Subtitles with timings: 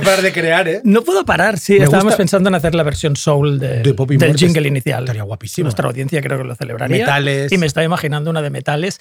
[0.00, 0.80] Parar de crear, ¿eh?
[0.84, 1.74] No puedo parar, sí.
[1.74, 5.02] Me Estábamos gusta- pensando en hacer la versión soul de- De Pop del jingle inicial.
[5.04, 5.64] Estaría guapísimo.
[5.66, 6.98] Nuestra audiencia creo que lo celebraría.
[6.98, 7.52] Metales.
[7.52, 9.00] Y me estaba imaginando una de metales.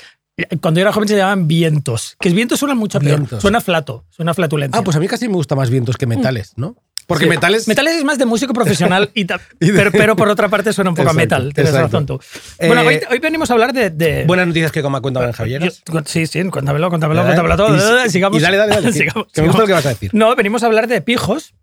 [0.61, 2.15] Cuando yo era joven se llamaban vientos.
[2.19, 3.17] Que vientos suena mucho peor.
[3.17, 3.41] Vientos.
[3.41, 4.79] Suena flato, suena flatulencia.
[4.79, 6.75] Ah, pues a mí casi me gusta más vientos que metales, ¿no?
[7.13, 7.29] Porque Sí.
[7.29, 7.67] metales.
[7.67, 9.21] Metales es más de músico profesional, y
[9.59, 11.53] Y de- pero, pero por otra parte suena un poco a metal.
[11.53, 11.87] Tienes exacto.
[11.87, 12.19] razón tú.
[12.67, 13.89] Bueno, Eh, hoy, hoy venimos a hablar de.
[13.89, 15.71] de- Buenas noticias que coma cuenta Ben Javier.
[16.05, 17.25] Sí, sí, cuéntamelo, cuéntamelo, ¿Eh?
[17.25, 18.05] cuéntamelo todo.
[18.05, 18.39] Y- sigamos.
[18.39, 20.09] y dale, dale, dale, sigamos, Que me gusta lo que vas a decir.
[20.13, 21.53] No, venimos a hablar de pijos,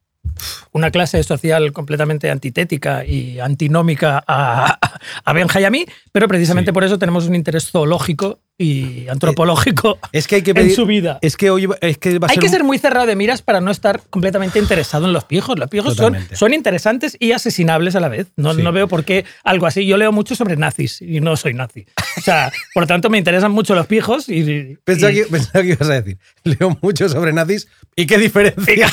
[0.73, 4.79] una clase social completamente antitética y antinómica a,
[5.25, 6.75] a Benja y a mí, pero precisamente Sí.
[6.75, 11.19] por eso tenemos un interés zoológico y antropológico Es que hay que en su vida.
[11.23, 12.43] Es que hoy es que va a Hay ser.
[12.43, 15.57] que ser muy cerrado de miras para no estar completamente interesado en los pijos.
[15.59, 16.35] Los pijos son, Totalmente.
[16.37, 18.27] son interesantes y asesinables a la vez.
[18.37, 18.63] No, Sí.
[18.63, 19.87] no veo por qué algo así.
[19.87, 21.87] Yo leo mucho sobre nazis y no soy nazi.
[22.17, 24.77] O sea, por lo tanto me interesan mucho los pijos y...
[24.85, 26.19] Pensaba, y- que, pensaba que ibas a decir.
[26.43, 27.69] Leo mucho sobre nazis.
[27.95, 28.89] ¿Y qué diferencia?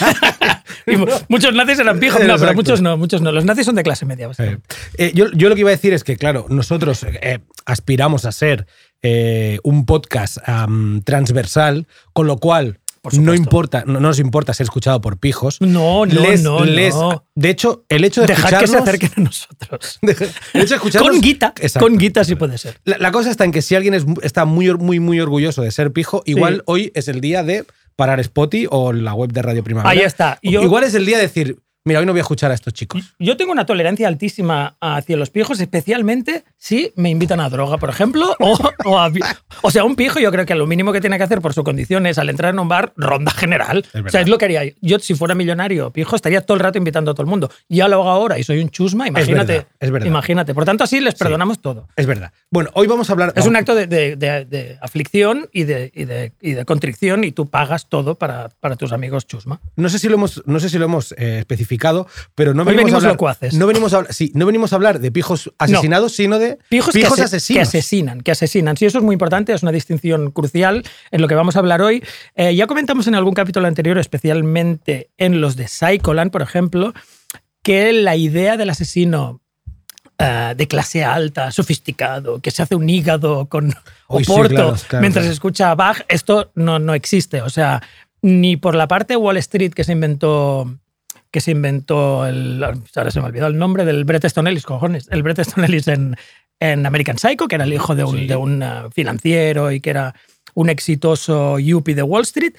[0.86, 0.96] y
[1.28, 3.32] muchos nazis eran pijos, no, pero muchos no, muchos no.
[3.32, 4.30] Los nazis son de clase media.
[4.38, 4.58] Eh,
[5.00, 8.32] eh, yo, yo lo que iba a decir es que, claro, nosotros eh, aspiramos a
[8.32, 8.68] ser
[9.02, 10.38] eh, un podcast
[11.04, 12.80] transversal, con lo cual
[13.20, 15.62] no importa, no, no nos importa ser escuchado por pijos.
[15.62, 17.24] No, no, Les- no, les- no.
[17.36, 20.00] De hecho, el hecho de Dejad que se acerquen a nosotros.
[20.02, 20.12] de-
[20.54, 21.86] el hecho de escucharnos- Con guita, Exacto.
[21.86, 22.80] con guita sí puede ser.
[22.84, 25.70] La, la cosa está en que si alguien es, está muy, muy, muy orgulloso de
[25.70, 26.62] ser pijo, igual Sí.
[26.66, 27.64] hoy es el día de
[27.96, 29.92] parar Spotify o la web de Radio Primavera.
[29.92, 30.40] Ahí está.
[30.42, 32.74] Yo- Igual es el día de decir, mira, hoy no voy a escuchar a estos
[32.74, 33.14] chicos.
[33.20, 37.90] Yo tengo una tolerancia altísima hacia los pijos, especialmente si me invitan a droga, por
[37.90, 39.12] ejemplo, o, o a-
[39.62, 41.64] o sea, un pijo yo creo que lo mínimo que tiene que hacer por su
[41.64, 43.86] condición es al entrar en un bar, ronda general.
[44.06, 44.64] o sea, es lo que haría.
[44.82, 47.50] Yo, si fuera millonario pijo, estaría todo el rato invitando a todo el mundo.
[47.70, 49.54] Ya lo hago ahora y soy un chusma, imagínate.
[49.54, 50.08] verdad, es verdad.
[50.08, 50.54] Imagínate.
[50.54, 51.88] Por tanto, así les perdonamos todo.
[51.96, 52.32] Es verdad.
[52.50, 53.34] Bueno, hoy vamos a hablar.
[53.36, 57.24] Es un acto de, de- de- de aflicción y de, y de- y de contrición
[57.24, 59.60] y tú pagas todo para, para tus amigos chusma.
[59.76, 61.75] No sé si lo hemos, no sé si lo hemos eh, especificado,
[62.36, 63.54] pero no Hoy venimos, venimos a hablar, locuaces.
[63.54, 67.06] No venimos a sí, no venimos a hablar de pijos asesinados, sino de Pijos, que,
[67.06, 67.58] ase- asesinos.
[67.58, 68.78] que asesinan, que asesinan.
[68.78, 71.82] Sí, eso es muy importante, es una distinción crucial en lo que vamos a hablar
[71.82, 72.04] hoy.
[72.36, 76.94] Eh, ya comentamos en algún capítulo anterior, especialmente en los de Psycholand, por ejemplo,
[77.64, 79.42] que la idea del asesino
[80.18, 83.74] eh, de clase alta, sofisticado, que se hace un hígado con
[84.08, 87.42] Uy, sí, Oporto claro, claro, mientras escucha a Bach, esto no, no existe.
[87.42, 87.82] O sea,
[88.22, 90.74] ni por la parte de Wall Street que se inventó
[91.36, 94.64] que se inventó el ahora se me ha olvidado el nombre del Bret Easton Ellis,
[94.64, 96.16] cojones, el Bret Easton Ellis en,
[96.62, 98.26] en American Psycho, que era el hijo de un, Sí.
[98.26, 100.16] de un eh, financiero y que era
[100.54, 102.54] un exitoso yuppie de Wall Street,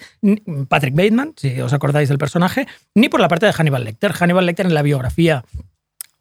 [0.69, 4.13] Patrick Bateman, si os acordáis del personaje, ni por la parte de Hannibal Lecter.
[4.13, 5.43] Hannibal Lecter en la biografía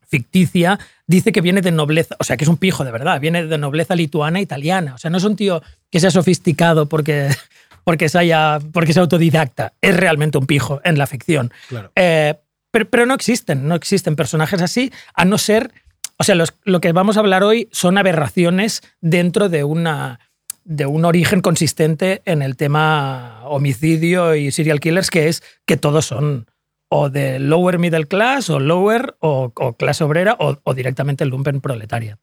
[0.07, 3.47] ficticia dice que viene de nobleza, o sea, que es un pijo de verdad, viene
[3.47, 4.93] de nobleza lituana italiana.
[4.95, 5.61] O sea, no es un tío
[5.91, 7.27] que sea sofisticado porque,
[7.83, 9.73] porque, se haya, porque sea autodidacta.
[9.81, 11.51] Es realmente un pijo en la ficción.
[11.67, 11.91] Claro.
[11.97, 12.35] Eh,
[12.83, 15.71] pero, no existen, no existen personajes así, a no ser.
[16.17, 20.19] O sea, los- lo que vamos a hablar hoy son aberraciones dentro de una
[20.63, 26.07] de un origen consistente en el tema homicidio y serial killers, que es que todos
[26.07, 26.47] son
[26.89, 31.61] o de lower middle class o lower o, o clase obrera o, o directamente lumpen
[31.61, 32.17] proletariat.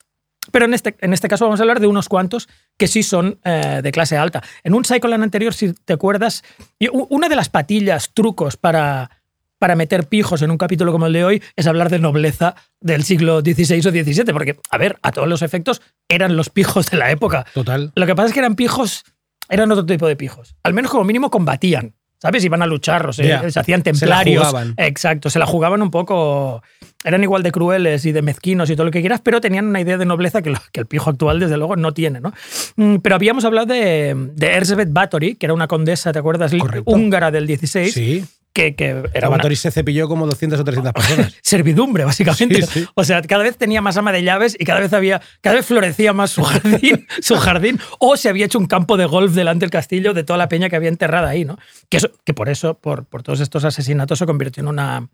[0.51, 3.39] Pero en este, en este caso vamos a hablar de unos cuantos que sí son
[3.45, 4.43] eh, de clase alta.
[4.65, 6.43] En un Psycholand anterior, si te acuerdas,
[6.91, 9.22] una de las patillas, trucos para,
[9.63, 13.05] para meter pijos en un capítulo como el de hoy es hablar de nobleza del
[13.05, 16.97] siglo XVI o XVII, porque, a ver, a todos los efectos eran los pijos de
[16.97, 17.47] la época.
[17.55, 17.93] Total.
[17.95, 19.05] Lo que pasa es que eran pijos,
[19.49, 20.57] eran otro tipo de pijos.
[20.65, 21.95] Al menos como mínimo combatían.
[22.19, 22.45] ¿sabes?
[22.45, 23.51] Iban a luchar, o sea, Ya.
[23.51, 24.47] se hacían Se la templarios.
[24.47, 24.75] jugaban.
[24.79, 26.63] Exacto, se la jugaban un poco.
[27.05, 29.81] Eran igual de crueles y de mezquinos y todo lo que quieras, pero tenían una
[29.81, 32.33] idea de nobleza que, lo- que el pijo actual, desde luego, no tiene, ¿no?
[32.77, 34.89] Mm, Pero habíamos hablado de, de Erzsébet
[35.37, 36.53] que era una condesa, ¿te acuerdas?
[36.57, 36.93] Correcto.
[36.93, 38.25] Húngara del 16, Sí.
[38.53, 41.35] Que, que era una se cepilló como 200 o 300 personas.
[41.43, 42.63] servidumbre, básicamente.
[42.63, 42.87] Sí, sí.
[42.95, 45.67] O sea, cada vez tenía más ama de llaves y cada vez había, cada vez
[45.67, 49.65] florecía más su jardín, su jardín, o se había hecho un campo de golf delante
[49.65, 51.59] del castillo de toda la peña que había enterrada ahí, ¿no?
[51.89, 55.09] Que, eso, que por eso, por, por todos estos asesinatos, se convirtió en una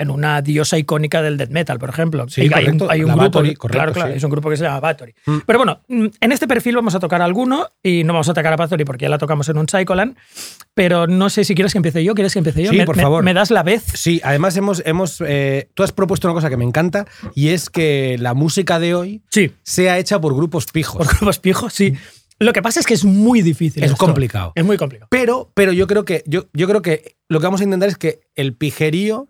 [0.00, 2.28] en una diosa icónica del death metal, por ejemplo.
[2.28, 4.16] Sí, hay, correcto, un, hay un grupo, Bathory, correcto, claro, claro, sí.
[4.16, 5.14] es un grupo que se llama Bathory.
[5.26, 5.36] Mm.
[5.46, 8.52] Pero bueno, mm, en este perfil vamos a tocar alguno y no vamos a tocar
[8.52, 10.16] a Bathory porque ya la tocamos en un Psycholand,
[10.74, 12.70] pero no sé si quieres que empiece yo, ¿quieres que empiece yo?
[12.70, 13.22] Sí, ¿Me- por me- favor.
[13.22, 13.84] ¿Me das la vez?
[13.94, 17.70] Sí, además hemos, hemos eh, tú has propuesto una cosa que me encanta y es
[17.70, 19.52] que la música de hoy Sí.
[19.62, 20.96] sea hecha por grupos pijos.
[21.06, 21.94] Por grupos pijos, sí.
[22.40, 23.84] Lo que pasa es que es muy difícil.
[23.84, 24.04] Es esto.
[24.04, 24.52] complicado.
[24.54, 25.08] Es muy complicado.
[25.10, 27.96] Pero, pero yo creo que yo, yo creo que lo que vamos a intentar es
[27.98, 29.28] que el pijerío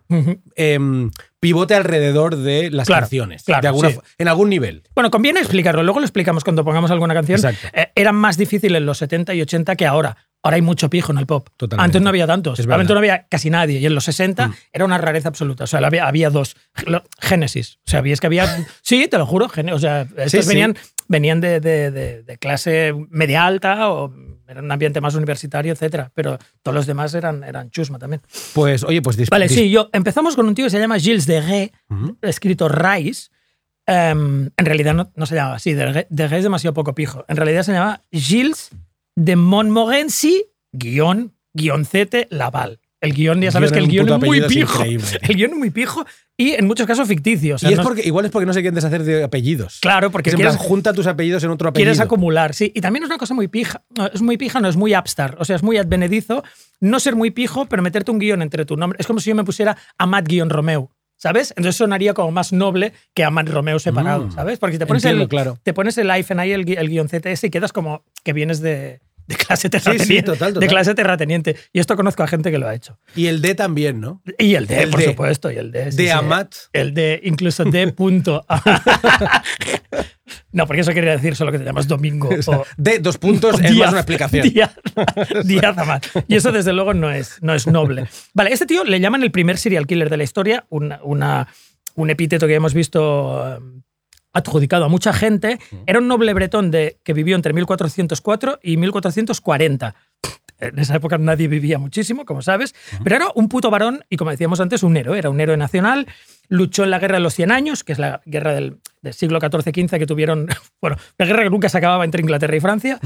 [0.57, 1.11] em,
[1.41, 3.43] pivote alrededor de las Claro, canciones.
[3.43, 3.97] claro, de alguna sí.
[3.97, 4.83] fo- en algún nivel.
[4.95, 5.83] Bueno, conviene explicarlo.
[5.83, 7.37] Luego lo explicamos cuando pongamos alguna canción.
[7.37, 7.69] Exacto.
[7.77, 10.17] Eh, eran más difíciles en los 70 y 80 que ahora.
[10.43, 11.49] Ahora hay mucho pijo en el pop.
[11.57, 11.85] Totalmente.
[11.85, 12.59] Antes no había tantos.
[12.61, 13.79] Antes no había casi nadie.
[13.79, 14.55] Y en los 60 Mm.
[14.73, 15.65] era una rareza absoluta.
[15.65, 16.57] O sea, había, había dos.
[17.21, 17.79] Génesis.
[17.87, 18.45] O sea, es que había.
[18.83, 19.51] Sí, te lo juro.
[19.73, 20.49] O sea, estos Sí, sí.
[20.49, 20.77] venían,
[21.09, 24.13] venían de, de- de- de clase media alta o
[24.49, 26.11] era un ambiente más universitario, etcétera.
[26.15, 28.23] Pero todos los demás eran, eran chusma también.
[28.55, 31.41] Pues, oye, pues Vale, sí, yo empezamos con un tío que se llama Gilles de
[31.41, 31.73] Ré,
[32.23, 33.29] escrito Rice.
[33.87, 36.07] Em, en realidad no, no se llama así, de Ré,
[36.39, 37.25] es demasiado poco pijo.
[37.29, 38.71] En realidad se llama Gilles
[39.21, 42.81] de Montmorency, guion, guioncete, Laval.
[43.03, 44.83] El guion, ya sabes Guión que el guion es muy es pijo.
[45.23, 46.05] El guion es muy pijo
[46.37, 47.55] y en muchos casos ficticio.
[47.55, 49.79] o sea, y es no- porque, igual es porque no se quieren deshacer de apellidos.
[49.81, 51.87] Claro, porque quieres, plan, junta tus apellidos en otro apellido.
[51.87, 52.71] quieres acumular, sí.
[52.75, 53.83] Y también es una cosa muy pija.
[53.97, 55.41] No, es muy pija, no es muy upstart.
[55.41, 56.43] O sea, es muy advenedizo
[56.81, 58.99] no ser muy pijo, pero meterte un guion entre tu nombre.
[59.01, 60.91] Es como si yo me pusiera Amat-Romeo.
[61.17, 61.51] ¿Sabes?
[61.51, 64.33] Entonces sonaría como más noble que Amat Romeo separado, Mm.
[64.33, 64.59] ¿sabes?
[64.59, 65.59] Porque si te pones, Entiendo, el, claro.
[65.63, 69.01] te pones el iPhone ahí, el, el guion CTS, y quedas como que vienes de,
[69.31, 70.23] de clase terrateniente.
[70.23, 71.57] total, De clase terrateniente.
[71.73, 72.99] Y esto conozco a gente que lo ha hecho.
[73.15, 74.23] Y el D también, ¿no?
[74.39, 75.07] Y el D, El por D.
[75.07, 75.91] supuesto, y el D.
[75.93, 76.11] sí, De sí.
[76.11, 76.55] Amat.
[76.73, 77.93] El D, incluso D.
[77.93, 78.45] punto.
[80.53, 82.29] no, porque eso quería decir solo que te llamas Domingo.
[82.47, 84.43] o, D, dos puntos, es más una explicación.
[84.49, 84.75] Díaz,
[85.45, 86.07] Díaz Amat.
[86.29, 88.07] Y eso, desde luego, no es, no es noble.
[88.35, 91.49] Vale, este tío le llaman el primer serial killer de la historia, una, una-
[91.95, 93.61] un epíteto que hemos visto
[94.33, 95.59] adjudicado a mucha gente.
[95.87, 99.95] Era un noble bretón de, que vivió entre 1404 y 1440.
[100.61, 104.31] En esa época nadie vivía muchísimo, como sabes, pero era un puto varón y, como
[104.31, 105.19] decíamos antes, un héroe.
[105.19, 106.07] Era un héroe nacional.
[106.49, 109.41] Luchó en la Guerra de los 100 Años, que es la guerra del, del siglo
[109.41, 110.49] XIV-XV que tuvieron.
[110.81, 112.99] Bueno, la guerra que nunca se acababa entre Inglaterra y Francia,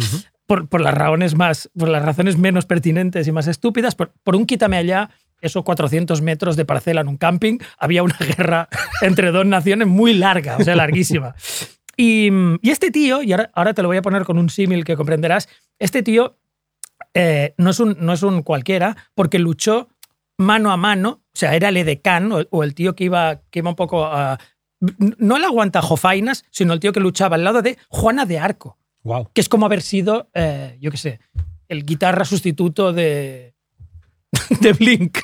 [0.47, 3.97] por, por las razones más, por las razones menos pertinentes y más estúpidas.
[3.97, 5.11] Por, por un quítame allá,
[5.45, 8.69] esos 400 metros de parcela en un camping, había una guerra
[9.03, 11.35] entre dos naciones muy larga, o sea, larguísima.
[11.97, 12.29] Y,
[12.61, 14.97] y este tío, y ahora, ahora te lo voy a poner con un símil que
[14.97, 15.49] comprenderás,
[15.79, 16.37] este tío
[17.15, 19.89] eh, no, es un, no es un cualquiera porque luchó
[20.37, 23.61] mano a mano, o sea, era el edecán o, o el tío que iba, que
[23.61, 24.39] iba un poco a...
[24.99, 29.31] No el aguantajofainas, sino el tío que luchaba al lado de Juana de Arco, Wow.
[29.35, 31.21] que es como haber sido, eh, yo qué sé,
[31.69, 33.54] el guitarra sustituto de,
[34.61, 35.19] de Blink.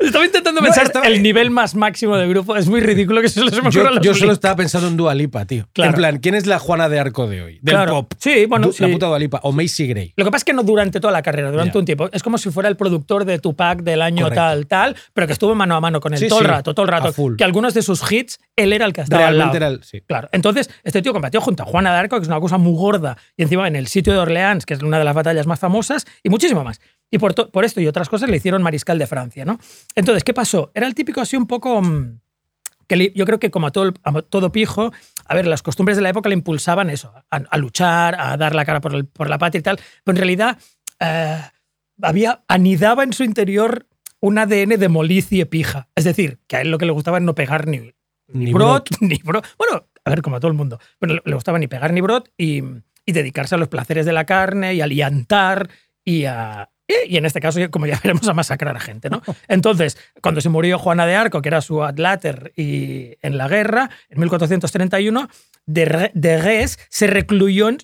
[0.00, 2.56] Estaba intentando No, pensar estaba- el nivel más máximo del grupo.
[2.56, 5.14] Es muy ridículo que se les ocurra Yo, los yo solo estaba pensando en Dua
[5.14, 5.68] Lipa, tío.
[5.72, 5.90] Claro.
[5.90, 7.58] En plan, ¿quién es la Juana de Arco de hoy?
[7.62, 7.92] Del Claro.
[7.92, 8.12] pop.
[8.18, 8.92] Sí, bueno, Du- La sí.
[8.92, 9.40] puta Dua Lipa.
[9.44, 10.12] O Macy Gray.
[10.16, 12.08] Lo que pasa es que no durante toda la carrera, durante un tiempo.
[12.12, 14.40] Es como si fuera el productor de Tupac del año Correcto.
[14.40, 16.74] tal, tal, pero que estuvo mano a mano con él Sí, todo el sí, rato,
[16.74, 17.12] todo el rato.
[17.12, 17.36] full.
[17.36, 19.52] Que algunos de sus hits, él era el que estaba al lado.
[19.52, 19.84] Realmente era el.
[19.84, 20.00] Sí.
[20.06, 20.28] Claro.
[20.32, 23.16] Entonces, este tío combatió junto a Juana de Arco, que es una cosa muy gorda,
[23.36, 26.04] y encima en el sitio de Orleans, que es una de las batallas más famosas,
[26.22, 26.80] y muchísimo más.
[27.12, 29.58] Y por, por esto y otras cosas le hicieron mariscal de Francia, ¿no?
[29.94, 30.72] Entonces, ¿qué pasó?
[30.74, 31.80] Era el típico así un poco...
[31.80, 32.18] mm,
[32.88, 34.92] que yo creo que como a todo, a todo pijo,
[35.26, 38.54] a ver, las costumbres de la época le impulsaban eso, a, a luchar, a dar
[38.54, 40.58] la cara por, el- por la patria y tal, pero en realidad
[41.00, 41.38] eh,
[42.02, 43.86] había, anidaba en su interior
[44.20, 45.88] un ADN de molicie pija.
[45.94, 48.52] Es decir, que a él lo que le gustaba es no pegar ni, ni, Ni
[48.52, 49.46] brot, ni brot.
[49.58, 52.00] Bueno, a ver, como a todo el mundo, pero le- le gustaba ni pegar ni
[52.00, 52.62] brot y,
[53.06, 55.70] y dedicarse a los placeres de la carne y a liantar
[56.04, 56.68] y a...
[57.08, 59.22] Y en este caso, como ya veremos, a masacrar a gente, ¿no?
[59.48, 63.90] Entonces, cuando se murió Juana de Arco, que era su adláter y en la guerra,
[64.10, 65.28] en 1431,
[65.66, 67.78] de, Re- de Res se recluyó en,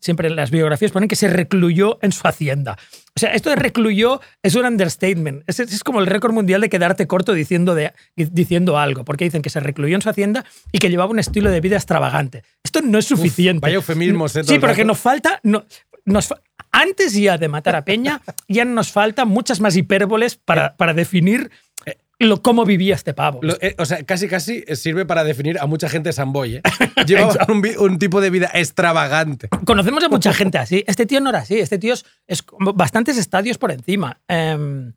[0.00, 2.76] siempre en las biografías ponen que se recluyó en su hacienda.
[3.16, 5.44] O sea, esto de recluyó es un understatement.
[5.46, 9.40] Es, es como el récord mundial de quedarte corto diciendo, de, diciendo algo, porque dicen
[9.40, 12.42] que se recluyó en su hacienda y que llevaba un estilo de vida extravagante.
[12.62, 13.60] Esto no es suficiente.
[13.62, 14.44] vaya eufemismos, ¿eh?
[14.44, 15.40] Sí, pero que nos falta...
[15.42, 15.64] No,
[16.04, 16.34] nos
[16.82, 21.50] antes ya de matar a Peña, ya nos faltan muchas más hipérboles para, para definir
[21.86, 23.40] eh, lo, cómo vivía este pavo.
[23.42, 26.62] Lo- eh, o sea, casi casi sirve para definir a mucha gente Samboy, ¿eh?
[27.06, 29.48] Lleva un, un tipo de vida extravagante.
[29.66, 30.84] Conocemos a mucha gente así.
[30.86, 31.58] Este tío no era así.
[31.58, 31.94] Este tío
[32.26, 34.20] es, bastantes estadios por encima.
[34.28, 34.92] Em,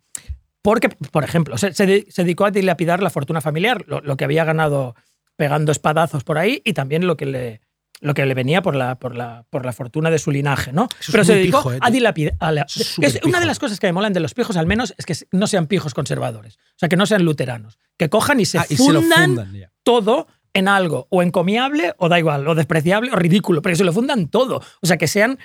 [0.62, 4.18] porque, por ejemplo, se, se de- se dedicó a dilapidar la fortuna familiar, lo, lo
[4.18, 4.96] que había ganado
[5.38, 7.62] pegando espadazos por ahí y también lo que le,
[8.00, 10.88] lo que le venía por la, por, la, por la fortuna de su linaje, ¿no?
[11.00, 12.36] Eso Pero se dedicó pijo, ¿eh, a dilapidar.
[12.40, 13.40] una pijo.
[13.40, 15.68] de las cosas que me molan de los pijos, al menos, es que no sean
[15.68, 16.58] pijos conservadores.
[16.58, 17.80] O sea, que no sean luteranos.
[17.98, 22.10] Que cojan y se Ah, y se fundan fundan todo en algo o encomiable o
[22.10, 24.62] da igual, o despreciable o ridículo, pero que se lo fundan todo.
[24.82, 25.38] O sea, que sean...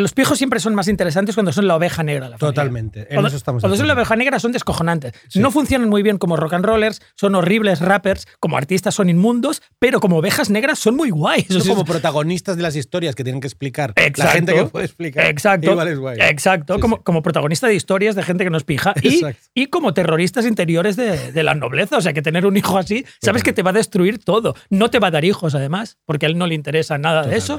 [0.00, 2.28] Los pijos siempre son más interesantes cuando son la oveja negra.
[2.28, 2.36] La.
[2.38, 3.00] Totalmente.
[3.00, 5.12] En Cuando, eso estamos cuando son la oveja negra son descojonantes.
[5.28, 5.38] Sí.
[5.38, 9.62] No funcionan muy bien como rock and rollers, son horribles rappers, como artistas son inmundos,
[9.78, 11.46] pero como ovejas negras son muy guays.
[11.48, 13.92] Son como protagonistas de las historias que tienen que explicar.
[13.96, 14.32] La Exacto.
[14.32, 15.26] gente que puede explicar.
[15.26, 15.70] Exacto.
[15.70, 16.18] Igual es guay.
[16.20, 16.74] Exacto.
[16.74, 17.02] Sí, como, sí.
[17.04, 18.94] como protagonista de historias de gente que nos pija.
[19.02, 19.22] Y,
[19.54, 21.96] y como terroristas interiores de, de la nobleza.
[21.96, 24.54] O sea, que tener un hijo así, sabes que te va a destruir todo.
[24.68, 27.36] No te va a dar hijos, además, porque a él no le interesa nada de
[27.36, 27.58] eso.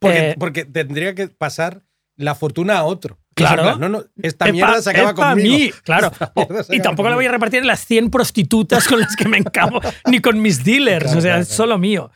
[0.00, 1.82] Porque, Eh, porque tendría que pasar
[2.16, 3.18] la fortuna a otro.
[3.34, 3.76] Claro.
[3.76, 5.56] No, no, esta Es mierda pa- se acaba es conmigo.
[5.56, 6.08] mí, claro.
[6.12, 9.00] Esta O- mierda se y tampoco la voy a repartir en las 100 prostitutas con
[9.00, 9.80] las que me encamo,
[10.10, 11.04] ni con mis dealers.
[11.04, 11.56] Claro, o sea, claro, es claro.
[11.56, 12.10] solo mío.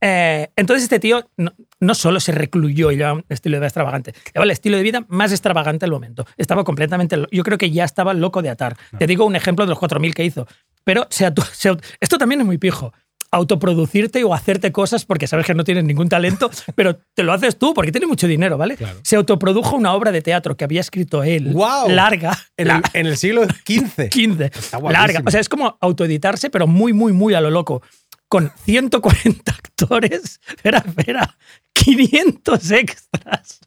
[0.00, 3.68] Eh, entonces este tío no, no solo se recluyó y llevaba un estilo de vida
[3.68, 6.26] extravagante, llevaba el estilo de vida más extravagante del momento.
[6.36, 7.16] Estaba completamente...
[7.30, 8.76] Yo creo que ya estaba loco de atar.
[8.98, 10.46] Te digo un ejemplo de los 4.000 que hizo.
[10.82, 12.92] Pero se se esto también es muy pijo.
[13.34, 17.58] Autoproducirte o hacerte cosas porque sabes que no tienes ningún talento, pero te lo haces
[17.58, 18.76] tú porque tiene mucho dinero, ¿vale?
[18.76, 18.98] Claro.
[19.02, 21.88] Se autoprodujo una obra de teatro que había escrito él, ¡Guau!
[21.88, 24.08] larga, En el, en el siglo XV.
[24.08, 24.90] 15, guapísimo.
[24.90, 25.22] larga.
[25.26, 27.82] O sea, es como autoeditarse, pero muy, muy, muy a lo loco.
[28.28, 31.36] Con 140 actores, espera, espera,
[31.72, 33.60] 500 extras.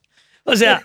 [0.43, 0.81] O sea,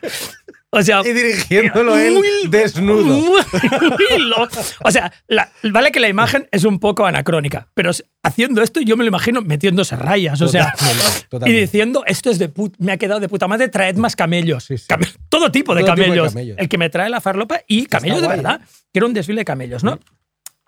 [0.74, 3.04] o sea, Y dirigiéndolo él muy- desnudo.
[3.04, 4.48] muy- muy lo-
[4.84, 7.90] o sea, la- vale que la imagen es un poco anacrónica, pero
[8.22, 10.72] haciendo esto yo me lo imagino metiéndose rayas, o sea,
[11.28, 14.16] Totalmente, y diciendo, esto es de put- me ha quedado de puta madre, traed más
[14.16, 14.64] camellos.
[14.64, 14.86] Sí, sí.
[15.28, 16.32] Todo tipo de Todo tipo de camellos.
[16.32, 16.56] camellos.
[16.58, 18.60] El que me trae la farlopa y camellos de guay, verdad.
[18.62, 18.66] ¿eh?
[18.92, 19.98] Quiero un desfile de camellos, ¿no?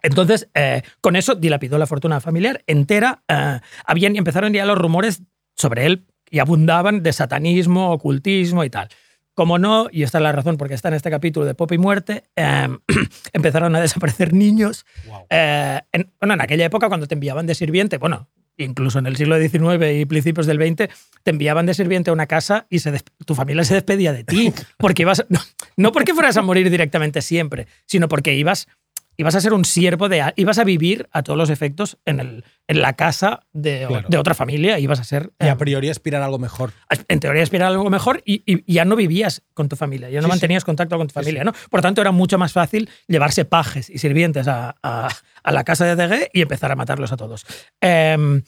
[0.02, 3.22] Entonces, eh, con eso dilapidó la fortuna familiar entera.
[3.28, 5.22] eh, habían, empezaron ya los rumores
[5.56, 8.88] sobre él y abundaban de satanismo, ocultismo y tal.
[9.34, 11.78] Como no, y esta es la razón porque está en este capítulo de Pop y
[11.78, 12.68] Muerte, eh,
[13.32, 14.86] empezaron a desaparecer niños.
[15.28, 19.16] Eh, en, bueno, en aquella época cuando te enviaban de sirviente, bueno, incluso en el
[19.16, 20.88] siglo XIX y principios del XX,
[21.22, 22.92] te enviaban de sirviente a una casa y se
[23.26, 24.52] tu familia se despedía de ti.
[24.78, 25.40] Porque ibas, no,
[25.76, 28.68] no porque fueras a morir directamente siempre, sino porque ibas,
[29.16, 30.22] ibas a ser un siervo de...
[30.22, 34.08] a- ibas a vivir a todos los efectos en, el, en la casa de, Claro.
[34.08, 35.32] de otra familia, ibas a ser...
[35.40, 36.72] Y eh, a priori aspirar a algo mejor.
[37.08, 40.20] en teoría aspirar a algo mejor y, y ya no vivías con tu familia, ya
[40.20, 40.30] no Sí, sí.
[40.30, 41.52] mantenías contacto con tu familia, ¿no?
[41.70, 45.08] Por tanto, era mucho más fácil llevarse pajes y sirvientes a, a-
[45.42, 47.44] a la casa de DG y empezar a matarlos a todos.
[47.80, 48.42] Em,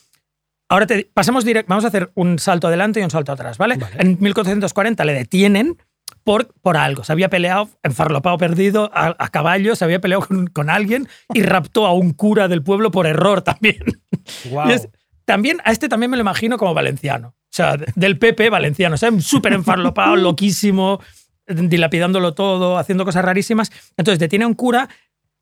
[0.69, 3.77] ahora te, pasamos direct, vamos a hacer un salto adelante y un salto atrás, ¿vale?
[3.77, 3.97] Vale.
[3.99, 5.77] En 1440 le detienen
[6.27, 7.05] por, por algo.
[7.05, 11.43] Se había peleado, enfarlopado perdido a, a caballo, se había peleado con, con alguien y
[11.43, 13.79] raptó a un cura del pueblo por error también.
[14.69, 14.89] Y es-
[15.25, 17.29] también, a este también me lo imagino como valenciano.
[17.29, 18.97] O sea, de- del PP valenciano.
[18.97, 21.01] O sea, súper enfarlopado, loquísimo,
[21.47, 23.71] dilapidándolo todo, haciendo cosas rarísimas.
[23.97, 24.89] Entonces, detiene a un cura.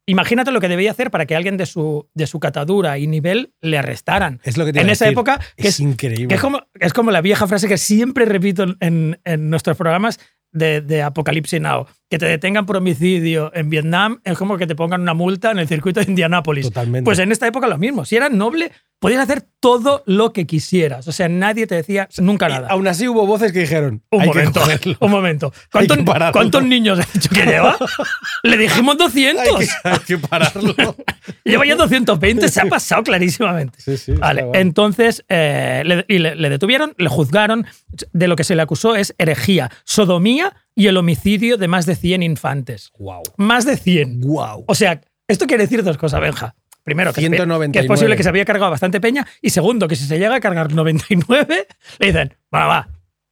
[0.06, 3.54] Imagínate lo que debía hacer para que alguien de su, de su catadura y nivel
[3.62, 4.38] le arrestaran.
[4.44, 5.14] Es lo que te en esa decir.
[5.14, 6.28] época, que es, es, increíble.
[6.28, 10.20] que es como, es como la vieja frase que siempre repito en, en nuestros programas
[10.54, 11.86] de, de Apocalipsis Now.
[12.14, 15.58] Que te detengan por homicidio en Vietnam es como que te pongan una multa en
[15.58, 16.66] el circuito de Indianápolis.
[16.66, 17.04] Totalmente.
[17.04, 18.04] Pues en esta época lo mismo.
[18.04, 21.08] Si eras noble, podías hacer todo lo que quisieras.
[21.08, 22.68] O sea, nadie te decía nunca Y nada.
[22.68, 25.52] aún así hubo voces que dijeron, Un hay momento, que un momento.
[25.72, 27.76] ¿Cuántos, niños has dicho que lleva?
[28.44, 29.44] Le dijimos 200.
[29.44, 30.74] Hay que, hay que pararlo.
[31.44, 33.78] Lleva ya 220, se ha pasado clarísimamente.
[33.80, 37.66] Sí, sí, Vale, entonces eh, le, y le- le detuvieron, le juzgaron.
[38.12, 41.96] De lo que se le acusó es herejía, sodomía y el homicidio de más de
[41.96, 42.90] 100 infantes.
[42.98, 43.22] Guau.
[43.36, 44.20] Más de 100.
[44.20, 44.64] Guau.
[44.66, 46.54] O sea, esto quiere decir dos cosas, Benja.
[46.82, 47.72] Primero, que, es pe- 199.
[47.72, 49.26] que es posible que se había cargado bastante peña.
[49.40, 51.66] Y segundo, que si se llega a cargar 99,
[51.98, 52.88] le dicen, bueno, va.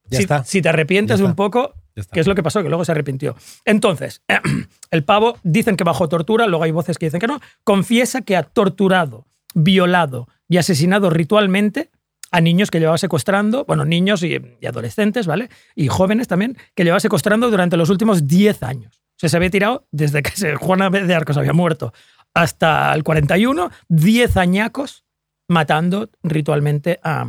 [0.09, 0.43] Ya si, está.
[0.43, 1.73] si te arrepientes un poco.
[2.11, 2.63] ¿qué es lo que pasó?
[2.63, 3.35] Que luego se arrepintió.
[3.65, 4.23] Entonces,
[4.91, 8.35] el pavo dicen que bajo tortura, luego hay voces que dicen que no, confiesa que
[8.35, 11.91] ha torturado, violado y asesinado ritualmente
[12.33, 15.49] a niños que llevaba secuestrando, bueno, niños y, y adolescentes, ¿vale?
[15.75, 19.03] Y jóvenes también, que llevaba secuestrando durante los últimos 10 años.
[19.11, 21.93] O sea, se había tirado desde que Juana de Arcos había muerto
[22.33, 25.05] hasta el 41, 10 añacos
[25.47, 27.27] matando ritualmente a,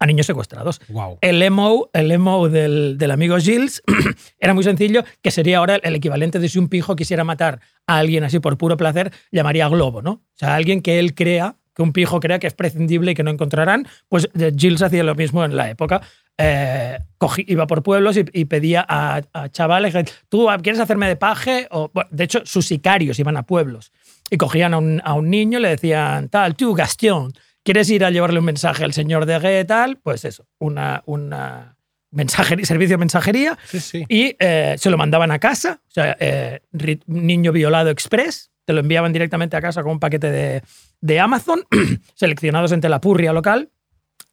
[0.00, 0.80] a niños secuestrados.
[0.88, 1.18] Wow.
[1.20, 3.80] El emo, el emo del, del amigo Gilles
[4.40, 7.98] era muy sencillo, que sería ahora el equivalente de si un pijo quisiera matar a
[7.98, 10.10] alguien así por puro placer, llamaría globo, ¿no?
[10.10, 13.22] O sea, alguien que él crea, que un pijo crea que es prescindible y que
[13.22, 16.00] no encontrarán, pues eh, Gilles hacía lo mismo en la época.
[16.38, 19.94] Eh, cogí- iba por pueblos y, y pedía a, a chavales,
[20.28, 21.68] ¿tú quieres hacerme de paje?
[21.70, 23.92] O, bueno, de hecho, sus sicarios iban a pueblos
[24.30, 28.04] y cogían a un, a un niño y le decían, tal, tú, Gaston, ¿quieres ir
[28.04, 29.98] a llevarle un mensaje al señor de Gué, tal?
[30.02, 31.76] Pues eso, una, una
[32.10, 34.04] mensajería, servicio de mensajería Sí, sí.
[34.08, 36.60] y eh, se lo mandaban a casa, o sea, eh,
[37.06, 40.62] niño violado express, te lo enviaban directamente a casa con un paquete de,
[41.00, 41.64] de Amazon,
[42.14, 43.70] seleccionados entre la purria local,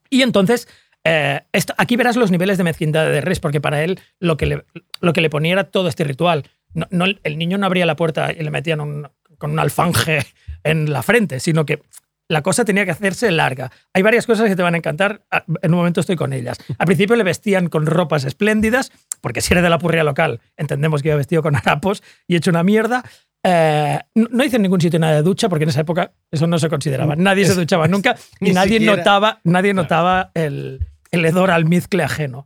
[0.10, 0.68] y entonces
[1.06, 1.42] eh,
[1.78, 4.66] aquí verás los niveles de mezquindad de Res, porque para él lo que le,
[5.02, 6.44] lo que le ponía era todo este ritual.
[7.24, 10.20] El niño no abría la puerta y le metían con un alfanje
[10.64, 11.82] en la frente, sino que
[12.30, 13.72] la cosa tenía que hacerse larga.
[13.94, 15.24] Hay varias cosas que te van a encantar.
[15.62, 16.58] En un momento estoy con ellas.
[16.78, 21.02] Al principio le vestían con ropas espléndidas, porque si era de la purria local, entendemos
[21.02, 23.04] que iba vestido con harapos y hecho una mierda.
[23.44, 26.58] Eh, no hice en ningún sitio nada de ducha, porque en esa época eso no
[26.60, 27.16] se consideraba.
[27.16, 28.96] Nadie se duchaba nunca y nadie siquiera.
[28.98, 32.46] notaba, nadie notaba el, el hedor almizcle ajeno.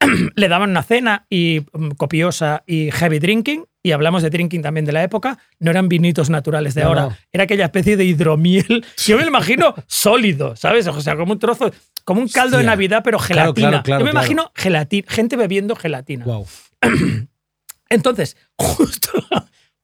[0.36, 4.84] Le daban una cena y mm, copiosa y heavy drinking, y hablamos de drinking también
[4.86, 7.16] de la época, no eran vinitos naturales de No, ahora, no.
[7.32, 10.86] era aquella especie de hidromiel, yo me lo imagino sólido, ¿sabes?
[10.86, 11.72] O sea, como un trozo,
[12.04, 12.64] como un caldo de.
[12.64, 13.68] Navidad, pero gelatina.
[13.70, 16.24] claro, claro, yo me imagino gelatina, gente bebiendo gelatina.
[16.24, 16.46] Wow.
[17.90, 19.10] Entonces, justo,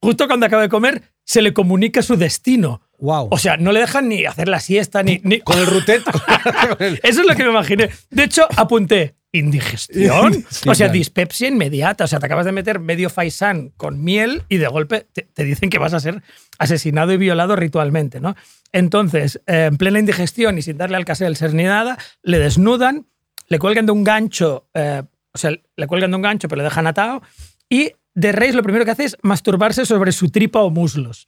[0.04, 2.82] justo cuando acaba de comer, se le comunica su destino.
[2.99, 3.28] Wow.
[3.30, 5.20] O sea, no le dejan ni hacer la siesta, ni...
[5.25, 6.02] ni- con el rutet.
[7.02, 7.90] Eso es lo que me imaginé.
[8.11, 10.32] De hecho, apunté indigestión.
[10.50, 10.92] Sí, o sea, claro.
[10.92, 12.04] dispepsia inmediata.
[12.04, 15.44] O sea, te acabas de meter medio faisán con miel y de golpe te, te
[15.44, 16.23] dicen que vas a ser
[16.58, 18.37] asesinado y violado ritualmente, ¿no?
[18.73, 23.06] Entonces, eh, en plena indigestión y sin darle al casel ser ni nada, le desnudan,
[23.49, 26.64] le cuelgan de un gancho, eh, o sea, le cuelgan de un gancho pero le
[26.64, 27.23] dejan atado
[27.68, 31.26] y de Reis lo primero que hace es masturbarse sobre su tripa o muslos.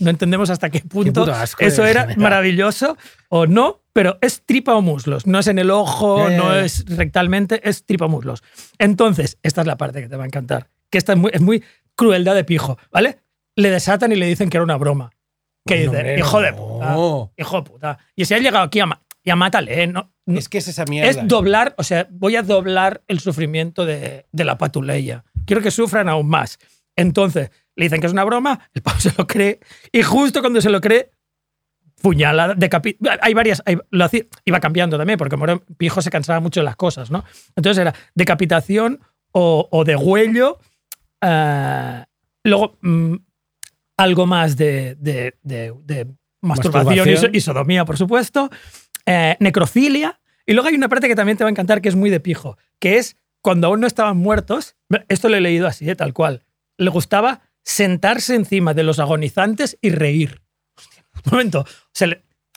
[0.00, 2.96] No entendemos hasta qué punto asco de eso era maravilloso
[3.28, 5.26] o no, pero es tripa o muslos.
[5.26, 8.42] No es en el ojo, no es rectalmente, es tripa o muslos.
[8.78, 10.68] Entonces, esta es la parte que te va a encantar.
[10.90, 11.62] Que esta es muy, es muy
[11.94, 13.18] crueldad de pijo, ¿vale?
[13.56, 15.10] Le desatan y le dicen que era una broma.
[15.66, 16.56] Que No, dice, hombre, hijo de no.
[16.56, 17.98] puta, hijo de puta.
[18.16, 19.86] Y si ha llegado aquí a, ya mátale, ¿eh?
[19.86, 21.10] No- Es que es esa mierda.
[21.10, 25.24] es doblar, o sea, voy a doblar el sufrimiento de, de la patuleya.
[25.46, 26.58] Quiero que sufran aún más.
[26.96, 29.60] Entonces, le dicen que es una broma, el pavo se lo cree,
[29.92, 31.10] y justo cuando se lo cree,
[32.02, 36.10] puñalada, decapi- Hay varias, hay- lo hacía- iba cambiando también, porque como era pijo se
[36.10, 37.24] cansaba mucho de las cosas, ¿no?
[37.56, 39.00] Entonces era decapitación
[39.32, 40.58] o, o degüello,
[41.22, 42.04] eh,
[42.44, 43.14] luego mm,
[43.96, 46.06] algo más de, de- de- de
[46.42, 47.34] masturbación, y Masturbación.
[47.34, 48.50] y sodomía, por supuesto,
[49.06, 51.96] eh, necrofilia, y luego hay una parte que también te va a encantar que es
[51.96, 54.74] muy de pijo, que es cuando aún no estaban muertos,
[55.08, 56.42] esto lo he leído así, eh, tal cual,
[56.78, 60.40] le gustaba sentarse encima de los agonizantes y reír.
[61.26, 62.08] Un momento, o sea,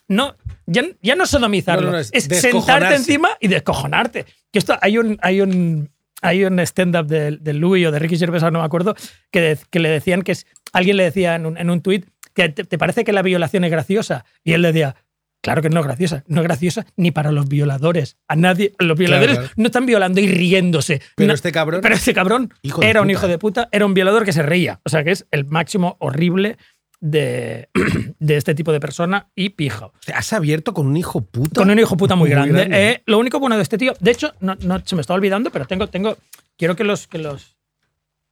[0.08, 4.26] no, ya, ya no sodomizarlo, No, no, no, es, es sentarte encima y descojonarte.
[4.52, 8.18] Que esto hay un, hay un, hay un stand-up de, de Louis o de Ricky
[8.18, 8.96] Gervais, no me acuerdo,
[9.30, 12.06] que, de- que le decían que es, alguien le decía en un, en un tuit
[12.34, 14.96] que te, te parece que la violación es graciosa y él le decía,
[15.42, 18.18] claro que no es graciosa, no es graciosa ni para los violadores.
[18.28, 19.54] A nadie, los violadores claro.
[19.56, 21.02] no están violando y riéndose.
[21.16, 21.82] Pero No- este cabrón.
[21.82, 23.12] pero este cabrón Hijo era un puta.
[23.14, 24.80] hijo de puta, era un violador que se reía.
[24.84, 26.58] O sea, que es el máximo horrible
[27.00, 27.70] de,
[28.20, 29.92] de este tipo de persona y pija.
[30.06, 31.62] Te has abierto con un hijo puta.
[31.62, 32.54] Con un hijo puta muy, Muy grande.
[32.54, 32.90] grande.
[32.92, 35.52] Eh, lo único bueno de este tío, de hecho, no, no- se me está olvidando,
[35.52, 36.18] pero tengo, tengo,
[36.58, 37.56] quiero que los, que los,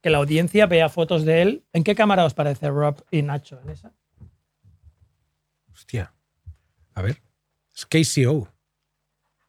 [0.02, 1.64] que la audiencia vea fotos de él.
[1.74, 3.60] ¿En qué cámara os parece Rob y Nacho?
[3.64, 3.92] ¿En esa?
[6.96, 7.22] A ver.
[7.76, 8.48] Es KCO.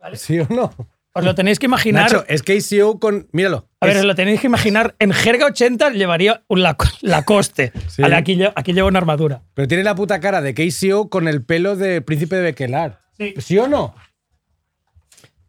[0.01, 0.17] Vale.
[0.17, 0.73] ¿Sí o no?
[1.13, 2.13] Os lo tenéis que imaginar.
[2.13, 3.27] Nacho, es KCO con.
[3.33, 3.69] Míralo.
[3.81, 4.95] A ver, Es- os lo tenéis que imaginar.
[4.99, 7.73] En jerga 80 llevaría un Lac- Lacoste.
[7.89, 8.03] Sí.
[8.03, 9.43] Vale, aquí, aquí lleva una armadura.
[9.55, 13.01] Pero tiene la puta cara de KCO con el pelo de Príncipe de Bequelar.
[13.17, 13.33] Sí.
[13.39, 13.95] ¿Sí o no?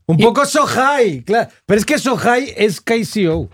[0.06, 1.50] Un Y- poco Sohai, claro.
[1.66, 3.50] Pero es que Sohai es KCO.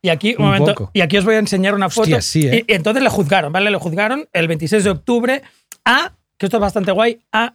[0.00, 0.90] Y aquí, un, Un momento, poco.
[0.94, 2.02] y aquí os voy a enseñar una foto.
[2.02, 2.64] Hostia, sí, ¿eh?
[2.68, 3.70] y, y entonces le juzgaron, ¿vale?
[3.70, 5.42] Le juzgaron el 26 de octubre
[5.84, 7.54] a, que esto es bastante guay, a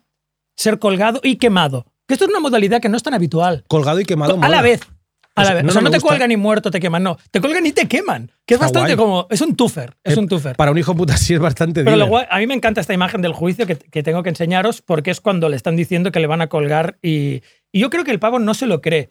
[0.57, 1.85] ser colgado y quemado.
[2.07, 3.63] Que esto es una modalidad que no es tan habitual.
[3.67, 4.33] Colgado y quemado.
[4.33, 4.49] a mola.
[4.49, 4.81] la vez.
[5.35, 5.63] A la sea, vez.
[5.65, 6.07] no, o sea, no te gusta.
[6.07, 7.17] cuelgan y muerto te queman, no.
[7.29, 8.31] Te cuelgan y te queman.
[8.45, 9.05] Que es Está bastante guay.
[9.05, 9.27] como.
[9.29, 9.95] Es un tufer.
[10.03, 10.55] Es Eh, un tufer.
[10.55, 12.93] Para un hijo puta sí es bastante Pero lo guay, a mí me encanta esta
[12.93, 16.19] imagen del juicio que, que tengo que enseñaros porque es cuando le están diciendo que
[16.19, 19.09] le van a colgar y, y yo creo que el pavo no se lo cree.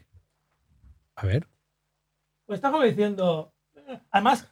[1.14, 1.46] A ver.
[2.46, 3.52] Pues está como diciendo.
[4.10, 4.48] Además,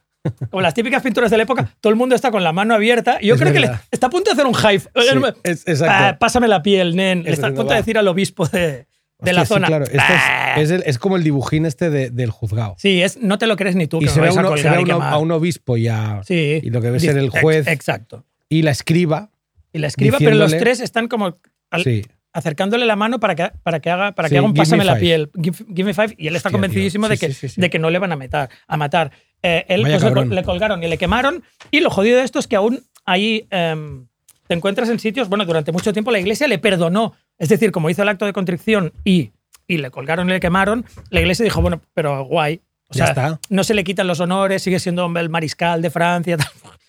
[0.49, 3.17] como las típicas pinturas de la época, todo el mundo está con la mano abierta.
[3.21, 4.79] Y yo Es creo que le- está a punto de hacer un hive.
[4.81, 5.93] Sí, es- exacto.
[5.97, 7.23] Ah, pásame la piel, nen.
[7.23, 8.87] Le está a punto de decir al obispo de,
[9.19, 9.67] de la Hostia, sí, zona.
[9.67, 9.85] claro.
[9.85, 12.75] Este es, es el- es como el dibujín este de- del juzgado.
[12.77, 13.99] Sí, es, no te lo crees ni tú.
[14.01, 16.59] y se ve, a uno- se ve y un obispo y, a- Sí.
[16.63, 18.25] y lo que debe ser el Ex- juez Exacto.
[18.49, 19.29] y la escriba.
[19.73, 21.37] Y la escriba, pero los tres están como
[21.71, 22.05] al- Sí.
[22.35, 24.97] Acercándole la mano para que, para que haga, para Sí, que haga un pásame la
[24.97, 25.31] piel.
[25.41, 26.15] Give, give me five.
[26.17, 28.49] Y él está Hostia, convencidísimo de, que, sí, de que no le van a matar.
[28.67, 29.11] A matar.
[29.41, 31.43] Eh, él pues, le, colgaron y le quemaron.
[31.71, 34.07] Y lo jodido de esto es que aún ahí em,
[34.47, 35.29] te encuentras en sitios.
[35.29, 37.13] Bueno, durante mucho tiempo la iglesia le perdonó.
[37.37, 39.31] Es decir, como hizo el acto de contrición y,
[39.65, 42.59] y le colgaron y le quemaron, la iglesia dijo, bueno, pero guay.
[42.89, 43.39] O Ya sea, está.
[43.49, 46.35] no se le quitan los honores, sigue siendo el mariscal de Francia.
[46.37, 46.47] tal.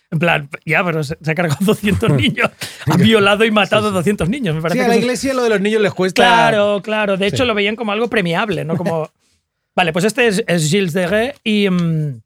[0.09, 2.49] En plan, ya, pero se, se ha cargado 200 niños.
[2.85, 4.55] Ha violado y matado 200 niños.
[4.55, 6.23] Me parece Sí, a que la es- iglesia lo de los niños les cuesta.
[6.23, 7.17] Claro, claro.
[7.17, 7.47] De hecho, Sí.
[7.47, 8.77] lo veían como algo premiable, ¿no?
[8.77, 9.09] Como.
[9.75, 11.69] vale, pues este es, es Gilles Deguet y.
[11.69, 12.21] mm,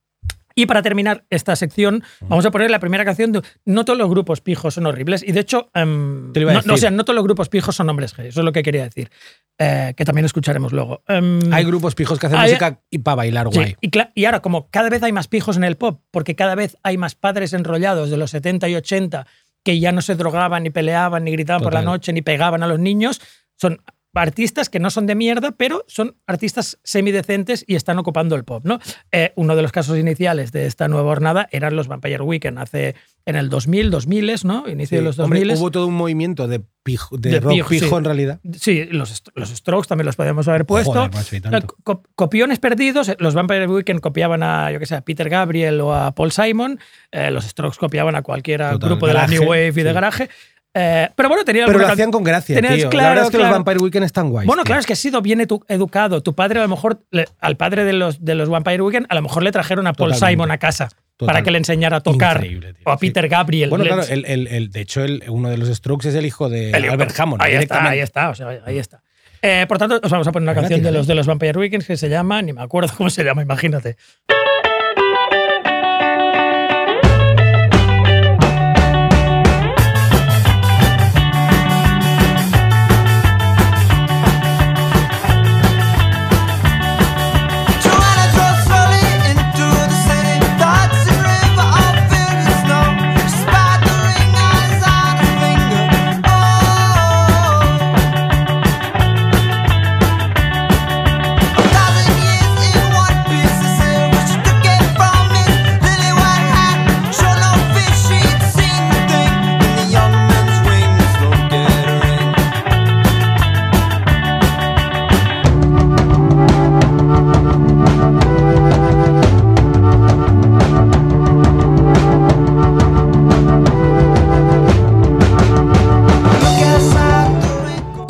[0.61, 3.41] y para terminar esta sección, vamos a poner la primera canción de.
[3.65, 5.23] No todos los grupos pijos son horribles.
[5.27, 5.69] Y de hecho.
[5.73, 6.31] a no,
[6.65, 8.27] no, o sea, no todos los grupos pijos son hombres gay.
[8.27, 9.09] Eso es lo que quería decir.
[9.57, 11.03] Eh, que también escucharemos luego.
[11.07, 13.75] Em, Hay grupos pijos que hacen Hay- música y para bailar Sí, guay.
[13.81, 16.77] y, y ahora, como cada vez hay más pijos en el pop, porque cada vez
[16.83, 19.27] hay más padres enrollados de los 70 y 80
[19.63, 21.93] que ya no se drogaban, ni peleaban, ni gritaban por la Total.
[21.93, 23.21] noche, ni pegaban a los niños,
[23.55, 23.81] son
[24.13, 28.63] artistas que no son de mierda, pero son artistas semidecentes y están ocupando el pop.
[28.65, 28.79] ¿no?
[29.11, 32.95] Eh, uno de los casos iniciales de esta nueva jornada eran los Vampire Weekend hace
[33.25, 34.67] en el 2000, 2000, ¿no?
[34.67, 35.57] Inicio de los Hombre, 2000.
[35.57, 37.95] hubo todo un movimiento de, pijo- de, De rock pijo, pijo sí.
[37.95, 38.39] en realidad.
[38.59, 40.91] Sí, los, los Strokes también los podemos haber puesto.
[40.93, 41.75] Joder, macho, y tanto.
[41.83, 43.09] Co- copiones perdidos.
[43.09, 46.31] eh, Los Vampire Weekend copiaban a, yo que sé, a Peter Gabriel o a Paul
[46.31, 46.79] Simon.
[47.11, 49.93] eh, los Strokes copiaban a cualquier grupo de la New Wave y de sí.
[49.93, 50.29] garaje.
[50.73, 52.83] Eh, pero bueno, tenía Pero lo can- hacían con gracia, tenías- tío.
[52.85, 53.49] la claro, verdad es que claro.
[53.49, 54.47] los Vampire Weekend están guays.
[54.47, 54.67] Bueno, tío.
[54.67, 56.23] claro, es que has sido bien edu- educado.
[56.23, 59.15] Tu padre, a lo mejor, le- al padre de los, de los Vampire Weekend, a
[59.15, 60.31] lo mejor le trajeron a Paul Totalmente.
[60.43, 62.43] Simon a casa para que le enseñara a tocar.
[62.85, 63.07] O a sí.
[63.07, 63.69] Peter Gabriel.
[63.69, 66.71] Bueno, claro, el, el- el- de hecho, uno de los Strokes es el hijo de
[66.71, 67.41] El- Albert Hammond.
[67.41, 69.03] Ahí está, ahí está, o sea, ahí está.
[69.43, 71.85] Eh, por tanto, os vamos a poner una canción de los, de los Vampire Weekends
[71.87, 73.97] que se llama, ni me acuerdo cómo se llama, imagínate.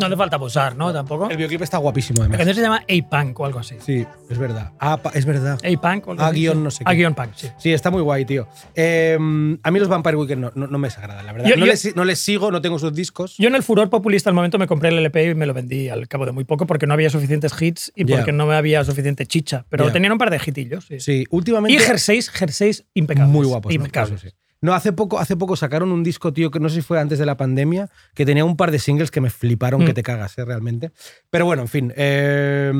[0.02, 0.92] No hace falta abusar, ¿no?
[0.92, 1.30] Tampoco.
[1.30, 2.38] El videoclip está guapísimo, La además.
[2.38, 3.76] canción se llama A-Punk o algo así.
[3.80, 4.72] Sí, es verdad.
[4.78, 5.58] Pa- es verdad.
[5.64, 6.90] A-Punk o algo A guion no sé qué.
[6.90, 7.48] A guion punk, sí.
[7.58, 8.48] Sí, está muy guay, tío.
[8.74, 9.16] Eh,
[9.62, 11.48] a mí los Vampire Weekend no, no, no me desagradan, la verdad.
[11.48, 13.36] Yo- no, yo- les, no les sigo, no tengo sus discos.
[13.38, 15.88] Yo en el furor populista al momento me compré el LP y me lo vendí
[15.88, 18.84] al cabo de muy poco porque no había suficientes hits y porque no me había
[18.84, 19.64] suficiente chicha.
[19.68, 20.86] Pero tenían un par de hitillos.
[20.86, 21.00] Sí.
[21.00, 21.74] sí, últimamente.
[21.74, 23.32] Y jerseys, jerseys impecables.
[23.32, 23.72] Muy guapos.
[23.72, 24.20] Impecables.
[24.20, 24.28] Sí.
[24.62, 27.18] No, hace poco, hace poco sacaron un disco, tío, que no sé si fue antes
[27.18, 29.86] de la pandemia, que tenía un par de singles que me fliparon, Mm.
[29.86, 30.44] que te cagas, ¿eh?
[30.44, 30.92] realmente.
[31.30, 31.92] Pero bueno, en fin.
[31.96, 32.72] eh,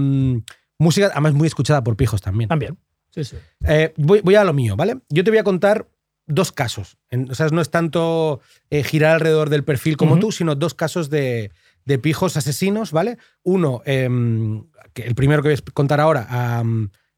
[0.78, 2.48] música, además, muy escuchada por pijos también.
[2.48, 2.78] También.
[3.10, 3.36] Sí, sí.
[3.66, 4.98] Eh, voy, voy a lo mío, ¿vale?
[5.10, 5.88] Yo te voy a contar
[6.26, 6.96] dos casos.
[7.30, 8.40] O sea, no es tanto
[8.70, 11.50] eh, girar alrededor del perfil como tú, sino dos casos de,
[11.84, 13.18] de pijos asesinos, ¿vale?
[13.42, 14.64] Uno, em,
[14.94, 16.62] que el primero que voy a contar ahora,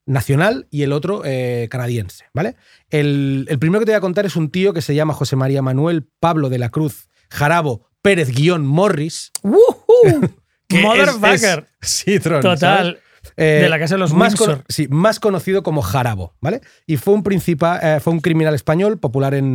[0.07, 2.57] nacional, y el otro eh, canadiense, ¿vale?
[2.91, 5.37] El, el primero que te voy a contar es un tío que se llama José
[5.37, 9.33] María Manuel Pablo de la Cruz Jarabo Pérez guion Morris.
[9.43, 10.21] ¡Woohoo!
[10.69, 11.67] que es- Motherfucker.
[11.81, 12.59] sí, Tron, Total.
[12.87, 13.01] ¿sabes?
[13.39, 16.61] Eh, De la casa de los más cono- sí, más conocido como Jarabo, ¿vale?
[16.87, 19.47] Y fue un, principa- eh, fue un criminal español popular en,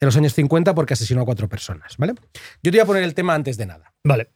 [0.00, 2.14] en los años 50 porque asesinó a cuatro personas, ¿vale?
[2.62, 3.92] Yo te voy a poner el tema antes de nada.
[4.04, 4.30] Vale.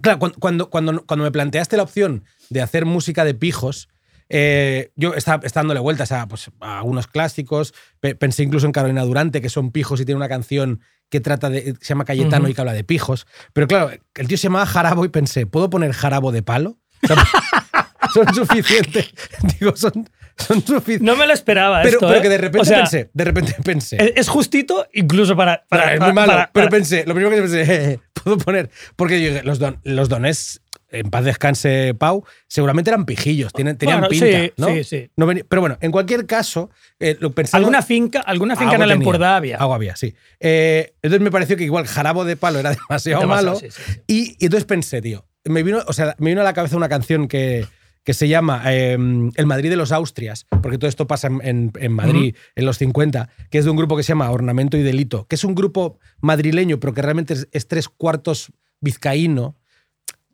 [0.00, 3.90] Claro, cuando, cuando, cuando me planteaste la opción de hacer música de pijos,
[4.30, 8.72] eh, yo estaba, estaba dándole vueltas a, pues, a algunos clásicos, pe- pensé incluso en
[8.72, 12.44] Carolina Durante, que son pijos y tiene una canción que trata de, se llama Cayetano
[12.44, 12.52] Ujú.
[12.52, 15.68] y que habla de pijos, pero claro, el tío se llamaba Jarabo y pensé, ¿puedo
[15.68, 16.78] poner Jarabo de palo?
[17.02, 17.16] O sea,
[18.14, 19.10] son suficientes.
[19.58, 21.02] Digo, son, son suficientes.
[21.02, 22.22] No me lo esperaba pero, esto, pero ¿eh?
[22.22, 24.12] que de repente O sea, pensé, de repente pensé.
[24.16, 25.64] Es justito incluso para...
[25.68, 27.62] para, es muy malo, para- pero pensé, lo primero que pensé,
[27.92, 30.62] "Eh, puedo poner, porque yo dije, los, don, los dones,
[30.92, 34.68] en paz descanse Pau, seguramente eran pijillos, tenían Bueno, pinta, sí, ¿no?
[34.68, 35.10] sí, sí.
[35.16, 38.90] No veni- pero bueno, en cualquier caso, eh, lo alguna finca, alguna finca en el.
[38.92, 39.56] Empordà había.
[39.58, 40.14] Algo había, sí.
[40.40, 43.74] Eh, entonces me pareció que igual Jarabo de Palo era demasiado, Demasiado, malo.
[44.06, 46.88] Y, y entonces pensé, tío, me vino, o sea, me vino a la cabeza una
[46.88, 47.66] canción que,
[48.04, 51.72] que se llama eh, El Madrid de los Austrias, porque todo esto pasa en, en-
[51.78, 54.82] en Madrid en los 50, que es de un grupo que se llama Ornamento y
[54.82, 59.56] Delito, que es un grupo madrileño, pero que realmente es, es tres cuartos vizcaíno,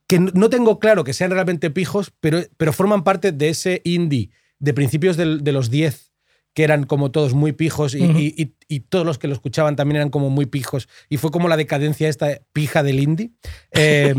[0.09, 4.31] que no- tengo claro que sean realmente pijos, pero, pero forman parte de ese indie
[4.59, 6.12] de principios del- de los 10,
[6.55, 8.19] que eran como todos muy pijos y, Ujú.
[8.19, 10.88] y- y- y todos los que lo escuchaban también eran como muy pijos.
[11.11, 13.31] Y fue como la decadencia esta pija del indie.
[13.73, 14.14] Eh,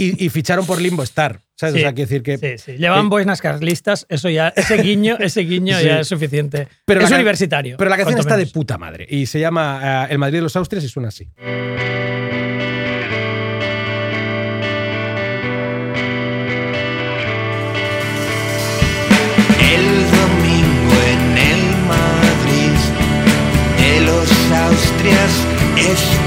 [0.00, 1.42] y, ficharon por Limbo Star.
[1.56, 1.74] ¿sabes?
[1.74, 2.38] Sí, o sea, quiero decir que.
[2.38, 2.78] Sí, sí.
[2.78, 5.86] Llevan buenas carlistas, eso ya, ese guiño, ese guiño Sí.
[5.86, 6.68] ya es suficiente.
[6.84, 7.76] Pero es universitario.
[7.76, 9.08] Pero la canción está de puta madre.
[9.10, 11.28] Y se llama eh, El Madrid de los Austrias y suena así.
[25.90, 26.17] Es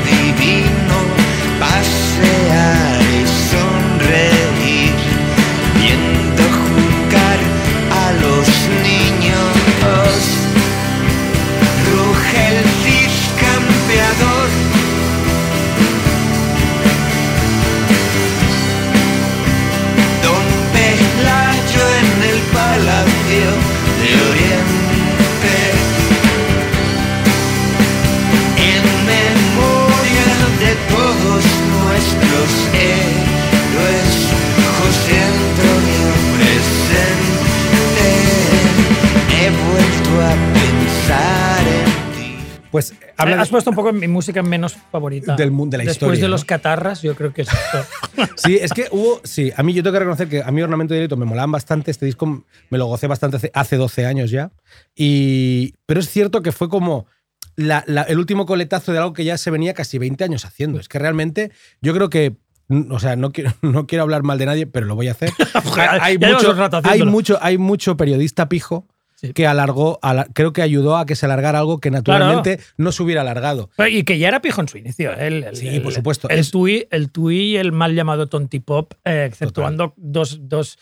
[42.90, 45.36] Pues habla de- Has puesto un poco mi música menos favorita.
[45.36, 46.32] Del mu- de la Después historia, de ¿no?
[46.32, 47.86] los catarras, yo creo que es esto.
[48.36, 49.22] Sí, es que hubo.
[49.24, 51.52] Sí, a mí yo tengo que reconocer que a mí Ornamento de Delito me molaban
[51.52, 51.92] bastante.
[51.92, 54.52] Este disco me lo gocé bastante hace, hace 12 años ya.
[54.96, 57.06] Y, pero es cierto que fue como
[57.56, 60.80] la- la- el último coletazo de algo que ya se venía casi 20 años haciendo.
[60.80, 62.36] Es que realmente yo creo que.
[62.90, 65.32] O sea, no quiero, no quiero hablar mal de nadie, pero lo voy a hacer.
[66.02, 67.12] hay, ya llevas mucho, un rato hay, haciéndolo.
[67.12, 68.88] mucho, hay mucho periodista pijo
[69.22, 69.34] Sí.
[69.34, 73.04] que alargó, ala- creo que ayudó a que se alargara algo que naturalmente no se
[73.04, 73.70] hubiera alargado.
[73.90, 75.12] Y que ya era pijo en su inicio.
[75.14, 75.28] ¿eh?
[75.28, 76.28] El, el- Sí, el- por supuesto.
[76.30, 80.80] El, Es- tui, el tui y el mal llamado tontipop, eh, exceptuando dos, dos,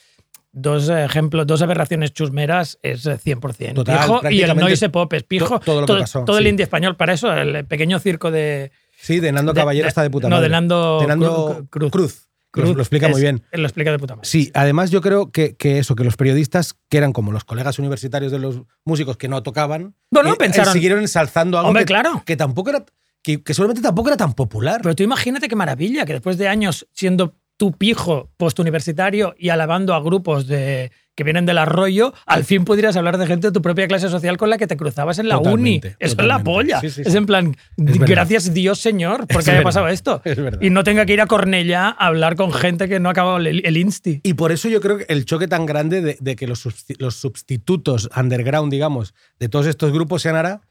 [0.54, 4.30] dos ejemplos, dos aberraciones chusmeras, es eh, 100% Total, pijo.
[4.32, 5.60] Y el noise pop es pijo.
[5.60, 6.49] to- todo lo que pasó, todo el sí.
[6.49, 6.95] indie español.
[6.95, 8.71] Para eso, el pequeño circo de.
[9.02, 10.47] Sí, de Nando de- Caballero de- está de puta no, madre.
[10.47, 12.29] de Nando De Nando Cru- Cruz.
[12.52, 12.70] Cruz.
[12.70, 13.44] lo- lo explica es- muy bien.
[13.52, 14.28] Lo explica de puta madre.
[14.28, 17.78] Sí, además yo creo que, que eso, que los periodistas, que eran como los colegas
[17.80, 21.88] universitarios de los músicos que no tocaban, Bueno, eh, pensaron- siguieron ensalzando algo Hombre, que,
[21.88, 22.24] claro.
[22.26, 22.86] que tampoco era,
[23.22, 24.80] que, que seguramente tampoco era tan popular.
[24.82, 29.93] Pero tú imagínate qué maravilla que después de años siendo tu pijo postuniversitario y alabando
[29.93, 33.62] a grupos de, que vienen del arroyo, al fin pudieras hablar de gente de tu
[33.62, 35.82] propia clase social con la que te cruzabas en la uni.
[35.82, 36.80] Totalmente, Eso es la polla.
[36.80, 40.22] Sí, sí, es en plan, gracias Dios Señor, porque haya pasado esto.
[40.24, 40.39] es.
[40.62, 43.36] Y no tenga que ir a Cornellá a hablar con gente que no ha acabado
[43.36, 44.22] el, el Insti.
[44.24, 46.65] Y por eso yo creo que el choque tan grande de, de que los,
[46.98, 50.62] los sustitutos underground, digamos, de todos estos grupos sean ahora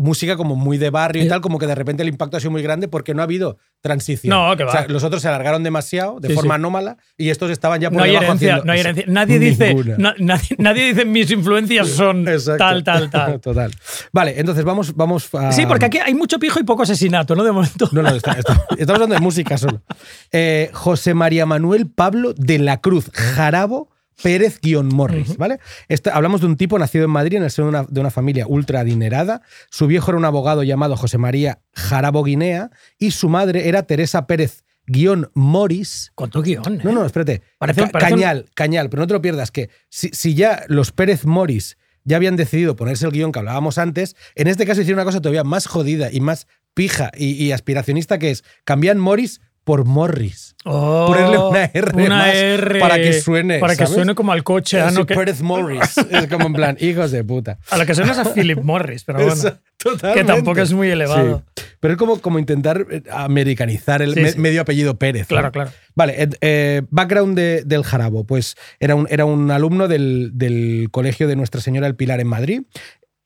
[0.00, 1.28] música como muy de barrio y Eh.
[1.28, 3.58] tal, como que de repente el impacto ha sido muy grande porque no ha habido
[3.80, 4.30] transición.
[4.30, 4.70] No, que va.
[4.70, 6.56] O sea, los otros se alargaron demasiado, de Sí, forma sí.
[6.56, 9.04] anómala, y estos estaban ya por No hay herencia, haciendo- no hay herencia.
[9.06, 12.58] Nadie dice, na- nadie, nadie dice mis influencias son Exacto.
[12.58, 13.40] tal, tal, tal.
[13.40, 13.70] Total.
[14.12, 15.52] Vale, entonces vamos, vamos a.
[15.52, 17.44] Sí, porque aquí hay mucho pijo y poco asesinato, ¿no?
[17.44, 17.88] De momento.
[17.92, 19.82] No, no, está- está- estamos hablando de música solo.
[20.32, 23.90] Eh, José María Manuel Pablo de la Cruz Jarabo
[24.22, 25.58] Pérez guion Morris, ¿vale?
[25.88, 28.10] Este- hablamos de un tipo nacido en Madrid en el seno de una, de una
[28.10, 29.42] familia ultra adinerada.
[29.70, 34.26] Su viejo era un abogado llamado José María Jarabo Guinea y su madre era Teresa
[34.26, 36.10] Pérez guion Morris.
[36.14, 36.62] ¿Cuánto guion?
[36.74, 36.80] eh?
[36.82, 37.42] No, no, espérate.
[37.58, 40.64] Parece- Ca- parece un- cañal, cañal, pero no te lo pierdas, que si, si ya
[40.68, 44.80] los Pérez Morris ya habían decidido ponerse el guion que hablábamos antes, en este caso
[44.80, 48.98] hicieron una cosa todavía más jodida y más pija y, y aspiracionista, que es cambian
[48.98, 50.56] Morris por Morris.
[50.64, 53.94] Oh, Ponerle una R una más R para que suene, Para que ¿sabes?
[53.94, 54.80] suene como al coche.
[54.80, 55.96] ah, Sí, no que- Pérez Morris.
[56.10, 57.58] es como en plan, hijos de puta.
[57.70, 59.32] a lo que suena es a Philip Morris, pero bueno.
[59.32, 59.56] Eso,
[60.14, 61.42] Que tampoco es muy elevado.
[61.56, 61.62] Sí.
[61.80, 64.38] Pero es como, como intentar eh, americanizar el Sí, me- sí.
[64.38, 65.22] medio apellido Pérez.
[65.22, 65.28] ¿no?
[65.28, 65.70] Claro, claro.
[65.94, 68.24] Vale, eh, eh, background de- del Jarabo.
[68.24, 72.26] Pues era un, era un alumno del, del colegio de Nuestra Señora del Pilar en
[72.26, 72.62] Madrid.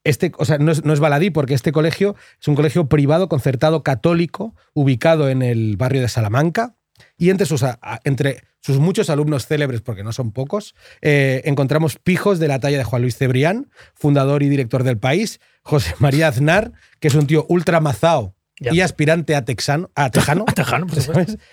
[0.05, 3.29] Este, o sea, no es, no es baladí porque este colegio es un colegio privado
[3.29, 6.77] concertado católico ubicado en el barrio de Salamanca.
[7.17, 7.65] Y entre sus,
[8.05, 12.79] entre sus muchos alumnos célebres, porque no son pocos, eh, encontramos pijos de la talla
[12.79, 17.27] de Juan Luis Cebrián, fundador y director del país, José María Aznar, que es un
[17.27, 18.75] tío ultra mazao, Ya.
[18.75, 20.87] y aspirante a texano, a tejano, A tejano.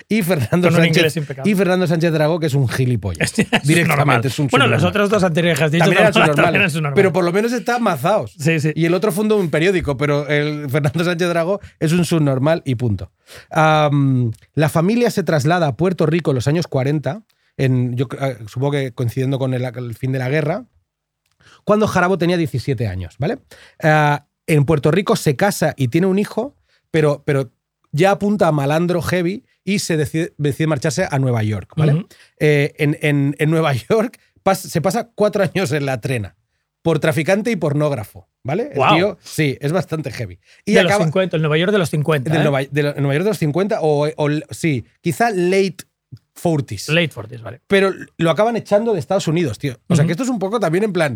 [0.10, 3.34] Y Fernando Con Sánchez y Fernando Sánchez Dragó que es un gilipollas.
[3.40, 4.26] Es Directamente normal.
[4.26, 6.70] es un bueno, los otros dos anteriores que has dicho también eran también subnormales, eran
[6.72, 6.96] subnormales.
[6.96, 8.34] pero por lo menos está mazaos.
[8.40, 8.72] Sí, sí.
[8.76, 12.76] Y el otro fundó un periódico, pero el Fernando Sánchez Dragó es un subnormal y
[12.76, 13.12] punto.
[13.52, 17.24] La familia se traslada a Puerto Rico en los años 40,
[17.58, 20.66] en, yo eh, supongo que coincidiendo con el, el fin de la guerra,
[21.64, 23.40] cuando Jarabo tenía 17 años, ¿vale?
[23.84, 26.56] Ah, en Puerto Rico se casa y tiene un hijo,
[26.92, 27.52] pero, pero
[27.92, 32.06] ya apunta a malandro heavy y se decide, decide marcharse a Nueva York, ¿vale?
[32.40, 36.36] Eh, en, en- en Nueva York pas- se pasa cuatro años en la trena
[36.82, 38.70] por traficante y pornógrafo, ¿vale?
[38.72, 38.96] El Guau.
[38.96, 40.40] tío, sí, es bastante heavy.
[40.66, 42.30] Y de los acaba 50, el Nueva York de los 50.
[42.32, 42.44] del ¿eh?
[42.44, 45.78] Nueva, de lo- Nueva York de los 50 o, o- sí, quizá late
[46.42, 46.88] 40s.
[46.92, 47.62] Late 40s, vale.
[47.68, 49.78] Pero lo acaban echando de Estados Unidos, tío.
[49.90, 51.16] O sea, que esto es un poco también en plan.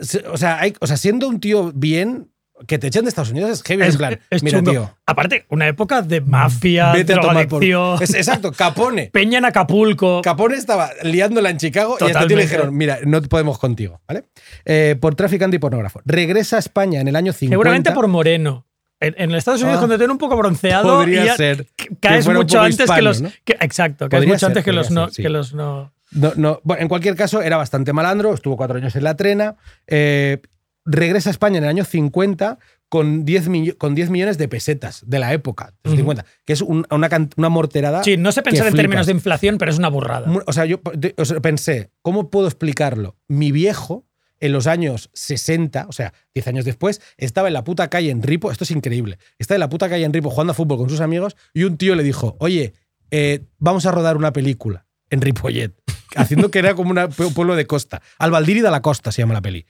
[0.00, 2.32] Se- o, sea, hay- o sea, siendo un tío bien,
[2.66, 3.82] que te echen de Estados Unidos es heavy.
[3.82, 4.70] Es, en plan, es mira, chungo.
[4.70, 4.96] tío.
[5.06, 7.60] Aparte, una época de mafia, Vete a tomar por.
[7.60, 9.06] drogadicción, Es- exacto, Capone.
[9.12, 10.22] peña en Acapulco.
[10.22, 14.00] Capone estaba liándola en Chicago y a este tío le dijeron, mira, no podemos contigo,
[14.06, 14.24] ¿vale?
[14.64, 16.00] Eh, por traficante y pornógrafo.
[16.04, 17.52] Regresa a España en el año 50.
[17.54, 18.66] Seguramente por moreno.
[19.02, 19.80] En, en Estados Unidos, Ah.
[19.80, 21.66] cuando te ven un poco bronceado, Podría ya ser
[22.00, 23.22] caes mucho antes que los.
[23.22, 23.30] ¿no?
[23.46, 25.22] que- exacto, caes Podría mucho ser, antes que los, no, sí.
[25.22, 25.92] que los no.
[26.12, 26.60] No, no.
[26.64, 29.56] Bueno, en cualquier caso, era bastante malandro, estuvo cuatro años en la trena.
[29.86, 30.42] eh,
[30.84, 35.02] regresa a España en el año 50 con 10, millo- con 10 millones de pesetas
[35.06, 36.00] de la época, de los Ujú.
[36.00, 38.02] 50, que es un- una, morterada.
[38.02, 38.82] Sí, no sé pensar en flipas.
[38.82, 40.26] términos de inflación, pero es una burrada.
[40.46, 43.16] O sea, yo de- o sea, pensé, ¿cómo puedo explicarlo?
[43.28, 44.06] Mi viejo,
[44.40, 48.22] en los años 60, o sea, 10 años después, estaba en la puta calle en
[48.22, 50.88] Ripo, esto es increíble, estaba en la puta calle en Ripo jugando a fútbol con
[50.88, 52.72] sus amigos y un tío le dijo, oye,
[53.10, 55.74] eh, vamos a rodar una película en Ripollet,
[56.16, 58.00] haciendo que era como un pueblo de costa.
[58.18, 59.66] Albaldiri de la Costa se llama la peli.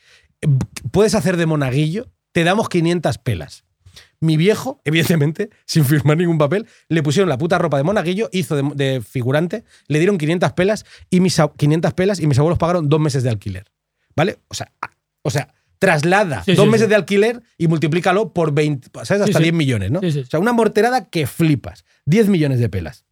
[0.90, 2.08] ¿Puedes hacer de monaguillo?
[2.32, 3.64] Te damos 500 pelas.
[4.20, 8.54] Mi viejo, evidentemente, sin firmar ningún papel, le pusieron la puta ropa de monaguillo, hizo
[8.56, 12.58] de, de figurante, le dieron 500 pelas y mis, ab- 500 pelas y mis abuelos
[12.58, 13.70] pagaron dos meses de alquiler.
[14.14, 14.38] ¿Vale?
[14.48, 14.90] O sea, a-
[15.22, 16.90] o sea traslada Sí, dos sí, meses sí.
[16.90, 19.10] de alquiler y multiplícalo por 20, ¿sabes?
[19.22, 19.42] Hasta Sí, sí.
[19.44, 20.00] 10 millones, ¿no?
[20.00, 21.86] O sea, una morterada que flipas.
[22.04, 23.06] 10 millones de pelas.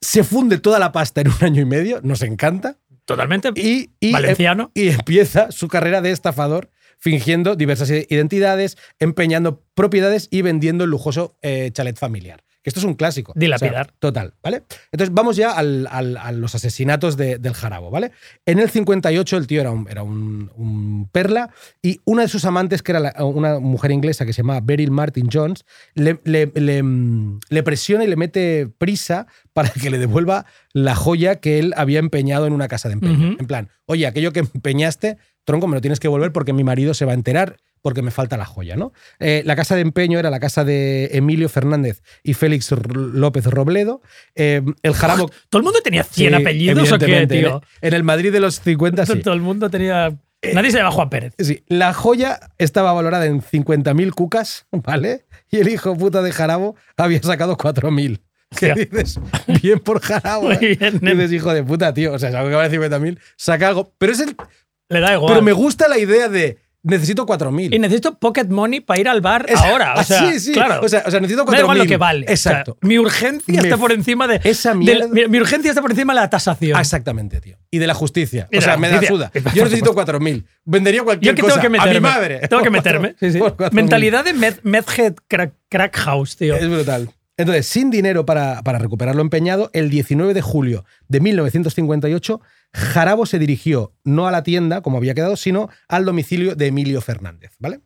[0.00, 2.78] Se funde toda la pasta en un año y medio, nos encanta.
[3.04, 3.50] Totalmente.
[3.56, 4.70] Y, y, Valenciano.
[4.74, 11.36] y empieza su carrera de estafador fingiendo diversas identidades, empeñando propiedades y vendiendo el lujoso
[11.42, 12.44] eh, chalet familiar.
[12.62, 13.32] Que esto es un clásico.
[13.34, 13.86] Dilapidar.
[13.86, 14.62] O sea, total, ¿vale?
[14.92, 18.12] Entonces vamos ya al- al- a los asesinatos de- del jarabo, ¿vale?
[18.46, 21.50] En el 58 el tío era, un, era un, un perla
[21.82, 24.90] y una de sus amantes, que era la- una mujer inglesa que se llamaba Beryl
[24.92, 29.98] Martin Jones, le, le- le, mm, le presiona y le mete prisa para que le
[29.98, 33.36] devuelva la joya que él había empeñado en una casa de empeño.
[33.38, 36.94] En plan, oye, aquello que empeñaste, tronco, me lo tienes que devolver porque mi marido
[36.94, 38.92] se va a enterar porque me falta la joya, ¿no?
[39.20, 44.02] Eh, la casa de empeño era la casa de Emilio Fernández y Félix López Robledo.
[44.34, 45.30] Eh, el jarabo...
[45.48, 47.62] ¿Todo el mundo tenía 100 Sí, apellidos o qué, tío?
[47.80, 49.20] En en el Madrid de los 50, sí.
[49.20, 50.16] Todo el mundo tenía.
[50.54, 51.34] Nadie se llama Juan Pérez.
[51.38, 55.26] Sí, la joya estaba valorada en 50.000 cucas, ¿vale?
[55.50, 58.20] Y el hijo puta de Jarabo había sacado 4.000.
[58.58, 59.20] ¿Qué dices?
[59.62, 60.44] Bien por Jarabo.
[60.44, 60.76] Muy ¿eh?
[60.80, 60.98] bien.
[61.00, 62.12] Dices, hijo de puta, tío.
[62.14, 63.92] O sea, algo que vale 50.000, saca algo.
[63.98, 64.36] Pero, es el,
[64.88, 65.32] Le da igual.
[65.32, 67.74] pero me gusta la idea de necesito 4.000.
[67.74, 69.94] Y necesito pocket money para ir al bar Es- ahora.
[69.96, 70.52] O ah, sea, sí, sí.
[70.52, 70.80] claro.
[70.84, 71.50] O sea, o sea, necesito 4.000.
[71.52, 72.26] Da igual lo que vale.
[72.28, 72.72] Exacto.
[72.72, 74.40] O sea, mi urgencia Me está por encima de.
[74.44, 76.76] esa mierda- mi, mi urgencia está por encima de la tasación.
[76.76, 77.56] Ah, Exactamente, tío.
[77.70, 78.48] Y de la justicia.
[78.56, 79.30] O sea, me da suda.
[79.54, 80.12] Yo necesito supuesto.
[80.18, 80.44] 4.000.
[80.64, 81.54] Vendería cualquier Yo que cosa.
[81.54, 81.90] tengo que meterme.
[81.90, 82.40] A mi madre.
[82.48, 83.14] Tengo que meterme.
[83.20, 83.38] Sí, sí.
[83.38, 83.72] Por 4.000.
[83.72, 86.54] Mentalidad de meth, meth head crack, crack house, tío.
[86.56, 87.08] Es brutal.
[87.42, 92.40] Entonces, sin dinero para, para recuperar lo empeñado, el 19 de julio de 1958,
[92.72, 97.00] Jarabo se dirigió no a la tienda, como había quedado, sino al domicilio de Emilio
[97.00, 97.80] Fernández, ¿vale?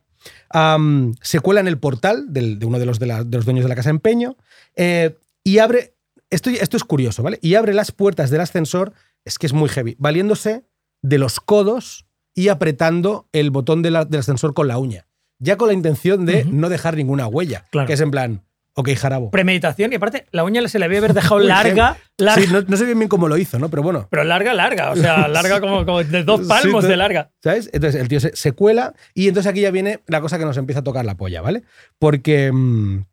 [1.21, 3.63] Se cuela en el portal del- de uno de los, de, la- de los dueños
[3.65, 4.37] de la casa empeño
[4.75, 5.95] eh, y abre,
[6.29, 7.39] esto, esto es curioso, ¿vale?
[7.41, 8.93] Y abre las puertas del ascensor,
[9.25, 10.65] es que es muy heavy, valiéndose
[11.01, 15.07] de los codos y apretando el botón de la- del ascensor con la uña,
[15.39, 17.87] ya con la intención de no dejar ninguna huella, Claro.
[17.87, 18.43] que es en plan,
[18.77, 19.31] ok, Jarabo.
[19.31, 19.91] Premeditación.
[19.91, 21.97] Y aparte, la uña se le había haber dejado larga.
[22.17, 23.69] larga Sí, no, no sé bien bien cómo lo hizo, ¿no?
[23.69, 24.91] Pero bueno, Pero larga, larga.
[24.91, 27.31] O sea, larga como, como de dos palmos Sí, de larga.
[27.43, 27.69] ¿Sabes?
[27.73, 30.57] Entonces el tío se, se cuela y entonces aquí ya viene la cosa que nos
[30.57, 31.63] empieza a tocar la polla, ¿vale?
[31.99, 33.05] Porque, mm,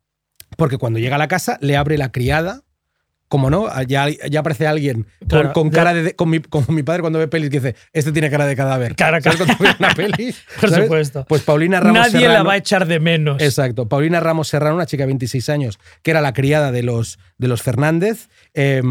[0.57, 2.62] porque cuando llega a la casa le abre la criada,
[3.29, 6.15] como no, ya, ya aparece alguien con, Claro, con ya- cara de.
[6.15, 8.95] Con mi, como mi padre cuando ve pelis que dice, este tiene cara de cadáver.
[8.95, 9.57] Cara, ¿Sabes cara.
[9.57, 10.35] cuando una peli?
[10.61, 10.85] Por ¿Sabes?
[10.85, 11.25] supuesto.
[11.29, 13.43] Pues Paulina Ramos Nadie la Serrano- va a echar de menos.
[13.43, 13.89] Exacto.
[13.89, 17.49] Paulina Ramos Serrano, una chica de 26 años, que era la criada de los, de
[17.49, 18.83] los Fernández, eh,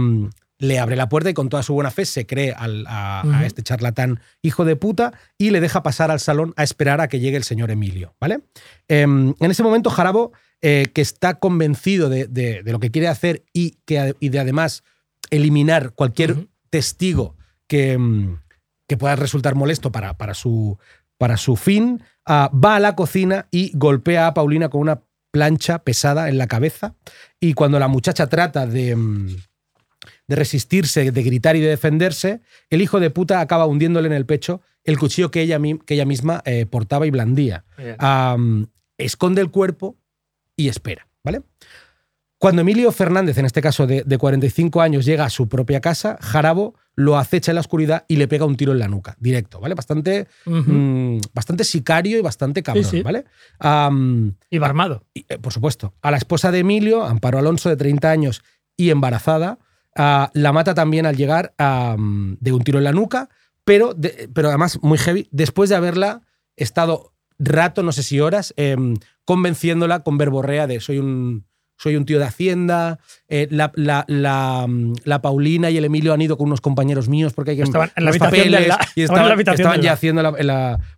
[0.64, 3.64] le abre la puerta y con toda su buena fe se cree al- a, este
[3.64, 7.38] charlatán hijo de puta y le deja pasar al salón a esperar a que llegue
[7.38, 8.40] el señor Emilio, ¿vale?
[8.88, 13.08] Em, en ese momento, Jarabo, eh, que está convencido de, de- de lo que quiere
[13.10, 14.84] hacer y, que, y de además
[15.30, 17.36] eliminar cualquier testigo
[17.68, 18.40] que, mm,
[18.88, 20.78] que pueda resultar molesto para, para, su,
[21.18, 25.02] para su fin, ah, va a la cocina y golpea a Paulina con una
[25.32, 26.96] plancha pesada en la cabeza.
[27.40, 29.36] Y cuando la muchacha trata de, mm,
[30.28, 34.26] de resistirse, de gritar y de defenderse, el hijo de puta acaba hundiéndole en el
[34.26, 37.66] pecho el cuchillo que ella, que ella misma eh, portaba y blandía.
[38.98, 39.98] Esconde el cuerpo
[40.56, 41.42] y espera, ¿vale?
[42.38, 46.18] Cuando Emilio Fernández, en este caso de, de 45 años, llega a su propia casa,
[46.22, 49.60] Jarabo lo acecha en la oscuridad y le pega un tiro en la nuca, directo,
[49.60, 49.76] ¿vale?
[49.76, 53.02] Bastante, mm, bastante sicario y bastante cabrón, sí.
[53.02, 53.26] ¿vale?
[54.50, 55.06] Iba armado.
[55.14, 58.44] y, eh, por supuesto, a la esposa de Emilio, Amparo Alonso, de 30 años
[58.78, 59.58] y embarazada,
[59.96, 63.30] ah, la mata también al llegar de un tiro en la nuca,
[63.64, 66.22] pero, de- pero además muy heavy, después de haberla
[66.56, 71.46] estado rato, no sé si horas, em, convenciéndola con verborrea de soy un,
[71.78, 74.68] soy un tío de Hacienda, eh, la, la- la,
[75.04, 77.92] la Paulina y el Emilio han ido con unos compañeros míos porque hay que Estaban
[77.96, 78.82] en la habitación de al papeles lado.
[78.96, 80.22] y Estaban la estaban, ya haciendo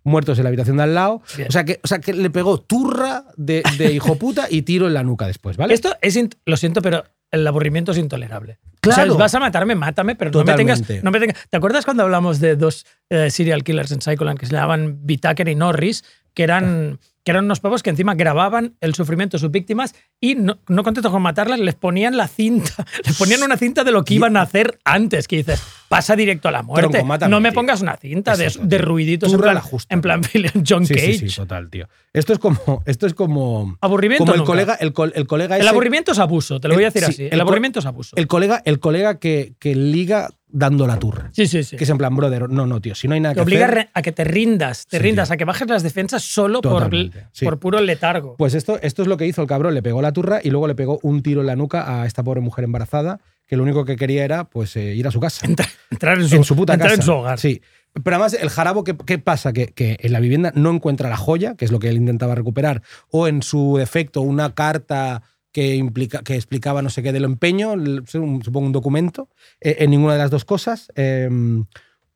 [0.04, 1.22] muertos en la habitación de al lado.
[1.36, 1.48] Bien.
[1.48, 4.86] O sea, que, o sea, que le pegó turra de, de hijo puta y tiro
[4.86, 5.72] en la nuca después, ¿vale?
[5.74, 8.58] Esto es, lo siento, pero el aburrimiento es intolerable.
[8.80, 9.02] Claro.
[9.02, 11.36] O sea, vas a matarme, mátame, pero no me, tengas, no me tengas.
[11.50, 15.48] ¿Te acuerdas cuando hablamos de dos eh, serial killers en Psycholand que se llamaban Whittaker
[15.48, 16.04] y Norris,
[16.36, 20.34] que eran, que eran unos pavos que encima grababan el sufrimiento de sus víctimas y
[20.34, 24.04] no, no contentos con matarlas, les ponían la cinta, les ponían una cinta de lo
[24.04, 26.90] que iban a hacer antes, que dices, pasa directo a la muerte.
[26.90, 28.86] Tronco, mátame, no me pongas una cinta de, Exacto, de tío.
[28.86, 30.20] ruiditos en plan, en plan.
[30.68, 31.14] John Sí, Cage.
[31.18, 31.88] sí, sí, total, tío.
[32.12, 32.82] Esto es como.
[32.84, 33.78] Esto es como.
[33.80, 34.50] Aburrimiento Como el nunca.
[34.52, 37.10] colega, el, col- el colega El aburrimiento es abuso, te lo voy a decir Sí,
[37.24, 37.28] así.
[37.32, 38.14] el aburrimiento es abuso.
[38.16, 40.28] El colega, el colega que, que liga
[40.58, 41.28] dando la turra.
[41.32, 41.76] sí, sí, sí.
[41.76, 43.62] Que es en plan, brother, no, no, tío, si no hay nada Te que obliga
[43.62, 43.78] a, hacer.
[43.84, 45.34] re- a que te rindas, te Sí, rindas, tío.
[45.34, 46.90] a que bajes las defensas solo por,
[47.32, 47.44] sí.
[47.44, 48.36] por puro letargo.
[48.38, 49.74] Pues esto, esto es lo que hizo el cabrón.
[49.74, 52.22] Le pegó la turra y luego le pegó un tiro en la nuca a esta
[52.24, 55.46] pobre mujer embarazada, que lo único que quería era pues eh, ir a su casa.
[55.90, 57.02] entrar en su, en su puta entrar casa.
[57.02, 57.38] en su hogar.
[57.38, 57.60] Sí.
[58.02, 59.52] Pero además, el jarabo, ¿qué, qué pasa?
[59.54, 62.34] Que, que en la vivienda no encuentra la joya, que es lo que él intentaba
[62.34, 65.22] recuperar, o en su defecto, una carta
[65.56, 67.72] que, implica, que explicaba no sé qué del empeño,
[68.04, 70.92] supongo un documento, eh, en ninguna de las dos cosas.
[70.96, 71.30] eh,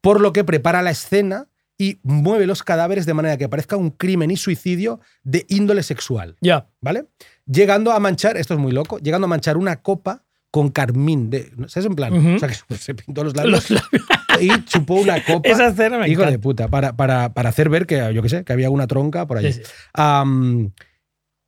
[0.03, 3.89] por lo que prepara la escena y mueve los cadáveres de manera que parezca un
[3.93, 6.37] crimen y suicidio de índole sexual.
[6.43, 6.69] Ya.
[6.83, 7.07] ¿vale?
[7.47, 11.31] Llegando a manchar, esto es muy loco, llegando a manchar una copa con carmín.
[11.31, 11.87] De, ¿Sabes?
[11.87, 12.35] En plan, Ujú.
[12.35, 14.05] o sea, que se pintó los labios Los labios.
[14.41, 15.49] y chupó una copa.
[15.49, 18.45] Esa escena me hijo de puta, para, para, para hacer ver que, yo qué sé,
[18.45, 19.53] que había una tronca por allí.
[19.55, 19.63] Sí,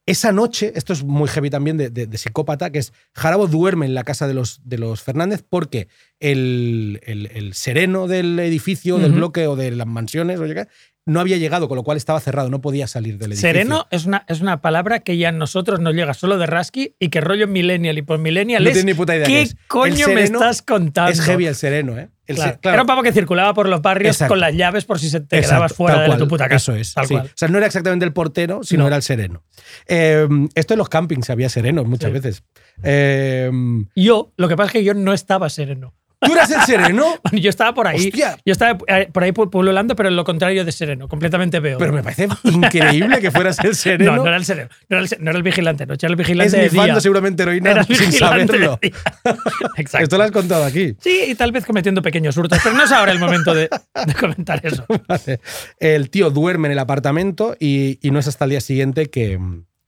[0.06, 3.86] esa noche, esto es muy heavy también de, de- de psicópata, que es Jarabo duerme
[3.86, 5.88] en la casa de los, de los Fernández porque
[6.20, 10.66] el, el- el sereno del edificio, del bloque o de las mansiones, o qué,
[11.04, 13.48] no había llegado, con lo cual estaba cerrado, no podía salir del edificio.
[13.48, 16.94] Sereno es una, es una palabra que ya a nosotros nos llega solo de Rasky
[17.00, 18.74] y que rollo millennial y por millennial No es.
[18.76, 19.56] tiene ni puta idea ¿Qué qué es.
[19.66, 21.10] coño me estás contando?
[21.10, 22.08] Es heavy el sereno, ¿eh?
[22.32, 22.58] El se- Claro.
[22.60, 22.74] claro.
[22.74, 24.32] Era un pavo que circulaba por los barrios Exacto.
[24.32, 26.56] con las llaves por si se te Exacto, quedabas fuera de tu puta casa.
[26.72, 26.94] Eso es.
[26.94, 27.14] Tal sí.
[27.14, 27.26] cual.
[27.26, 28.86] O sea, no era exactamente el portero, sino No.
[28.88, 29.44] era el sereno.
[29.86, 32.12] Eh, esto en los campings había serenos muchas Sí.
[32.14, 32.42] veces.
[32.82, 33.50] Eh,
[33.94, 35.94] Yo, lo que pasa es que yo no estaba sereno.
[36.22, 37.06] ¿Tú eras el sereno?
[37.32, 38.06] Yo estaba por ahí.
[38.08, 38.38] Hostia.
[38.44, 41.78] Yo estaba eh, por ahí pululando, pero en lo contrario de sereno, completamente veo.
[41.78, 44.16] Pero me parece increíble que fueras el sereno.
[44.16, 44.68] No, no era el sereno.
[44.88, 47.00] No era el, no era el vigilante, no, era el es vigilante de nifando día.
[47.00, 48.78] seguramente heroína sin saberlo.
[48.80, 48.88] de.
[49.76, 50.04] Exacto.
[50.04, 50.94] Esto lo has contado aquí.
[51.00, 53.68] Sí, y tal vez cometiendo pequeños hurtos, pero no es ahora el momento de,
[54.06, 54.84] de comentar eso.
[55.08, 55.40] Vale.
[55.78, 59.38] El tío duerme en el apartamento y, y no es hasta el día siguiente que,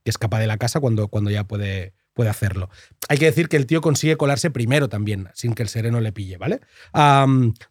[0.03, 2.69] que escapa de la casa cuando, cuando ya puede, puede hacerlo.
[3.09, 6.11] Hay que decir que el tío consigue colarse primero también, sin que el sereno le
[6.11, 6.61] pille, ¿vale?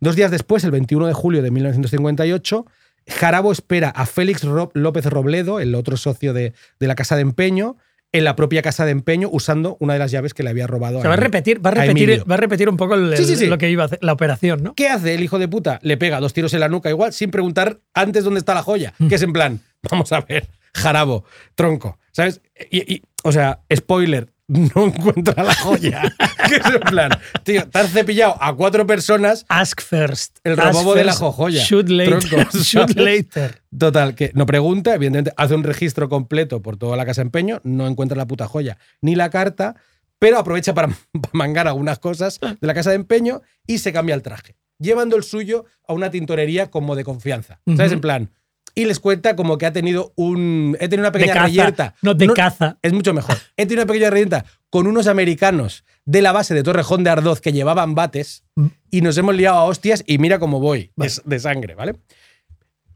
[0.00, 2.66] Dos días después, el 21 de julio de 1958,
[3.08, 7.22] Jarabo espera a Félix Ro- López Robledo, el otro socio de, de la casa de
[7.22, 7.76] empeño,
[8.12, 11.02] en la propia casa de empeño usando una de las llaves que le había robado
[11.02, 13.24] Se va a repetir, va a a repetir, va a repetir un poco el- Sí,
[13.24, 13.46] sí, sí.
[13.46, 14.74] lo que iba a hacer, la operación, ¿no?
[14.74, 15.80] ¿Qué hace el hijo de puta?
[15.82, 18.94] Le pega dos tiros en la nuca igual, sin preguntar antes dónde está la joya.
[19.08, 21.24] Que es en plan, vamos a ver, jarabo,
[21.56, 22.40] tronco, ¿sabes?
[22.70, 26.02] Y, y- o sea, spoiler, no encuentra la joya.
[26.48, 27.10] que es en plan,
[27.42, 29.44] tío, te has cepillado a cuatro personas.
[29.48, 30.38] Ask first.
[30.44, 31.62] El robobo de la jojoya.
[31.62, 32.18] Shoot later.
[32.18, 33.62] Tronco, shoot later.
[33.76, 37.60] Total, que no pregunta, evidentemente hace un registro completo por toda la casa de empeño,
[37.64, 39.76] no encuentra la puta joya ni la carta,
[40.18, 44.14] pero aprovecha para, para mangar algunas cosas de la casa de empeño y se cambia
[44.14, 47.60] el traje, llevando el suyo a una tintorería como de confianza.
[47.66, 47.92] ¿Sabes?
[47.92, 48.30] En plan,
[48.74, 50.76] y les cuenta como que ha tenido un.
[50.80, 51.94] He tenido una pequeña reyerta.
[52.02, 52.78] No, de caza.
[52.82, 53.36] Es mucho mejor.
[53.56, 57.40] He tenido una pequeña reyerta con unos americanos de la base de Torrejón de Ardoz
[57.40, 58.66] que llevaban bates Mm.
[58.90, 61.94] y nos hemos liado a hostias y mira cómo voy de, de sangre, ¿vale?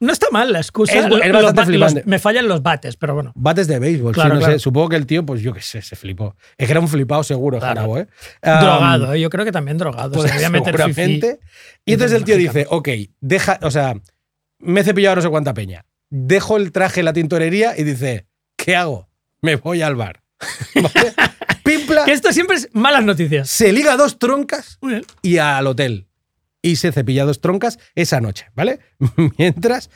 [0.01, 0.93] No está mal la excusa.
[0.93, 2.03] Es- bastante ba- los- flipante.
[2.07, 3.33] me fallan los bates, pero bueno.
[3.35, 4.53] Bates de béisbol, sí, no claro.
[4.53, 4.59] sé.
[4.61, 6.37] Supongo que el tío, pues yo qué sé, se flipó.
[6.57, 7.75] Es que era un flipado seguro, Claro.
[7.75, 8.07] Jarabo, ¿eh?
[8.43, 9.21] Am, drogado, ¿eh?
[9.21, 10.13] yo creo que también drogado.
[10.13, 11.41] pues se meter.
[11.85, 12.89] Y entonces el tío dice, ok,
[13.21, 13.95] deja, o sea,
[14.61, 15.85] me he cepillado no sé cuánta peña.
[16.11, 19.09] Dejo el traje en la tintorería y dice, ¿qué hago?
[19.43, 20.23] Me voy al bar.
[20.75, 21.13] ¿Vale?
[21.65, 23.51] Pimpla, Que esto siempre es malas noticias.
[23.51, 24.79] se liga dos troncas
[25.23, 26.07] y al hotel.
[26.63, 28.81] Y se cepilla dos troncas esa noche, ¿vale?
[29.39, 29.91] Mientras,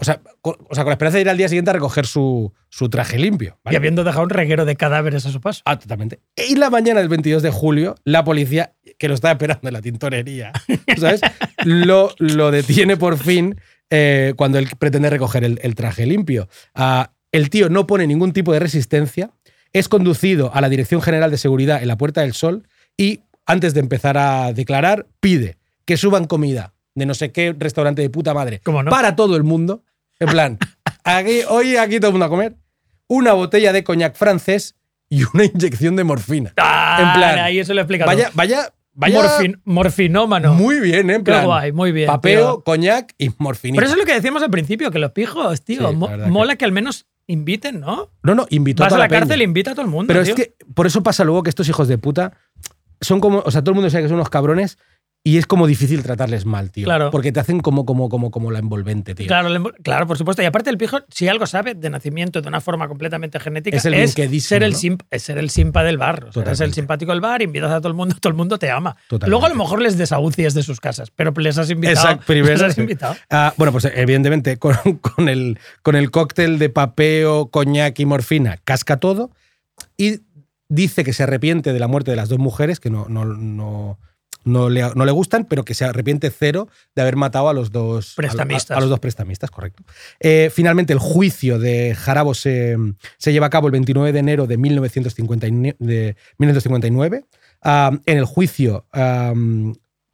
[0.00, 2.06] o sea, con, o sea, con la esperanza de ir al día siguiente a recoger
[2.06, 3.58] su, su traje limpio.
[3.64, 3.74] ¿vale?
[3.74, 5.62] Y habiendo dejado un reguero de cadáveres a su paso.
[5.64, 6.20] Ah, totalmente.
[6.36, 9.80] Y la mañana del 22 de julio, la policía, que lo estaba esperando en la
[9.82, 10.52] tintorería,
[10.98, 11.20] ¿sabes?
[11.64, 13.58] lo, lo detiene por fin
[13.96, 16.48] eh, cuando él pretende recoger el, el traje limpio.
[16.74, 19.30] Ah, el tío no pone ningún tipo de resistencia,
[19.72, 22.66] es conducido a la Dirección General de Seguridad en la Puerta del Sol
[22.96, 28.02] y, antes de empezar a declarar, pide que suban comida de no sé qué restaurante
[28.02, 29.84] de puta madre para todo el mundo.
[30.18, 30.58] En plan,
[31.04, 32.56] aquí, hoy aquí todo el mundo a comer.
[33.06, 34.74] Una botella de coñac francés
[35.08, 36.52] y una inyección de morfina.
[36.56, 39.20] Ah, en plan, ahí eso lo explica Vaya, vaya, vaya.
[39.20, 40.54] Morfin- morfinómano.
[40.54, 41.14] Muy bien, ¿eh?
[41.16, 41.44] En Qué plan.
[41.46, 42.64] guay, muy bien, Papeo, tío.
[42.64, 43.76] coñac y morfinita.
[43.80, 46.12] Pero eso es lo que decíamos al principio, que los pijos, tío, Sí, mo- la
[46.12, 46.64] verdad que- mola que...
[46.64, 48.10] al menos inviten, ¿no?
[48.22, 49.20] no, no, invitó Vas a a toda la peña.
[49.20, 50.06] cárcel e invita a todo el mundo.
[50.12, 50.34] Pero tío.
[50.34, 52.32] es que por eso pasa luego que estos hijos de puta
[53.00, 54.78] son como, o sea, todo el mundo sabe que son unos cabrones
[55.26, 56.84] y es como difícil tratarles mal, tío.
[56.84, 57.10] Claro.
[57.10, 59.26] Porque te hacen como, como, como, como la envolvente, tío.
[59.26, 59.48] Claro,
[59.82, 60.42] claro, por supuesto.
[60.42, 63.86] Y aparte el pijo, si algo sabe de nacimiento de una forma completamente genética, Es
[63.86, 64.98] el bienquedísimo, ser el, ¿no?
[65.10, 66.24] es ser el simpa del bar.
[66.24, 68.58] O sea, eres el simpático del bar, invitas a todo el mundo, todo el mundo
[68.58, 68.96] te ama.
[69.08, 69.30] Totalmente.
[69.30, 72.06] Luego a lo mejor les desahucias de sus casas, pero les has invitado.
[72.06, 72.52] Exacto, primero.
[72.52, 73.16] les has invitado.
[73.30, 78.58] Ah, bueno, pues evidentemente con, con el, con el cóctel de papeo, coñac y morfina
[78.62, 79.30] casca todo
[79.96, 80.20] y
[80.68, 83.98] dice que se arrepiente de la muerte de las dos mujeres, que no, no, no,
[84.44, 87.70] no, le, no le gustan, pero que se arrepiente cero de haber matado a los
[87.72, 88.74] dos Prestamistas.
[88.74, 89.82] A, a los dos prestamistas, correcto.
[90.20, 92.76] Eh, finalmente, el juicio de Jarabo se,
[93.18, 95.76] se lleva a cabo el 29 de enero de 1959.
[95.78, 97.24] de 1959.
[97.62, 99.32] Ah, en el juicio, ah,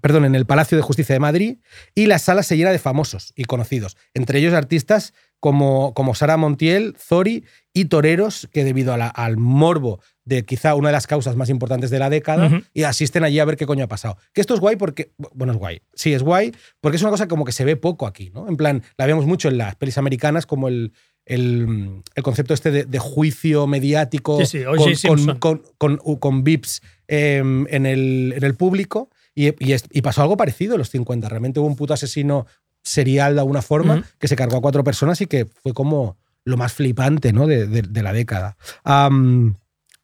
[0.00, 1.58] perdón, en el Palacio de Justicia de Madrid,
[1.94, 6.36] y la sala se llena de famosos y conocidos, entre ellos artistas como, como Sara
[6.36, 11.06] Montiel, Zori y toreros que debido a la- al morbo de quizá una de las
[11.06, 14.18] causas más importantes de la década y asisten allí a ver qué coño ha pasado.
[14.34, 17.26] Que esto es guay porque, bueno, es guay, sí, es guay porque es una cosa
[17.26, 18.48] como que se ve poco aquí, ¿no?
[18.48, 20.92] En plan, la vemos mucho en las pelis americanas como el,
[21.24, 24.62] el, el concepto este de, de juicio mediático Sí,
[25.38, 25.38] con,
[25.78, 30.74] con, con, con VIPs em, en, el, en el público y, y pasó algo parecido
[30.74, 31.28] en los 50.
[31.28, 32.46] Realmente hubo un puto asesino
[32.82, 36.56] serial de alguna forma que se cargó a cuatro personas y que fue como lo
[36.56, 37.46] más flipante ¿no?
[37.46, 38.56] de, de- de la década.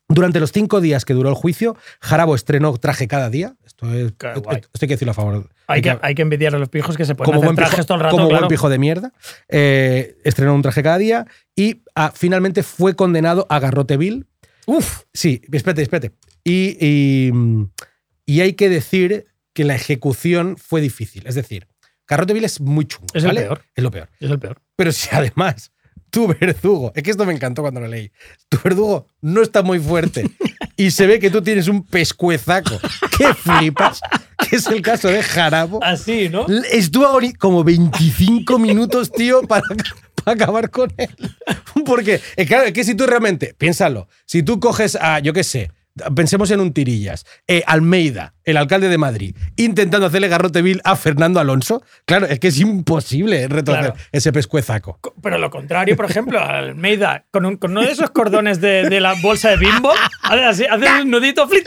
[0.08, 3.56] Durante los cinco días que duró el juicio, Jarabo estrenó traje cada día.
[3.64, 4.56] Esto, es, Qué esto guay.
[4.58, 5.50] hay que decirlo a favor.
[5.66, 7.68] Hay que, hay que envidiar a los pijos que se pueden como hacer buen pijo,
[7.70, 8.16] trajes todo el rato.
[8.16, 9.12] como buen pijo de mierda.
[9.48, 14.26] Eh, estrenó un traje cada día y ah, finalmente fue condenado a garrote vil.
[14.66, 16.12] Uf, Sí, espérate, espérate.
[16.44, 17.32] Y, y,
[18.26, 21.26] y hay que decir que la ejecución fue difícil.
[21.26, 21.66] Es decir,
[22.06, 23.06] garrote vil es muy chungo.
[23.14, 23.42] Es el ¿vale?
[23.42, 23.62] peor.
[23.74, 24.10] Es lo peor.
[24.20, 24.60] es el peor.
[24.76, 25.72] Pero si además
[26.10, 28.10] tu verdugo, es que esto me encantó cuando lo leí,
[28.48, 30.28] tu verdugo no está muy fuerte
[30.76, 32.78] y se ve que tú tienes un pescuezaco
[33.16, 34.00] que flipas,
[34.38, 35.82] que es el caso de Jarabo.
[35.82, 36.46] Así, ¿no?
[36.70, 39.62] Estuvo como 25 minutos, tío, para,
[40.22, 41.14] para acabar con él.
[41.84, 45.70] Porque, claro, es que si tú realmente, piénsalo, si tú coges a, yo qué sé,
[46.14, 50.96] pensemos en un tirillas, eh, Almeida, el alcalde de Madrid, intentando hacerle garrote vil a
[50.96, 53.94] Fernando Alonso, claro, es que es imposible Claro.
[54.12, 54.98] ese pescuezaco.
[55.00, 58.88] Co- Pero lo contrario, por ejemplo, Almeida, con, un- con uno de esos cordones de,
[58.88, 59.90] de la bolsa de bimbo,
[60.22, 61.66] hace hace un nudito, flit,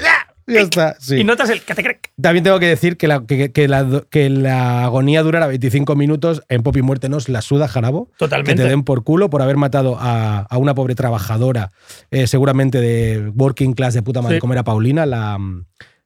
[0.49, 1.17] Ya está, sí.
[1.17, 2.11] y notas el catecrec.
[2.21, 6.41] También tengo que decir que la, que, que la, que la agonía durara 25 minutos
[6.49, 8.09] en Pop y Muerte nos la suda Jarabo.
[8.17, 8.51] Totalmente.
[8.55, 11.71] Que te den por culo por haber matado a, a una pobre trabajadora,
[12.11, 14.41] eh, seguramente de working class de puta madre, Sí.
[14.41, 15.37] como era Paulina, la,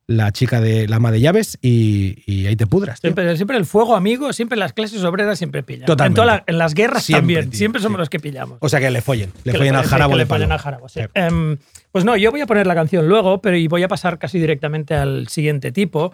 [0.06, 3.00] la chica de la ama de llaves, y, y ahí te pudras.
[3.00, 3.10] tío.
[3.10, 5.86] Siempre, siempre el fuego amigo, siempre las clases obreras siempre pillan.
[5.86, 6.20] Totalmente.
[6.22, 8.00] En, la- en las guerras Siempre, también, tío, siempre somos sí.
[8.00, 8.58] los que pillamos.
[8.62, 10.54] O sea que le follen, le Que follen al Jarabo de le follen palo.
[10.56, 11.00] al jarabo, sí.
[11.14, 11.58] Em,
[11.92, 14.40] pues no, yo voy a poner la canción luego, pero y voy a pasar casi
[14.40, 16.12] directamente al siguiente tipo,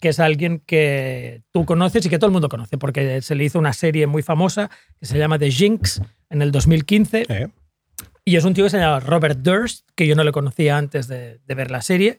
[0.00, 3.44] que es alguien que tú conoces y que todo el mundo conoce, porque se le
[3.44, 4.68] hizo una serie muy famosa
[4.98, 7.26] que se llama The Jinx en el 2015.
[7.28, 7.48] Eh,
[8.24, 11.08] Y es un tío que se llama Robert Durst, que yo no le conocía antes
[11.08, 12.18] de, de ver la serie.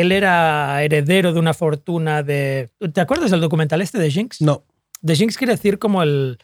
[0.00, 2.68] Él era heredero de una fortuna de...
[2.92, 4.40] ¿Te acuerdas del documental este de Jinx?
[4.42, 4.64] No,
[5.04, 6.38] The Jinx quiere decir como el...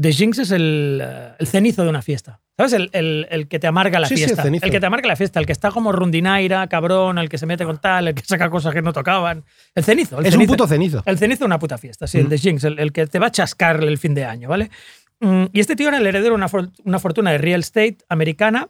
[0.00, 1.02] The Jinx es el,
[1.38, 2.40] el cenizo de una fiesta.
[2.56, 2.72] ¿Sabes?
[2.74, 4.48] El, el- el que te amarga la Sí, sí, el fiesta.
[4.48, 7.46] el que te amarga la fiesta, el que está como rundinaira, cabrón, el que se
[7.46, 9.44] mete con tal, el que saca cosas que no tocaban.
[9.74, 10.20] El cenizo.
[10.20, 11.02] Es un puto cenizo.
[11.06, 13.28] El cenizo de una puta fiesta, sí, el de Jinx, el, el que te va
[13.28, 14.70] a chascar el fin de año, ¿vale?
[15.20, 17.96] Mm, Y este tío era el heredero de una, for- una fortuna de real estate
[18.10, 18.68] americana.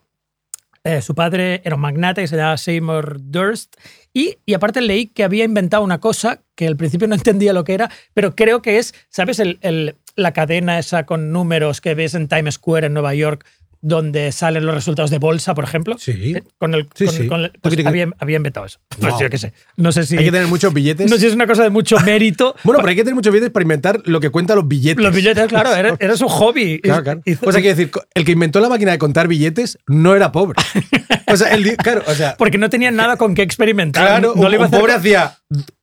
[0.84, 3.76] Eh, su padre era un magnate que se llamaba Seymour Durst.
[4.14, 7.64] Y, y aparte leí que había inventado una cosa que al principio no entendía lo
[7.64, 9.38] que era, pero creo que es, ¿sabes?
[9.40, 13.46] El- el- la cadena esa con números que ves en Times Square en Nueva York,
[13.82, 15.96] donde salen los resultados de bolsa, por ejemplo.
[15.98, 16.34] Sí.
[16.36, 17.26] Eh, Con el, Sí, con- sí.
[17.26, 17.86] con el- pues Tuki, tuki.
[17.88, 18.78] había, había inventado eso.
[19.00, 19.20] Pues Wow.
[19.22, 19.52] yo qué sé.
[19.76, 20.18] No sé si.
[20.18, 21.08] Hay que tener muchos billetes.
[21.10, 22.54] no sé si es una cosa de mucho mérito.
[22.64, 25.02] Bueno, pero hay que tener muchos billetes para inventar lo que cuentan los billetes.
[25.02, 26.80] Los billetes, claro, era, era su hobby.
[26.80, 27.20] Claro, claro.
[27.24, 30.60] O sea, quiero decir, el que inventó la máquina de contar billetes no era pobre.
[31.32, 34.04] O sea, el, claro, o sea, porque no tenía nada con qué experimentar.
[34.04, 35.38] claro, no un, le iba a un hacer pobre hacía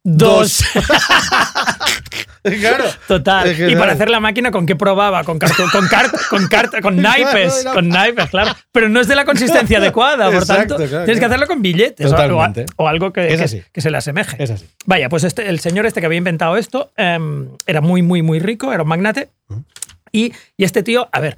[0.10, 0.64] dos.
[2.62, 2.86] claro.
[3.08, 3.48] Total.
[3.50, 5.24] Es que y para hacer la máquina, ¿con qué probaba?
[5.24, 5.88] Con cartón, con
[6.30, 6.48] con
[6.82, 8.56] con naipes, Claro, con naipes, claro.
[8.72, 11.62] Pero no es de la consistencia adecuada, por Exacto, tanto, claro, tienes que hacerlo con
[11.62, 12.12] billetes
[12.78, 13.28] o- algo que,
[13.74, 14.42] que- se le asemeje.
[14.42, 14.66] Es así.
[14.86, 18.40] Vaya, pues este, el señor este que había inventado esto em, era muy, muy, muy
[18.40, 19.30] rico, era un magnate.
[20.12, 21.36] Y, y este tío, a ver,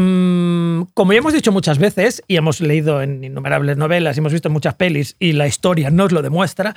[0.00, 4.32] mm, como ya hemos dicho muchas veces y hemos leído en innumerables novelas y hemos
[4.32, 6.74] visto muchas pelis y la historia nos lo demuestra,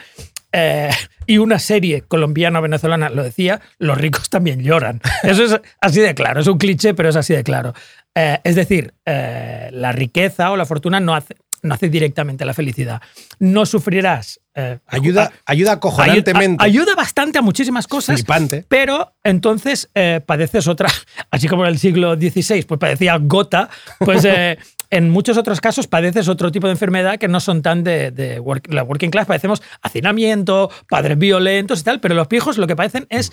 [0.52, 0.90] eh,
[1.26, 5.02] y una serie colombiana-venezolana lo decía, los ricos también lloran.
[5.24, 7.74] Eso es así de claro, es un cliché, pero es así de claro.
[8.16, 12.54] Eh, es decir, eh, la riqueza o la fortuna no hace, no hace directamente la
[12.54, 13.02] felicidad.
[13.40, 14.40] No sufrirás.
[14.56, 16.64] eh, Ayuda, ayuda Ayuda, acojonantemente.
[16.64, 18.16] ayuda bastante a muchísimas cosas.
[18.18, 18.66] Flipante.
[18.68, 20.90] Pero entonces eh, padeces otra,
[21.32, 24.58] así como en el siglo XVI, pues padecía gota, pues eh,
[24.92, 28.40] en muchos otros casos padeces otro tipo de enfermedad que no son tan de, de
[28.40, 29.26] work- la working class.
[29.26, 33.32] Padecemos hacinamiento, padres violentos y tal, pero los pijos lo que padecen es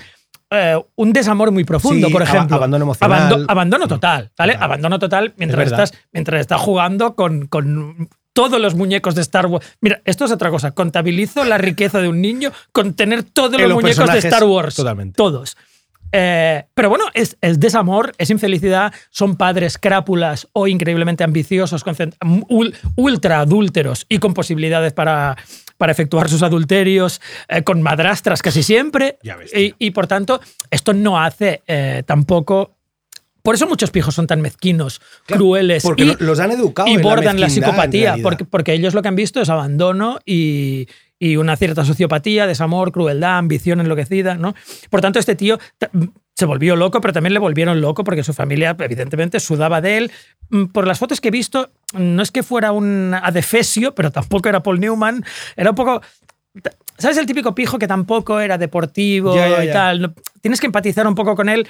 [0.53, 2.57] eh, un desamor muy profundo, Sí, por ejemplo.
[2.57, 3.21] abandono emocional.
[3.33, 4.57] Abando- abandono total, ¿vale?
[4.59, 9.67] Abandono total mientras estás, mientras estás jugando con, con todos los muñecos de Star Wars.
[9.81, 10.71] Mira, esto es otra cosa.
[10.73, 14.75] Contabilizo la riqueza de un niño con tener todos los los muñecos de Star Wars.
[14.77, 15.17] totalmente.
[15.17, 15.57] Todos.
[16.13, 22.75] Eh, pero bueno, es, es desamor, es infelicidad, son padres crápulas o increíblemente ambiciosos, ul-
[22.97, 25.37] ultra adúlteros y con posibilidades para,
[25.79, 29.19] para efectuar sus adulterios, eh, con madrastras casi siempre.
[29.23, 30.41] Ya ves, y, y, por tanto,
[30.73, 32.77] esto no hace eh, tampoco.
[33.43, 36.89] Por eso muchos pijos son tan mezquinos, Claro, crueles porque y, lo- los han educado
[36.89, 40.19] y la bordan la, en psicopatía, porque, porque ellos lo que han visto es abandono
[40.27, 40.89] y,
[41.19, 44.55] y una cierta sociopatía, desamor, crueldad, ambición enloquecida, ¿no?
[44.91, 45.91] Por tanto, este tío ta-
[46.37, 50.13] se volvió loco, pero también le volvieron loco porque su familia, evidentemente, sudaba de él.
[50.49, 54.49] Mm, Por las fotos que he visto, no es que fuera un adefesio, pero tampoco
[54.49, 55.23] era Paul Newman.
[55.57, 56.01] Era un poco.
[56.97, 60.15] ¿Sabes el típico pijo que tampoco era deportivo Ya, ya, y tal?
[60.41, 61.69] Tienes que empatizar un poco con él.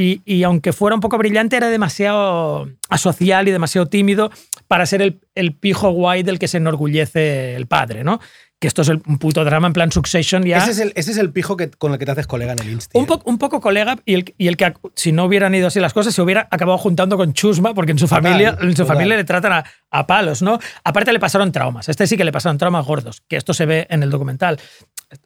[0.00, 4.30] Y, y aunque fuera un poco brillante, era demasiado asocial y demasiado tímido
[4.68, 8.20] para ser el, el pijo guay del que se enorgullece el padre, ¿no?
[8.58, 10.58] Que esto es el- un puto drama en plan Succession ya.
[10.58, 12.58] Ese es, el, ese es el pijo que, con el que te haces colega en
[12.60, 12.98] el Insta.
[12.98, 15.80] Un, po- un poco colega y el, y el que, si no hubieran ido así
[15.80, 18.82] las cosas, se hubiera acabado juntando con Chusma, porque en su Total, familia, en su
[18.82, 18.86] total.
[18.96, 20.58] familia le tratan a, a palos, ¿no?
[20.84, 21.88] Aparte le pasaron traumas.
[21.88, 24.58] Este sí que le pasaron traumas gordos, que esto se ve en el documental.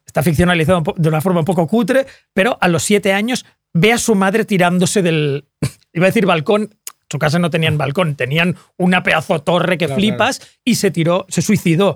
[0.05, 3.45] Está ficcionalizado de una forma un poco cutre, pero a los siete años
[3.75, 5.45] ve a su madre tirándose del,
[5.93, 6.73] iba a decir balcón,
[7.09, 11.25] su casa no tenían balcón, tenían una pedazo torre que Claro, flipas y se tiró,
[11.29, 11.95] se suicidó.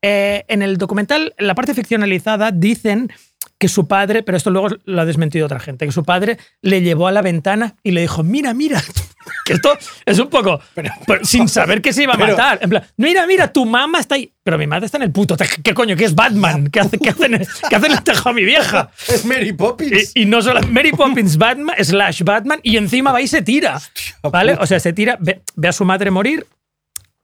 [0.00, 3.12] Eh, en el documental, en la parte ficcionalizada, dicen
[3.58, 6.80] que su padre, pero esto luego lo ha desmentido otra gente, que su padre le
[6.80, 8.80] llevó a la ventana y le dijo, mira, mira,
[9.44, 9.76] que esto
[10.06, 12.58] es un poco, pero- sin saber que se iba a pero- matar.
[12.62, 14.32] En plan, mira, mira, tu mamá está ahí.
[14.44, 15.36] Pero mi madre está en el puto.
[15.64, 15.96] ¿Qué coño?
[15.96, 16.68] ¿Qué es Batman?
[16.70, 18.90] ¿Qué hace, qué hace, en, qué el tejado mi vieja?
[19.08, 20.12] Es Mary Poppins.
[20.14, 23.80] Y, y no solo Mary Poppins Batman, slash Batman, y encima va y se tira.
[24.22, 24.54] ¿Vale?
[24.60, 26.46] O sea, se tira, ve, ve a su madre morir.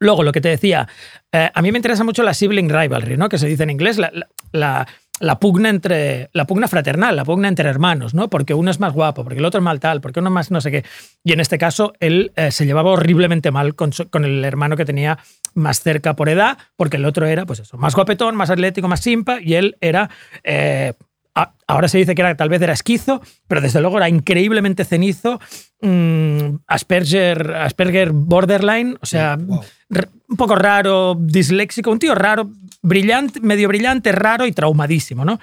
[0.01, 0.89] Luego, lo que te decía,
[1.33, 3.29] eh, a mí me interesa mucho la sibling rivalry, ¿no?
[3.29, 4.87] Que se dice en inglés, la, la- la-
[5.21, 6.29] la pugna entre.
[6.33, 8.29] la pugna fraternal, la pugna entre hermanos, ¿no?
[8.29, 10.61] Porque uno es más guapo, porque el otro es mal tal, porque uno más no
[10.61, 10.85] sé qué.
[11.23, 14.85] Y en este caso, él eh, se llevaba horriblemente mal con, con el hermano que
[14.85, 15.19] tenía
[15.55, 19.01] más cerca por edad, porque el otro era, pues eso, más guapetón, más atlético, más
[19.01, 20.11] simpa, y él era.
[20.43, 20.95] eh,
[21.67, 25.41] ahora se dice que era, tal vez era esquizo, pero desde luego era increíblemente cenizo,
[25.81, 29.63] mm, Asperger, Asperger borderline, o sea, Wow.
[30.29, 32.51] un poco raro, disléxico, un tío raro,
[32.83, 35.39] brillante, medio brillante, raro y traumadísimo, ¿no?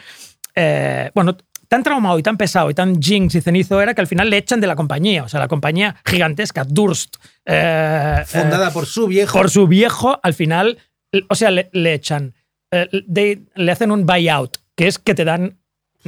[0.56, 4.08] Eh, bueno, tan traumado y tan pesado y tan jinx y cenizo era que al
[4.08, 7.16] final le echan de la compañía, o sea, la compañía gigantesca, Durst,
[7.46, 9.38] eh, Fundada eh, por su viejo.
[9.38, 10.78] por su viejo, al final,
[11.30, 12.34] o sea, le, le echan,
[12.72, 15.60] eh, de- le hacen un buyout, que es que te dan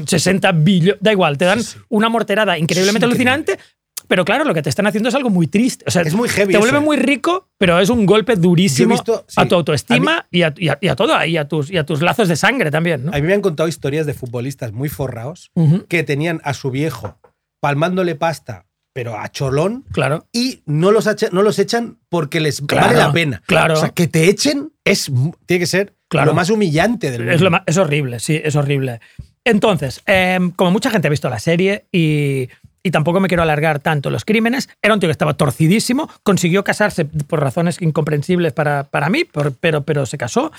[0.05, 1.79] 60 billones, da igual, te dan Sí, sí.
[1.89, 3.31] una morterada increíblemente increíble.
[3.31, 3.59] alucinante,
[4.07, 5.85] pero claro, lo que te están haciendo es algo muy triste.
[5.87, 6.85] O sea, Es muy heavy Te vuelve eso, ¿eh?
[6.85, 10.53] muy rico, pero es un golpe durísimo visto- sí, a tu autoestima a y, a,
[10.57, 13.05] y a- y a todo, y a, tus, y a tus lazos de sangre también,
[13.05, 13.11] ¿no?
[13.13, 16.69] A mí me han contado historias de futbolistas muy forrados Ujú, que tenían a su
[16.69, 17.17] viejo
[17.61, 20.27] palmándole pasta, pero a cholón, Claro.
[20.33, 23.41] y no los, echa- no los echan porque les Claro, vale la pena.
[23.47, 23.73] claro.
[23.75, 25.09] O sea, que te echen es,
[25.45, 26.27] tiene que ser Claro.
[26.27, 27.33] lo más humillante del mundo.
[27.35, 28.99] Es, lo ma- es horrible, sí, es horrible.
[29.45, 32.49] Entonces, em, como mucha gente ha visto la serie y,
[32.81, 36.63] y tampoco me quiero alargar tanto los crímenes, era un tío que estaba torcidísimo, consiguió
[36.63, 40.51] casarse por razones incomprensibles para, para mí, por- pero, pero se casó.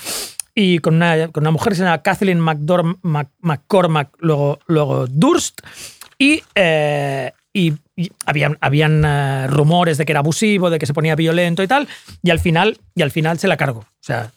[0.55, 5.07] Y con una, con una mujer que se llama Kathleen McDorm- Mac- McCormack, luego, luego
[5.09, 5.61] Durst.
[6.19, 10.95] Y, eh, y, y habían, habían eh, rumores de que era abusivo, de que se
[10.95, 11.89] ponía violento y tal.
[12.23, 13.81] Y al final, y al final se la cargó.
[13.81, 14.31] O sea,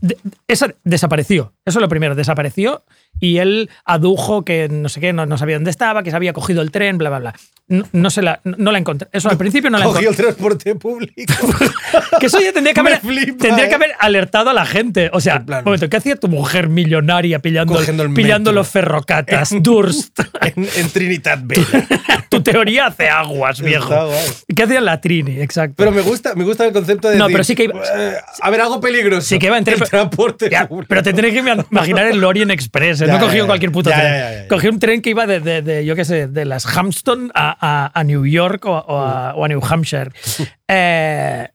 [0.00, 1.52] de- esa desapareció.
[1.64, 2.82] Eso es lo primero, desapareció
[3.20, 6.32] y él adujo que no sé qué, no, no sabía dónde estaba, que se había
[6.32, 7.34] cogido el tren, bla, bla, bla.
[7.68, 9.08] No, no se la, no la encontré.
[9.12, 10.28] Eso al principio no la Cogió encontré.
[10.28, 11.32] el transporte público.
[12.20, 13.68] Que eso ya tendría que haber, flipa, tendría ¿eh?
[13.68, 15.10] que haber alertado a la gente.
[15.12, 19.50] O sea, En un momento, ¿qué hacía tu mujer millonaria pillando, el pillando los ferrocatas?
[19.60, 20.18] Durst.
[20.42, 21.86] en, en Trinidad Bella.
[22.28, 23.88] tu teoría hace aguas, viejo.
[23.88, 24.18] Guay.
[24.54, 25.40] ¿Qué hacía la Trini?
[25.40, 25.74] Exacto.
[25.78, 28.14] Pero me gusta, me gusta el concepto de No, decir, pero sí que iba- "Eh,
[28.40, 29.26] a ver, algo peligroso.
[29.26, 30.86] Sí que iba en tren, el transporte Ya, público.
[30.88, 31.38] pero te tienes que
[31.70, 33.00] imaginar el Lorient Express.
[33.02, 33.06] ¿eh?
[33.12, 34.46] Ya, no cogió cualquier puto tren.
[34.48, 37.56] Cogió un tren que iba de, de- de, yo qué sé, de las Hampton a,
[37.60, 40.10] a- a New York o, o a, o a New Hampshire.
[40.68, 41.48] Eh,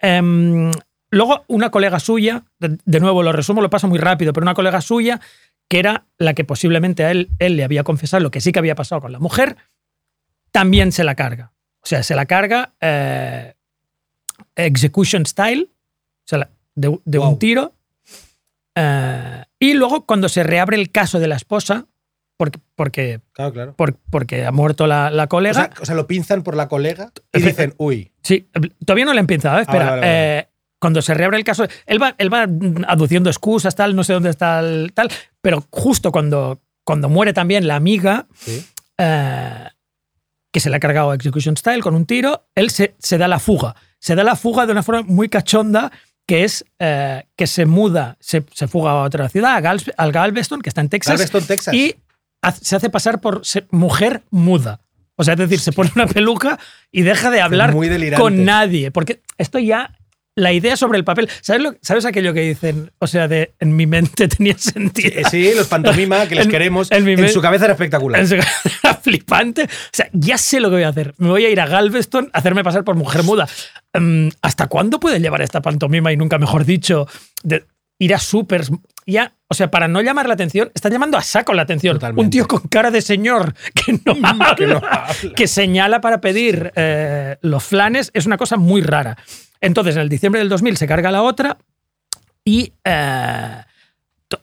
[0.00, 0.70] em,
[1.10, 4.54] luego, una colega suya, de, de nuevo lo resumo, lo paso muy rápido, pero una
[4.54, 5.20] colega suya
[5.68, 8.58] que era la que posiblemente a él, él le había confesado lo que sí que
[8.58, 9.56] había pasado con la mujer,
[10.52, 11.52] también se la carga.
[11.82, 13.54] O sea, se la carga eh,
[14.54, 17.28] execution style, o sea, de, de Wow.
[17.30, 17.72] un tiro.
[18.74, 21.86] Eh, y luego, cuando se reabre el caso de la esposa,
[22.36, 23.74] porque, porque, Claro, claro.
[23.76, 25.54] por- porque ha muerto la, la O colega.
[25.54, 28.12] sea, o sea, lo pinzan por la colega y dicen, uy.
[28.22, 28.48] sí,
[28.84, 29.62] todavía no le he empezado, ¿eh?
[29.62, 29.86] espera.
[29.86, 30.38] Ah, vale, vale, vale.
[30.40, 30.48] eh,
[30.78, 32.46] cuando se reabre el caso, él va, él va
[32.88, 35.08] aduciendo excusas, tal, no sé dónde está el tal,
[35.40, 38.62] pero justo cuando, cuando muere también la amiga, Sí.
[38.98, 39.64] eh,
[40.52, 43.38] que se le ha cargado Execution Style con un tiro, él se, se da la
[43.38, 43.74] fuga.
[43.98, 45.90] Se da la fuga de una forma muy cachonda,
[46.26, 50.12] que es eh, que se muda, se, se fuga a otra ciudad, a Gals- al
[50.12, 51.74] Galveston, que está en Texas, Galveston, Texas.
[51.74, 51.94] y
[52.62, 54.80] se hace pasar por mujer muda.
[55.16, 56.58] O sea, es decir, se pone una peluca
[56.92, 58.90] y deja de hablar muy con nadie.
[58.90, 59.96] Porque esto ya,
[60.34, 62.92] la idea sobre el papel, ¿sabes, lo- ¿sabes aquello que dicen?
[62.98, 65.18] O sea, de en mi mente tenía sentido.
[65.18, 66.90] Eh, Sí, los pantomima, que les En- queremos.
[66.92, 68.20] en En, su cabeza era espectacular.
[68.20, 68.32] Es
[68.84, 69.62] era flipante.
[69.64, 71.14] O sea, ya sé lo que voy a hacer.
[71.16, 73.48] Me voy a ir a Galveston a hacerme pasar por mujer muda.
[74.00, 77.06] Mm, ¿Hasta cuándo puede llevar esta pantomima y nunca mejor dicho?
[77.42, 77.64] De
[77.98, 78.70] ir a supers.
[79.06, 81.96] Ya, o sea, para no llamar la atención, está llamando a saco la atención.
[81.96, 82.24] Totalmente.
[82.24, 85.06] Un tío con cara de señor que no habla, Que no habla.
[85.36, 89.16] que señala para pedir eh, los flanes, es una cosa muy rara.
[89.60, 91.56] Entonces, en el diciembre del 2000 se carga la otra
[92.44, 93.62] y eh,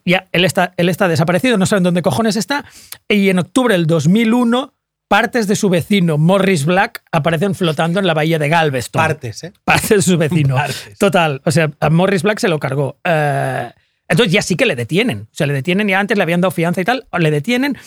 [0.05, 2.63] ya él está, él está desaparecido, no saben dónde cojones está.
[3.09, 4.73] Y en octubre del 2001,
[5.07, 8.99] partes de su vecino Morris Black aparecen flotando en la bahía de Galveston.
[8.99, 9.53] Partes, ¿eh?
[9.63, 10.55] Partes de su vecino.
[10.55, 10.97] Partes.
[10.97, 11.41] Total.
[11.45, 12.97] O sea, a Morris Black se lo cargó.
[13.03, 13.71] Eh,
[14.07, 15.27] entonces ya sí que le detienen.
[15.31, 17.07] O sea, le detienen y antes le habían dado fianza y tal.
[17.17, 17.77] Le detienen.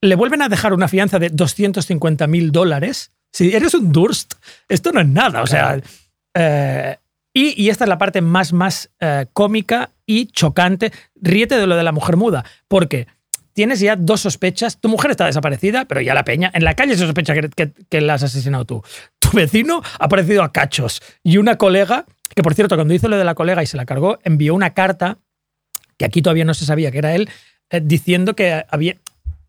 [0.00, 3.12] Le vuelven a dejar una fianza de 250 mil dólares.
[3.32, 4.34] Si eres un Durst,
[4.68, 5.42] esto no es nada.
[5.42, 5.80] O sea,
[6.34, 6.96] eh,
[7.34, 10.92] y, y esta es la parte más, más eh, cómica y chocante.
[11.14, 12.44] Ríete de lo de la mujer muda.
[12.68, 13.06] Porque
[13.58, 14.78] tienes ya dos sospechas.
[14.80, 16.48] Tu mujer está desaparecida, pero ya la peña.
[16.54, 18.84] En la calle se sospecha que, que- que la has asesinado tú.
[19.18, 21.02] Tu vecino ha aparecido a cachos.
[21.24, 22.04] Y una colega,
[22.36, 24.74] que por cierto, cuando hizo lo de la colega y se la cargó, envió una
[24.74, 25.18] carta,
[25.96, 27.28] que aquí todavía no se sabía que era él,
[27.70, 28.94] eh, diciendo que, había,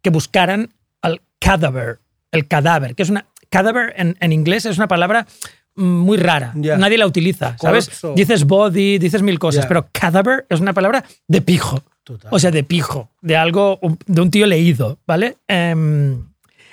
[0.02, 2.00] que buscaran al cadaver,
[2.32, 3.28] el cadáver, que es una.
[3.52, 5.28] Cadaver en, en inglés es una palabra
[5.76, 6.52] mm, muy rara.
[6.78, 7.86] Nadie la utiliza, ¿sabes?
[8.16, 11.84] Dices body, dices mil cosas, pero cadaver es una palabra de pijo.
[12.10, 12.30] Total.
[12.34, 15.38] O sea, de pijo, de algo, de un tío leído, ¿vale?
[15.48, 16.26] Em,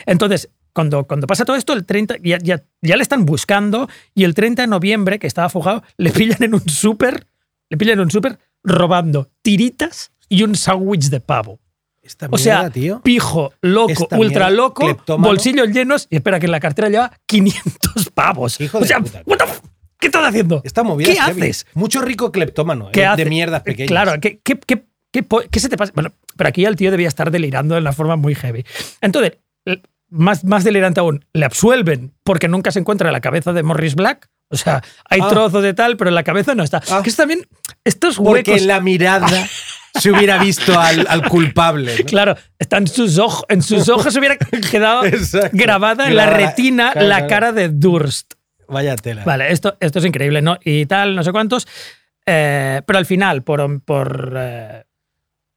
[0.06, 4.24] entonces, cuando, cuando pasa todo esto, el 30, ya, ya, ya le están buscando y
[4.24, 7.26] el 30 de noviembre, que estaba fugado, le pillan en un súper,
[7.68, 11.60] le pillan en un súper robando tiritas y un sándwich de pavo.
[12.02, 13.00] Esta O sea, tío.
[13.02, 15.28] pijo, loco, Esta ultra mierda, loco, cleptómano.
[15.28, 18.58] bolsillos llenos y espera que en la cartera lleva 500 pavos.
[18.60, 19.22] Hijo o de sea, puta.
[19.26, 19.60] what the f-
[19.98, 20.60] ¿qué estás haciendo?
[20.64, 21.40] Esta movida ¿Qué es heavy.
[21.42, 21.66] haces?
[21.74, 23.08] Mucho rico cleptómano, ¿Qué ¿eh?
[23.16, 23.88] de mierdas pequeñas.
[23.88, 24.86] Claro, ¿qué, qué, qué,
[25.50, 25.92] qué se te pasa?
[25.94, 28.64] Bueno, pero aquí el tío debía estar delirando de una forma muy heavy.
[29.00, 29.38] Entonces,
[30.08, 34.28] más, más delirante aún, le absuelven porque nunca se encuentra la cabeza de Morris Black.
[34.48, 35.28] O sea, hay Ah.
[35.28, 36.80] trozos de tal, pero en la cabeza no está.
[36.90, 37.00] Ah.
[37.02, 37.40] Que es también
[37.84, 38.62] estos Porque huecos.
[38.62, 39.26] en la mirada
[40.00, 41.96] se hubiera visto al, al culpable.
[41.98, 42.04] ¿no?
[42.04, 45.50] Claro, está en sus ojos, en sus ojos hubiera quedado Exacto.
[45.52, 48.34] grabada en la retina la cara de Durst.
[48.68, 49.24] Vaya tela.
[49.24, 50.58] Vale, esto, esto es increíble, ¿no?
[50.64, 51.66] Y tal, no sé cuántos.
[52.24, 53.80] Eh, pero al final, por.
[53.82, 54.84] por eh,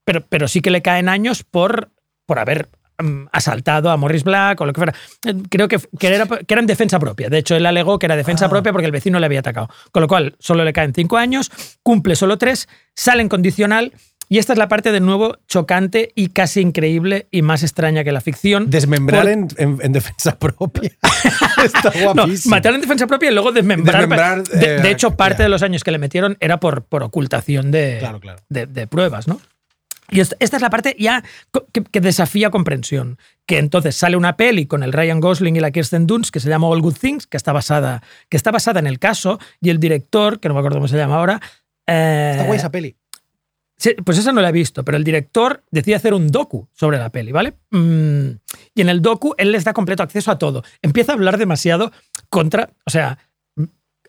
[0.10, 1.92] pero, pero sí que le caen años por,
[2.26, 4.96] por haber mm, asaltado a Morris Black o lo que fuera.
[5.28, 7.30] Eh, Creo que, que, era, que era en defensa propia.
[7.30, 8.50] De hecho, él alegó que era defensa Ah.
[8.50, 9.70] propia porque el vecino le había atacado.
[9.92, 11.52] Con lo cual, solo le caen cinco años,
[11.84, 13.94] cumple solo tres, sale en condicional.
[14.32, 18.12] Y esta es la parte de nuevo chocante y casi increíble y más extraña que
[18.12, 18.70] la ficción.
[18.72, 20.92] Desmembrar Por- en, en- en defensa propia.
[21.64, 22.56] Está no, guapísimo.
[22.56, 24.02] matar en defensa propia y luego desmembrar.
[24.02, 27.04] Desmembrar, de, eh, de hecho, parte de los años que le metieron era por, por
[27.04, 28.40] ocultación de, Claro, claro.
[28.50, 29.40] de, de pruebas, ¿no?
[30.12, 31.24] Y esta, es la parte ya
[31.92, 33.18] que, desafía comprensión.
[33.46, 36.50] Que entonces sale una peli con el Ryan Gosling y la Kirsten Dunst que se
[36.50, 39.80] llama All Good Things, que está basada, que está basada en el caso, y el
[39.80, 41.42] director, que no me acuerdo cómo se llama ahora.
[41.88, 42.96] eh, Está guay esa peli.
[43.78, 46.98] Sí, pues esa no la he visto, pero el director decide hacer un docu sobre
[46.98, 47.54] la peli, ¿vale?
[47.72, 48.32] Mm,
[48.76, 50.64] y en el docu él les da completo acceso a todo.
[50.82, 51.94] Empieza a hablar demasiado
[52.30, 53.18] contra, o sea,
[53.56, 53.64] mm,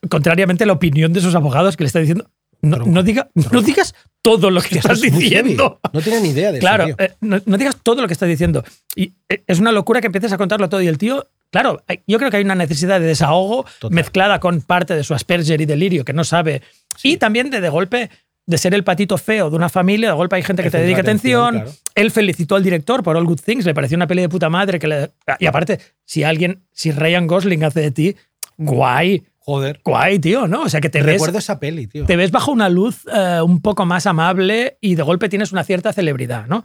[0.08, 2.28] contrariamente a la opinión de sus abogados que le está diciendo,
[2.62, 5.80] no, no diga, no digas todo lo que estás diciendo.
[5.92, 6.96] No tenía ni idea de Claro, eso.
[6.96, 7.06] tío.
[7.06, 8.62] eh, no, no digas todo lo que estás diciendo.
[8.94, 10.82] Y eh, es una locura que empieces a contarlo todo.
[10.82, 13.94] Y el tío, claro, yo creo que hay una necesidad de desahogo Total.
[13.94, 16.62] mezclada con parte de su Asperger y delirio que no sabe.
[17.02, 18.10] Y también de, de golpe,
[18.46, 20.96] de ser el patito feo de una familia, de golpe hay gente que te dedica
[21.02, 21.74] de atención, atención.
[21.74, 21.92] claro.
[21.94, 24.78] Él felicitó al director por All Good Things, le pareció una peli de puta madre.
[24.78, 28.16] Que le- y aparte, si alguien, si Ryan Gosling hace de ti,
[28.58, 29.80] guay, Joder.
[29.84, 30.62] guay, tío, ¿no?
[30.62, 32.04] O sea, que te ves Recuerdo esa peli, tío.
[32.04, 35.64] te ves bajo una luz eh, un poco más amable y de golpe tienes una
[35.64, 36.64] cierta celebridad, ¿no?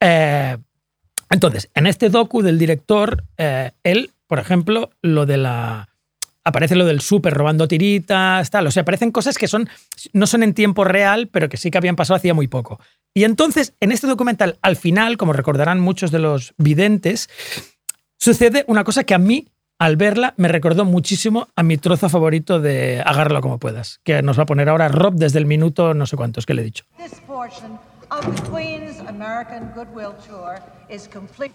[0.00, 0.56] Eh,
[1.30, 5.88] entonces, en este docu del director, eh, él, por ejemplo, lo de la.
[6.44, 8.66] Aparece lo del súper robando tiritas, tal.
[8.66, 9.68] O sea, aparecen cosas que son,
[10.14, 12.80] no son en tiempo real, pero que sí que habían pasado hacía muy poco.
[13.12, 17.28] Y entonces, en este documental, al final, como recordarán muchos de los videntes,
[18.16, 19.48] sucede una cosa que a mí,
[19.78, 24.38] al verla, me recordó muchísimo a mi trozo favorito de Agárralo como puedas, que nos
[24.38, 26.84] va a poner ahora Rob desde el minuto no sé cuántos que le he dicho.
[26.96, 27.78] This portion
[28.10, 31.54] of the Queen's American Goodwill Tour is complete.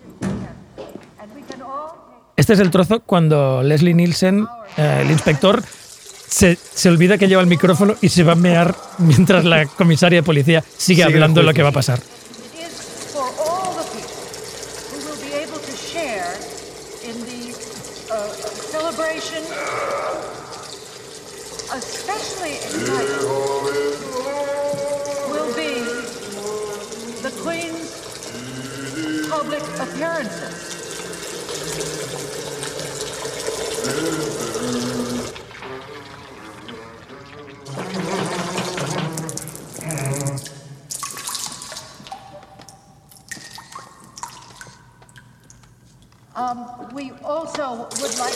[1.20, 4.48] And we can all take Este es el trozo cuando Leslie Nielsen,
[4.78, 8.74] eh, el inspector, se, se olvida que lleva el micrófono y se va a mear
[8.98, 12.00] mientras la comisaria de policía sigue hablando de lo que va a pasar.
[21.72, 23.30] Especially exciting,
[25.30, 25.74] will be
[27.22, 27.92] the Queen's
[29.30, 30.74] public appearances.
[46.36, 48.34] Um, we also would like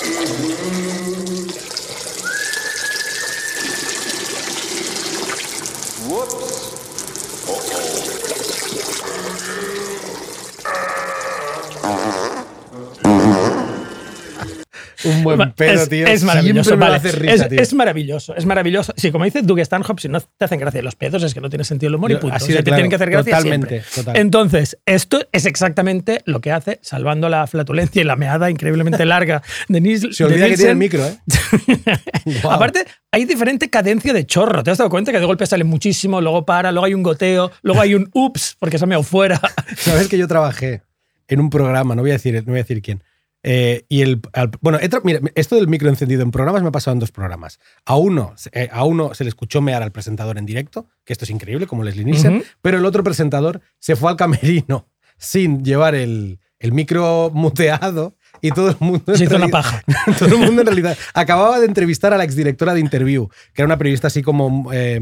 [15.06, 16.08] Un buen pedo, es, tío.
[16.08, 16.72] es maravilloso.
[16.72, 16.96] Me vale.
[16.96, 17.62] hace risa, es, tío.
[17.62, 18.94] es maravilloso, es maravilloso.
[18.98, 21.50] Sí, como dice Doug Stanhope, si no te hacen gracia los pedos es que no
[21.50, 22.36] tiene sentido el humor y Yo- punto.
[22.36, 23.92] así O sea, te claro, tienen que hacer gracia totalmente, siempre.
[23.96, 24.18] total.
[24.18, 29.42] Entonces, esto es exactamente lo que hace, salvando la flatulencia y la meada increíblemente larga
[29.68, 31.00] de Nis- Se olvida que tiene el Nielsen.
[31.02, 31.98] micro, ¿eh?
[32.42, 32.54] Guau.
[32.56, 34.64] Aparte, hay diferente cadencia de chorro.
[34.64, 37.52] ¿Te has dado cuenta que de golpe sale muchísimo, luego para, luego hay un goteo,
[37.62, 39.40] luego hay un ups porque se ha meado fuera?
[39.78, 40.82] Sabes que yo trabajé
[41.28, 43.04] en un programa, no voy a decir, no voy a decir quién.
[43.44, 46.72] Eh, y el, al- bueno, he mira, esto del micro encendido en programas me ha
[46.72, 47.60] pasado en dos programas.
[47.86, 51.26] A uno, eh, a uno se le escuchó mear al presentador en directo, que esto
[51.26, 55.96] es increíble, como Leslie Nielsen, pero el otro presentador se fue al camerino sin llevar
[55.96, 59.16] el, el micro muteado y todo el mundo.
[59.16, 59.84] Se hizo una paja.
[60.20, 60.98] todo el mundo en realidad.
[61.14, 64.72] Acababa de entrevistar a la exdirectora de Interview, que era una periodista así como.
[64.74, 65.00] eh,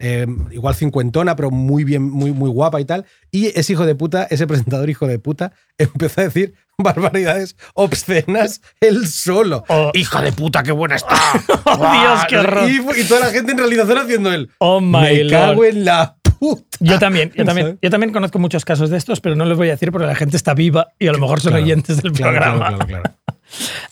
[0.00, 3.04] eh, igual cincuentona, pero muy bien, muy, muy guapa y tal.
[3.30, 8.62] Y ese hijo de puta, ese presentador hijo de puta, empezó a decir barbaridades obscenas
[8.80, 9.64] él solo.
[9.68, 9.90] Oh.
[9.94, 11.14] ¡Hija de puta, qué buena está!
[11.64, 11.76] Oh.
[11.76, 12.68] Dios, qué horror.
[12.68, 14.50] Y, y toda la gente en realización haciendo él.
[14.58, 15.30] Oh my Me lord.
[15.30, 16.64] cago en la puta.
[16.80, 19.68] Yo también, yo también, yo también conozco muchos casos de estos, pero no los voy
[19.68, 22.12] a decir porque la gente está viva y a lo mejor son Claro, oyentes del
[22.12, 22.58] claro, programa.
[22.58, 23.16] claro, claro, claro.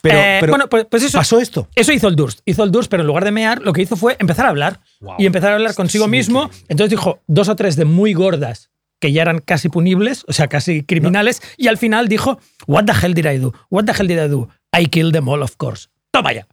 [0.00, 1.68] Pero, Eh, pero bueno, pues, pues eso, pasó esto.
[1.74, 2.40] Eso hizo el Durst.
[2.44, 4.80] Hizo el Durst, pero en lugar de mear, lo que hizo fue empezar a hablar.
[5.00, 5.16] Wow.
[5.18, 6.50] Y empezar a hablar consigo es mismo.
[6.68, 10.48] Entonces dijo dos o tres de muy gordas que ya eran casi punibles, o sea,
[10.48, 11.40] casi criminales.
[11.56, 13.54] Y al final dijo, What the hell did I do?
[13.70, 14.48] What the hell did I do?
[14.76, 15.88] I killed them all, of course.
[16.10, 16.46] Toma ya.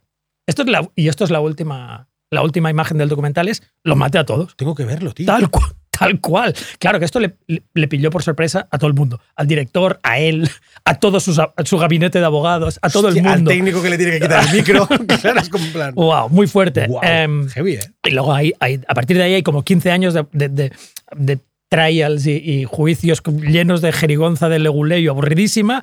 [0.46, 3.96] Esto es la, y esto es la última, la última imagen del documental es, lo
[3.96, 4.56] maté a todos.
[4.56, 5.26] Tengo que verlo, tío.
[5.26, 5.72] Tal cual.
[5.98, 6.54] Tal cual.
[6.78, 7.34] Claro que esto le,
[7.74, 9.20] le- pilló por sorpresa a todo el mundo.
[9.36, 10.48] Al director, a él,
[10.84, 13.30] a todo sus- a su gabinete de abogados, a todo el mundo.
[13.30, 14.86] Al técnico que le tiene que quitar el micro.
[15.20, 15.94] claro, es como en plan.
[15.94, 16.86] Wow, muy fuerte.
[16.88, 17.80] Wow, Em, heavy, ¿eh?
[18.04, 20.72] y luego hay, hay- a partir de ahí hay como 15 años de, de- de-
[21.16, 21.38] de
[21.68, 25.82] trials y, y juicios llenos de jerigonza de leguleyo aburridísima.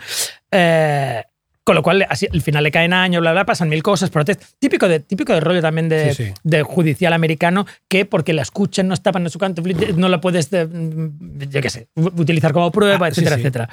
[0.52, 1.24] Eh,
[1.64, 4.56] con lo cual, así, al final le caen años, bla, bla, pasan mil cosas, protestas.
[4.60, 6.34] Típico de, típico de rollo también de, Sí, sí.
[6.44, 9.62] de judicial americano, que porque la escuchan, no estaban en su canto,
[9.96, 10.68] no la puedes, eh,
[11.50, 13.42] yo qué sé, utilizar como prueba, Ah, sí, etcétera, sí.
[13.42, 13.70] etcétera.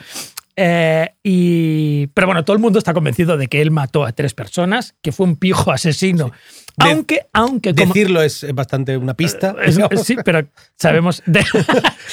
[0.57, 4.35] Eh, y, pero bueno, todo el mundo está convencido de que él mató a tres
[4.35, 6.33] personas, que fue un pijo asesino.
[6.77, 9.55] De- aunque, aunque como, Decirlo es bastante una pista.
[9.65, 10.05] es- digamos.
[10.05, 11.23] sí, pero sabemos.
[11.27, 11.45] de-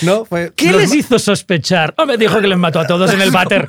[0.04, 0.24] ¿No?
[0.26, 1.94] Fue- ¿Qué les hizo sospechar?
[1.98, 3.68] Hombre, dijo que les mató a todos en el váter.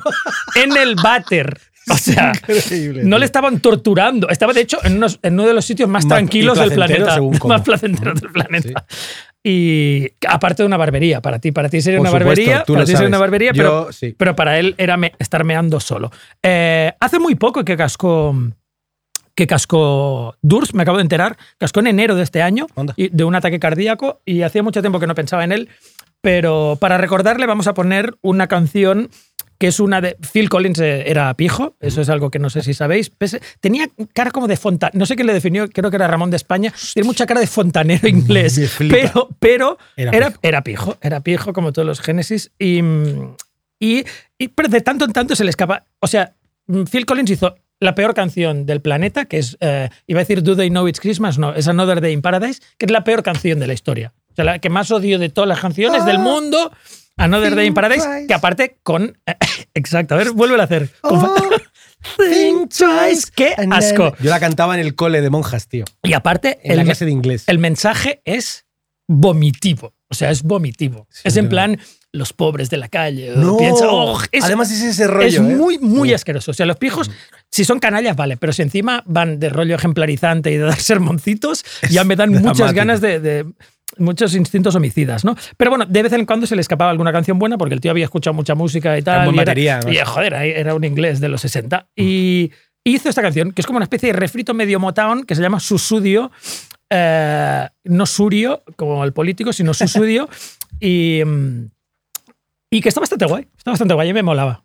[0.55, 1.59] En el váter.
[1.93, 3.17] O sea, Increíble, no tío.
[3.19, 4.29] le estaban torturando.
[4.29, 7.19] Estaba, de hecho, en, unos- en uno de los sitios más Más- tranquilos del planeta.
[7.47, 8.85] Más placenteros del planeta.
[9.43, 12.85] Y aparte de una barbería, para ti, para ti sería Por una supuesto, barbería, para
[12.85, 14.13] ti sería una barbería, Yo, pero, sí.
[14.17, 16.11] pero para él era me- estar meando solo.
[16.43, 18.35] Eh, hace muy poco que cascó,
[19.35, 22.67] que cascó Durs, me acabo de enterar, cascó en enero de este año
[22.97, 25.69] y- de un ataque cardíaco y hacía mucho tiempo que no pensaba en él,
[26.21, 29.09] pero para recordarle vamos a poner una canción
[29.59, 30.17] que es una de...
[30.33, 33.11] Phil Collins eh, era pijo, eso es algo que no sé si sabéis.
[33.59, 36.37] Tenía cara como de fontanero, no sé quién le definió, creo que era Ramón de
[36.37, 40.39] España, tiene mucha cara de fontanero inglés, pero, pero Era era, pijo.
[40.41, 43.35] era pijo, era pijo como todos los Génesis y, mm,
[43.79, 44.03] y,
[44.37, 46.33] y- pero de tanto en tanto se le escapa, o sea,
[46.67, 50.41] mm, Phil Collins hizo la peor canción del planeta, que es, eh, iba a decir
[50.43, 53.23] Do They Know It's Christmas, no, es Another Day in Paradise, que es la peor
[53.23, 54.13] canción de la historia.
[54.31, 56.71] O sea, la que más odio de todas las canciones del mundo,
[57.19, 59.17] Another Day in Paradise, que aparte con...
[59.73, 60.89] exacto, a ver, vuelve a hacer.
[61.01, 61.33] Con fa-
[62.17, 63.29] Think twice.
[63.35, 64.15] ¡Qué asco!
[64.21, 65.85] Yo la cantaba en el cole de monjas, tío.
[66.03, 67.43] Y aparte, En la el, clase de inglés.
[67.47, 68.65] el mensaje es
[69.07, 69.93] vomitivo.
[70.09, 71.07] O sea, es vomitivo.
[71.11, 71.49] Sí, es en no.
[71.49, 71.79] plan,
[72.11, 73.33] los pobres de la calle.
[73.35, 73.57] No.
[73.57, 75.27] piensa, "Oh, es, Además es ese rollo.
[75.27, 75.41] es ¿eh?
[75.41, 76.49] muy, muy asqueroso.
[76.51, 77.11] O sea, los pijos,
[77.51, 81.63] si son canallas, vale, pero si encima van de rollo ejemplarizante y de dar sermoncitos,
[81.91, 83.45] ya me dan muchas ganas de, de-
[83.97, 85.35] muchos instintos homicidas, ¿no?
[85.57, 87.91] Pero bueno, de vez en cuando se le escapaba alguna canción buena porque el tío
[87.91, 89.25] había escuchado mucha música y tal.
[89.27, 89.91] y era- batería, ¿no?
[89.91, 91.87] y, joder, ahí era un inglés de los 60.
[91.95, 92.51] Y
[92.83, 95.59] hizo esta canción, que es como una especie de refrito medio Motown, que se llama
[95.59, 96.31] Susudio.
[96.91, 100.27] eh, no Surio, como el político, sino Susudio.
[100.79, 101.65] y, mm,
[102.71, 103.47] y que está bastante guay.
[103.57, 104.63] Está bastante guay y me molaba.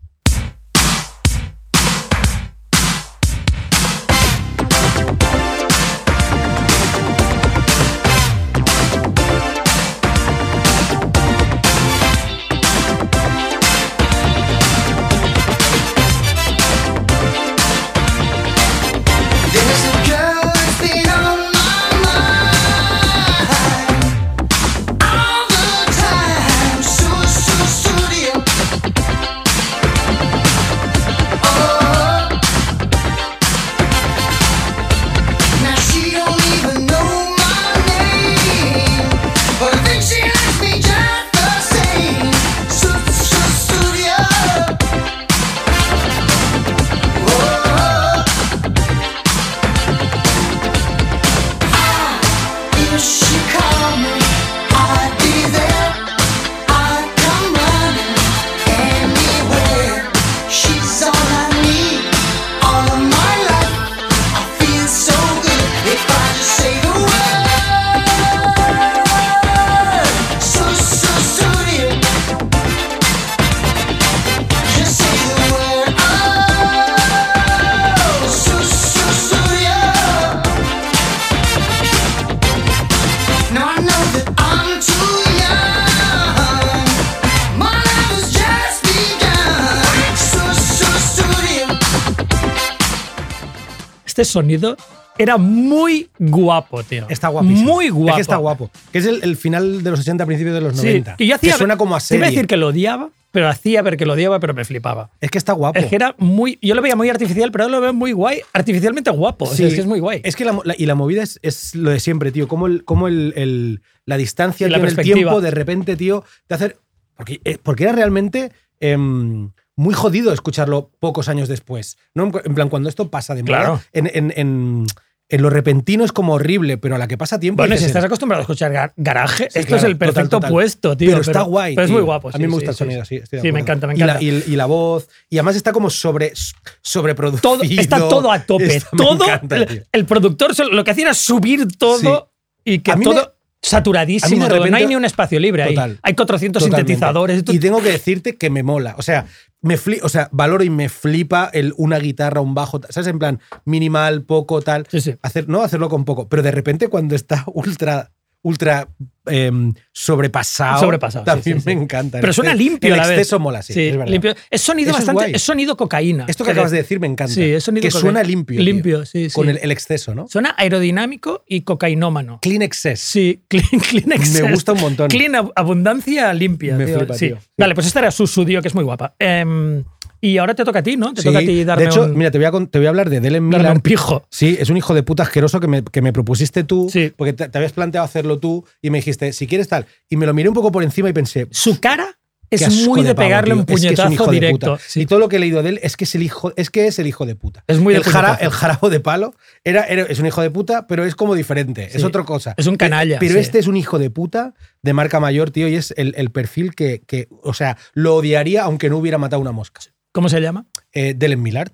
[94.25, 94.77] Este sonido
[95.16, 97.07] era muy guapo, tío.
[97.09, 97.72] Está guapísimo.
[97.75, 98.11] Muy guapo.
[98.11, 98.70] Es que está guapo.
[98.91, 101.16] Que es el, el final de los 80, principios de los Sí, 90.
[101.18, 102.37] y yo hacía que suena como a Te iba a serie.
[102.37, 105.11] decir que lo odiaba, pero hacía ver que lo odiaba, pero me flipaba.
[105.20, 105.79] Es que está guapo.
[105.79, 106.59] Es que era muy.
[106.62, 108.41] Yo lo veía muy artificial, pero ahora lo veo muy guay.
[108.53, 109.45] Artificialmente guapo.
[109.45, 109.64] O sea, Sí.
[109.64, 110.20] es que es muy guay.
[110.25, 112.49] Es que la, y la movida es, es lo de siempre, tío.
[112.49, 115.97] Como, el, como el, el- la distancia Y la tío, en el tiempo, de repente,
[115.97, 116.77] tío, de hacer.
[117.16, 118.51] Porque, eh, porque era realmente
[118.81, 121.97] em, muy jodido escucharlo pocos años después.
[122.14, 122.31] ¿no?
[122.45, 123.81] En plan, cuando esto pasa de moda, Claro.
[123.93, 124.87] en, en- en-
[125.31, 127.62] en lo repentino es como horrible, pero a la que pasa tiempo.
[127.62, 130.95] Bueno, si estás acostumbrado a escuchar gar- garaje, Sí, esto claro, es el perfecto puesto,
[130.99, 131.09] tío.
[131.11, 131.75] Pero está guay.
[131.75, 132.29] Pero es muy guapo.
[132.29, 133.16] A sí, mí me gusta el sonido, sí.
[133.16, 133.22] sí.
[133.22, 134.22] estoy de Sí, me encanta, me Y la- encanta.
[134.25, 135.09] Y, la voz.
[135.31, 136.35] Y además está como sobre,
[136.83, 137.41] sobreproducido.
[137.41, 138.77] todo, está todo a tope.
[138.77, 139.25] Está- todo.
[139.25, 139.57] encanta,
[139.93, 142.31] el, productor lo que hacía era subir todo
[142.64, 143.20] y que A mí todo.
[143.20, 143.34] A
[143.65, 145.75] saturadísimo no hay ni un espacio libre ahí.
[145.75, 145.99] Total.
[146.03, 146.93] Hay 400 Totalmente.
[146.93, 147.43] sintetizadores.
[147.49, 148.95] Y tengo que decirte que me mola.
[148.99, 149.27] O sea,
[149.62, 153.09] me o sea, valoro y me flipa el, una guitarra, un bajo, ¿sabes?
[153.09, 154.87] En plan, minimal, poco, tal.
[154.91, 155.15] Sí, sí.
[155.23, 156.29] Hacer, no, hacerlo con poco.
[156.29, 158.12] Pero de repente cuando está ultra,
[158.45, 158.88] ultra
[159.26, 161.80] em, sobrepasado, Sobrepasado, también sí, me sí.
[161.82, 162.20] encanta.
[162.20, 163.18] Pero suena limpio El a la vez.
[163.18, 163.72] exceso mola, sí.
[163.72, 164.34] es limpio.
[164.51, 165.34] Es sonido Eso bastante.
[165.36, 166.26] Es, sonido cocaína.
[166.28, 167.32] Esto que acabas de decir me encanta.
[167.32, 168.01] Sí, es sonido Que cocaína.
[168.01, 168.57] suena limpio.
[168.57, 168.64] tío.
[168.64, 169.34] Limpio, sí, sí.
[169.34, 170.28] Con el, el exceso, ¿no?
[170.28, 172.38] Suena aerodinámico y cocainómano.
[172.42, 173.01] Clean excess.
[173.01, 174.42] Sí, clean, clean excess.
[174.42, 175.09] Me gusta un montón.
[175.09, 176.76] Clean ab- abundancia limpia.
[176.76, 176.99] Me tío.
[176.99, 177.38] flipa, tío.
[177.57, 179.14] Vale, pues esta era su sudio, que es muy guapa.
[179.18, 179.84] Em,
[180.29, 181.12] y ahora te toca a ti, ¿no?
[181.14, 181.29] Te Sí.
[181.29, 183.11] toca a ti darme de hecho, un, mira, te voy, a, te voy a hablar
[183.11, 183.77] de Delen darme Miller.
[183.77, 184.27] un pijo.
[184.31, 187.12] Sí, es un hijo de puta asqueroso que me, que me propusiste tú, Sí.
[187.16, 189.87] porque te, te habías planteado hacerlo tú y me dijiste, si quieres tal.
[190.09, 192.18] Y me lo miré un poco por encima y pensé, Su cara
[192.51, 193.55] es muy de, pavo, pegarle tío.
[193.55, 194.79] un Es que es puñetazo de directo.
[194.87, 195.01] Sí.
[195.01, 196.87] Y todo lo que he leído de él es que es el hijo, es que
[196.87, 197.64] es el hijo de puta.
[197.66, 198.45] Es muy de el, jara- puñetazo.
[198.45, 201.89] el jarabo de palo era, era- es un hijo de puta, pero es como diferente,
[201.93, 202.55] es otra cosa.
[202.57, 203.41] Es un canalla, Pero sí.
[203.41, 206.77] este es un hijo de puta de marca mayor, tío, y es el, el perfil
[206.77, 209.81] que, que, o sea, lo odiaría aunque no hubiera matado una mosca.
[210.15, 210.65] ¿Cómo se llama?
[210.93, 211.73] eh, Delen Millard.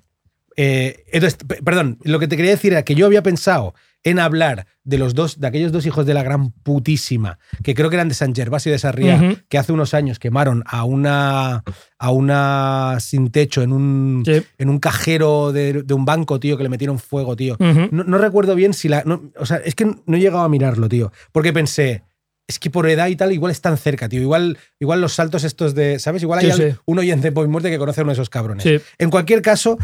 [0.56, 4.66] Eh, entonces, perdón, lo que te quería decir era que yo había pensado en hablar
[4.82, 8.08] de los dos, de aquellos dos hijos de la gran putísima, que creo que eran
[8.08, 11.62] de San Gervasio de Sarriá, que hace unos años quemaron a una,
[11.98, 14.42] a una sin techo en un, Sí.
[14.58, 17.56] en un cajero de, de un banco, tío, que le metieron fuego, tío.
[17.90, 19.02] No, no recuerdo bien si la.
[19.04, 21.12] no- o sea, es que no he llegado a mirarlo, tío.
[21.32, 22.02] Porque pensé.
[22.50, 24.20] Es que por edad y tal, igual están cerca, tío.
[24.20, 26.00] Igual, igual los saltos estos de.
[26.00, 26.22] ¿Sabes?
[26.22, 26.78] Igual hay Sí, al- sí.
[26.84, 28.64] un oyente de Muerte que conoce a uno de esos cabrones.
[28.64, 28.80] Sí.
[28.98, 29.78] En cualquier caso,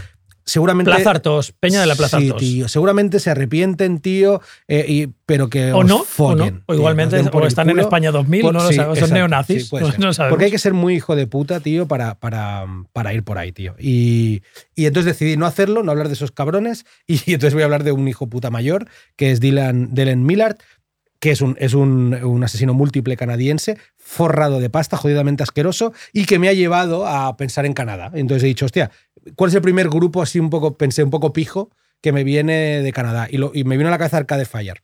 [0.44, 0.90] seguramente.
[0.92, 2.68] Plaza Artos, Peña de la Plaza Sí, tío.
[2.68, 4.40] Seguramente se arrepienten, tío.
[4.68, 5.72] eh, y- pero que.
[5.72, 6.44] O os no, o no.
[6.44, 7.78] tío, O igualmente por o están en.
[7.80, 9.64] España 2000, Por- no lo sí, sabemos, son neonazis.
[9.64, 10.00] sí, puede no, ser.
[10.00, 10.32] no sabemos.
[10.32, 13.50] Porque hay que ser muy hijo de puta, tío, para, para, para ir por ahí,
[13.52, 13.74] tío.
[13.78, 14.42] Y,
[14.76, 16.84] y entonces decidí no hacerlo, no hablar de esos cabrones.
[17.08, 18.86] Y, entonces voy a hablar de un hijo puta mayor,
[19.16, 20.56] que es Dylan, Dylan Millard,
[21.20, 26.26] que es, un, es un, un asesino múltiple canadiense, forrado de pasta, jodidamente asqueroso, y
[26.26, 28.10] que me ha llevado a pensar en Canadá.
[28.14, 28.90] Entonces he dicho, hostia,
[29.34, 31.70] ¿cuál es el primer grupo así un poco, pensé un poco pijo,
[32.02, 33.28] que me viene de Canadá?
[33.30, 34.82] Y, lo, y me vino a la cabeza Arcade Fire.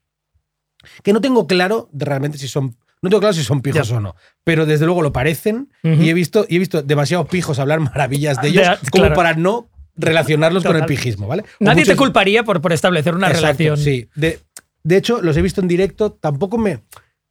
[1.03, 2.77] Que no tengo claro de realmente si son.
[3.03, 3.97] No tengo claro si son pijos Ya.
[3.97, 4.15] o no,
[4.45, 8.41] pero desde luego lo parecen y he visto, y he visto demasiados pijos hablar maravillas
[8.41, 9.15] de ellos De- como claro.
[9.17, 11.43] para no relacionarlos con el pijismo, ¿vale?
[11.61, 13.77] O Nadie te culparía por, por establecer una Exacto, relación.
[13.77, 14.09] Sí.
[14.15, 14.39] De,
[14.85, 16.83] de hecho, los he visto en directo, tampoco me,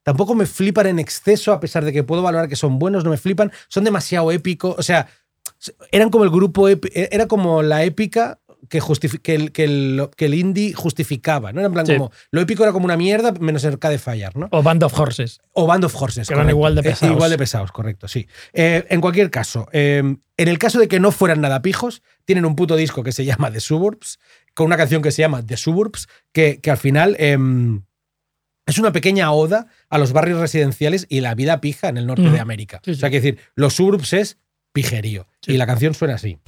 [0.02, 3.10] tampoco me flipan en exceso, a pesar de que puedo valorar que son buenos, no
[3.10, 5.08] me flipan, son demasiado épicos, o sea,
[5.90, 8.38] eran como el grupo, era como la épica
[8.68, 8.80] que,
[9.22, 11.60] que, el, que, el, que el indie justificaba, ¿no?
[11.60, 11.94] Era en plan Sí.
[11.94, 14.48] como, lo épico era como una mierda, menos el de Fire, ¿no?
[14.52, 15.40] O Band of Horses.
[15.52, 16.28] O Band of Horses.
[16.28, 17.14] Que eran igual de Eh, pesados.
[17.16, 18.26] igual de pesados, correcto, sí.
[18.52, 19.98] Eh, en cualquier caso, eh,
[20.36, 23.24] en el caso de que no fueran nada pijos, tienen un puto disco que se
[23.24, 24.18] llama The Suburbs,
[24.54, 27.82] con una canción que se llama The Suburbs, que, que al final em,
[28.66, 32.30] es una pequeña oda a los barrios residenciales y la vida pija en el norte
[32.30, 32.80] de América.
[32.84, 34.38] Sí, O sea, que decir, los suburbs es
[34.72, 35.26] pijerío.
[35.40, 35.52] Sí.
[35.52, 36.38] Y la canción suena así.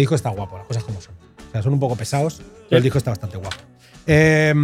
[0.00, 1.14] Este disco está guapo, las cosas como son.
[1.14, 3.56] O sea, son un poco pesados, pero el disco está bastante guapo.
[4.06, 4.54] Eh,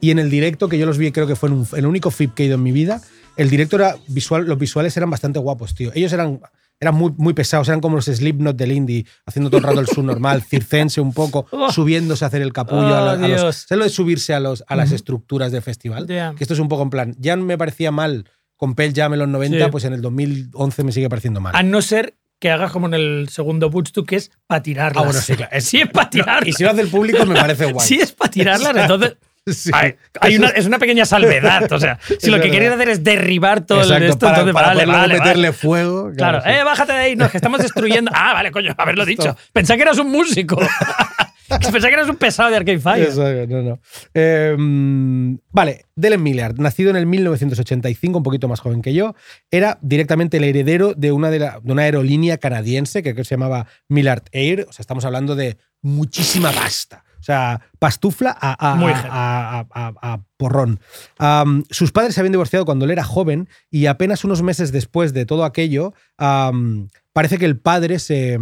[0.00, 2.10] y en el directo, que yo los vi, creo que fue en un- el único
[2.10, 3.00] FIP que he ido en mi vida,
[3.36, 5.90] el directo era visual, los visuales eran bastante guapos, tío.
[5.94, 6.40] Ellos eran,
[6.78, 9.86] eran muy, muy pesados, eran como los Slipknot del indie, haciendo todo el rato el
[9.86, 11.70] subnormal, circense un poco, Oh.
[11.72, 12.82] subiéndose a hacer el capullo.
[12.82, 13.56] Oh, a, a los.
[13.56, 16.06] ¿Sabes lo de subirse a, los, a las estructuras del festival?
[16.06, 19.18] Que esto es un poco en plan, ya me parecía mal con Pearl Jam en
[19.20, 19.70] los 90, Sí.
[19.70, 21.56] pues en el 2011 me sigue pareciendo mal.
[21.56, 25.02] A no ser que hagas como en el segundo Bootstock, que es para tirarlas.
[25.02, 25.52] Ah, bueno, sí, claro.
[25.52, 26.48] Es- Sí, es para tirarlas.
[26.48, 27.86] y si lo hace el público me parece guay.
[27.86, 29.16] Sí, es para tirarlas, entonces.
[29.46, 29.70] Sí.
[29.72, 31.72] Hay, hay una, es una pequeña salvedad.
[31.72, 32.52] O sea, si Es lo que verdad.
[32.52, 36.12] queréis hacer es derribar todo el Exacto, esto, para, entonces para vale, vale, meterle fuego.
[36.14, 36.50] Claro, sí.
[36.50, 38.10] eh, bájate de ahí, no, es que estamos destruyendo.
[38.14, 39.34] Ah, vale, coño, haberlo dicho.
[39.52, 40.60] Pensaba que eras un músico.
[41.72, 43.08] Pensaba que eras un pesado de Arcade Fire.
[43.08, 43.80] Eso, no, no.
[44.14, 44.56] Eh,
[45.52, 49.14] vale, Dylan Millard, nacido en el 1985, un poquito más joven que yo,
[49.50, 53.28] era directamente el heredero de una, de, la- de una aerolínea canadiense que creo que
[53.28, 54.66] se llamaba Millard Air.
[54.68, 57.04] O sea, estamos hablando de muchísima pasta.
[57.18, 58.56] O sea, pastufla a,
[59.70, 60.80] a- porrón.
[61.70, 65.26] Sus padres se habían divorciado cuando él era joven y apenas unos meses después de
[65.26, 65.92] todo aquello,
[67.12, 68.38] parece que el padre se,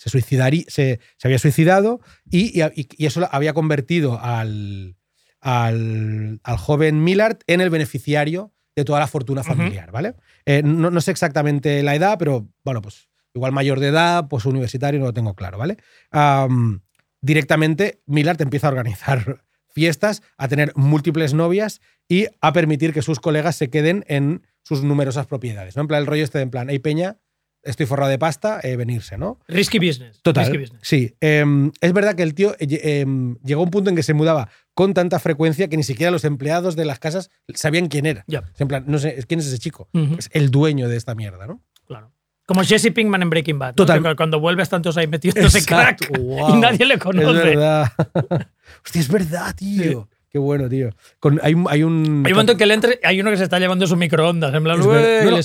[0.00, 2.00] se, suicidarí- se, se había suicidado
[2.30, 4.96] y, y- y eso había convertido al,
[5.40, 10.14] al, al joven Millard en el beneficiario de toda la fortuna familiar, ¿vale?
[10.46, 14.44] Eh, no, no sé exactamente la edad, pero bueno, pues igual mayor de edad, pues
[14.46, 15.76] universitario, no lo tengo claro, ¿vale?
[16.10, 16.80] Am,
[17.20, 23.20] directamente Millard empieza a organizar fiestas, a tener múltiples novias y a permitir que sus
[23.20, 25.76] colegas se queden en sus numerosas propiedades.
[25.76, 25.82] ¿no?
[25.82, 27.18] En plan, el rollo este de en plan, hey Peña,
[27.62, 29.38] estoy forrado de pasta, eh, venirse, ¿no?
[29.48, 30.20] Risky business.
[30.22, 30.44] Total.
[30.44, 30.80] Risky business.
[30.82, 31.14] Sí.
[31.20, 34.14] Em, es verdad que el tío eh, em, llegó a un punto en que se
[34.14, 38.24] mudaba con tanta frecuencia que ni siquiera los empleados de las casas sabían quién era.
[38.58, 39.88] En plan, no sé, ¿quién es ese chico?
[40.18, 41.62] Es el dueño de esta mierda, ¿no?
[41.86, 42.12] Claro.
[42.46, 43.68] Como Jesse Pinkman en Breaking Bad.
[43.70, 43.74] ¿no?
[43.74, 44.02] Total.
[44.02, 46.56] Que Cuando vuelves tantos ahí metidos crack Wow.
[46.56, 47.32] y nadie le Es conoce.
[47.44, 47.92] verdad.
[48.84, 50.08] Hostia, es verdad, tío.
[50.30, 50.90] Qué bueno, tío.
[51.18, 52.22] Con- hay, un- hay un.
[52.24, 54.54] Hay un momento en que él entre, hay uno que se está llevando su microondas.
[54.54, 54.90] En plan, No,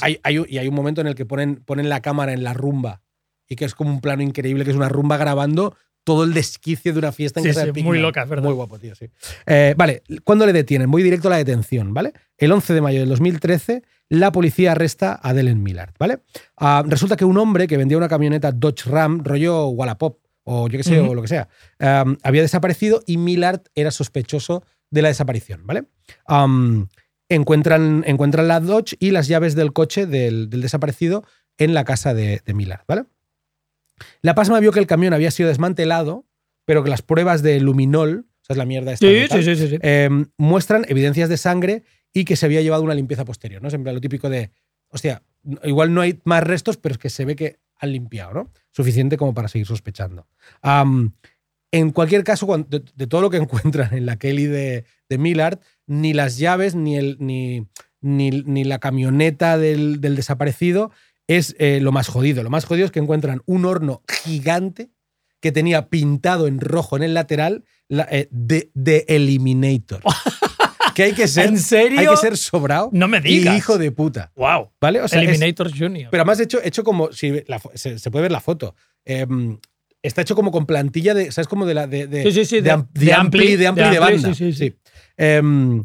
[0.01, 3.01] hay, y hay un momento en el que ponen, ponen la cámara en la rumba
[3.47, 6.93] y que es como un plano increíble, que es una rumba grabando todo el desquicio
[6.93, 8.43] de una fiesta en Sí, casa sí, de muy loca, verdad.
[8.43, 9.07] Muy guapo, tío, sí.
[9.47, 10.91] Eh, vale, ¿cuándo le detienen?
[10.91, 12.13] Voy directo a la detención, ¿vale?
[12.37, 16.19] El 11 de mayo del 2013, la policía arresta a Delen Millard, ¿vale?
[16.57, 20.77] Ah, resulta que un hombre que vendía una camioneta Dodge Ram, rollo Wallapop, o yo
[20.77, 21.47] qué sé, o lo que sea,
[21.79, 24.63] um, había desaparecido y Millard era sospechoso
[24.95, 25.83] de la desaparición, ¿vale?
[26.27, 26.87] Um,
[27.29, 31.23] encuentran, encuentran la Dodge y las llaves del coche del, del desaparecido
[31.57, 33.03] en la casa de, de Millard, ¿vale?
[34.21, 36.25] La Pasma vio que el camión había sido desmantelado,
[36.65, 39.43] pero que las pruebas de luminol, o sea, es la mierda esta Sí, de tal,
[39.43, 39.77] sí, sí, sí, sí.
[39.81, 43.69] eh, muestran evidencias de sangre y que se había llevado una limpieza posterior, ¿no?
[43.69, 44.51] Siempre lo típico de,
[44.89, 45.21] hostia,
[45.63, 48.51] igual no hay más restos, pero es que se ve que han limpiado, ¿no?
[48.71, 50.27] Suficiente como para seguir sospechando.
[51.71, 55.59] En cualquier caso, de, de todo lo que encuentran en la Kelly de, de Millard,
[55.87, 57.67] ni las llaves, ni, el, ni,
[58.01, 60.91] ni, ni la camioneta del, del desaparecido
[61.27, 62.43] es eh, lo más jodido.
[62.43, 64.89] Lo más jodido es que encuentran un horno gigante
[65.41, 70.01] que tenía pintado en rojo en el lateral la, eh, de, de Eliminator.
[70.95, 71.99] que hay que ser, ¿En serio?
[71.99, 73.57] hay que ser sobrado No me y digas.
[73.57, 74.31] hijo de puta.
[74.35, 74.71] Wow.
[74.79, 75.01] ¿Vale?
[75.01, 76.09] O sea, es- Eliminator Junior.
[76.09, 77.11] pero además hecho, hecho como.
[77.11, 78.75] Si la fo- se, se puede ver la foto.
[79.03, 79.59] Em,
[80.07, 81.31] está hecho como con plantilla de.
[81.31, 81.47] ¿Sabes?
[81.47, 81.87] Como de la.
[81.87, 84.33] De, de, Sí, sí, de, de- de ampli, ampli, de, ampli de banda.
[84.33, 84.75] sí, sí, sí.
[85.17, 85.83] Em,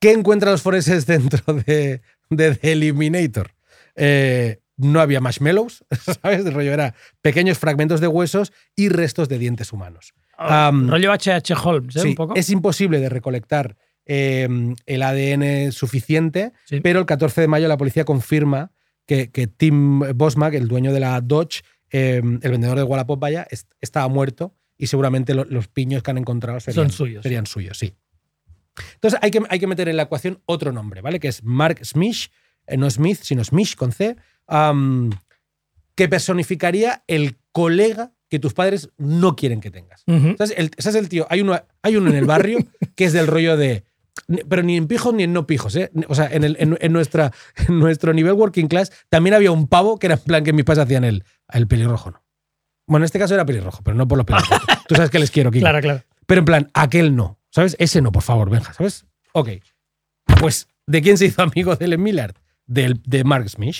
[0.00, 2.00] ¿Qué encuentran los forenses dentro de,
[2.30, 3.50] de The Eliminator?
[3.96, 5.84] Eh, no había marshmallows,
[6.22, 6.46] ¿sabes?
[6.46, 10.12] El rollo era pequeños fragmentos de huesos y restos de dientes humanos.
[10.36, 11.54] Ah, am, rollo H.H.
[11.64, 12.00] Holmes, ¿eh?
[12.00, 12.34] Sí, un poco.
[12.36, 13.76] es imposible de recolectar
[14.06, 14.48] eh,
[14.86, 18.70] el ADN suficiente, pero el 14 de mayo la policía confirma
[19.04, 23.46] que, que Tim Bosmack, el dueño de la Dodge, eh, el vendedor de Wallapop, vaya,
[23.50, 27.22] est- estaba muerto y seguramente lo- los piños que han encontrado serían Son suyos.
[27.22, 27.94] Serían suyos, sí.
[28.94, 31.18] Entonces hay que, hay que meter en la ecuación otro nombre, ¿vale?
[31.18, 32.30] Que es Mark Smith,
[32.66, 34.16] eh, no Smith, sino Smith con C,
[35.94, 40.02] que personificaría el colega que tus padres no quieren que tengas.
[40.36, 40.54] ¿Sabes?
[40.56, 41.26] El, ¿sabes el tío?
[41.30, 42.58] Hay uno, hay uno en el barrio
[42.94, 43.84] que es del rollo de.
[44.48, 45.90] Pero ni en pijos ni en no pijos, ¿eh?
[46.08, 47.32] O sea, en, el- en- en nuestra,
[47.68, 50.64] en nuestro nivel working class también había un pavo que era en plan que mis
[50.64, 52.22] padres hacían el, el pelirrojo, ¿no?
[52.86, 54.60] Bueno, en este caso era pelirrojo, pero no por los pelirrojos.
[54.88, 55.62] Tú sabes que les quiero, Kiko.
[55.62, 56.02] Claro, claro.
[56.26, 57.38] Pero en plan, aquel no.
[57.50, 57.76] ¿Sabes?
[57.78, 59.04] Ese no, por favor, Benja, ¿sabes?
[59.32, 59.48] Ok.
[60.40, 62.34] Pues, ¿de quién se hizo amigo de Ellen Millard?
[62.66, 63.76] Del, de Mark Smith.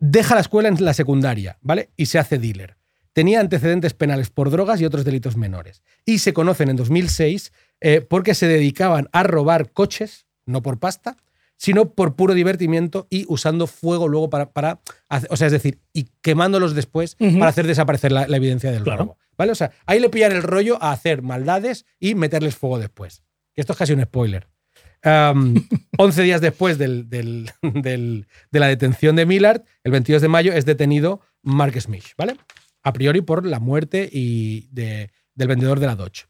[0.00, 1.90] Deja la escuela en la secundaria, ¿vale?
[1.96, 2.76] Y se hace dealer.
[3.12, 5.82] Tenía antecedentes penales por drogas y otros delitos menores.
[6.04, 11.16] Y se conocen en 2006 eh, porque se dedicaban a robar coches, no por pasta,
[11.56, 15.80] sino por puro divertimiento y usando fuego luego para, para hacer- o sea, es decir,
[15.92, 18.98] y quemándolos después para hacer desaparecer la, la evidencia del Claro.
[19.04, 19.18] robo.
[19.36, 19.52] ¿Vale?
[19.52, 23.22] O sea, ahí le pillan el rollo a hacer maldades y meterles fuego después.
[23.54, 24.48] Que esto es casi un spoiler.
[25.02, 25.54] Am,
[25.98, 30.52] 11 días después del- del- del- de la detención de Millard, el 22 de mayo,
[30.52, 32.36] es detenido Mark Smith, ¿vale?
[32.84, 36.26] A priori por la muerte y de- del vendedor de la Dodge.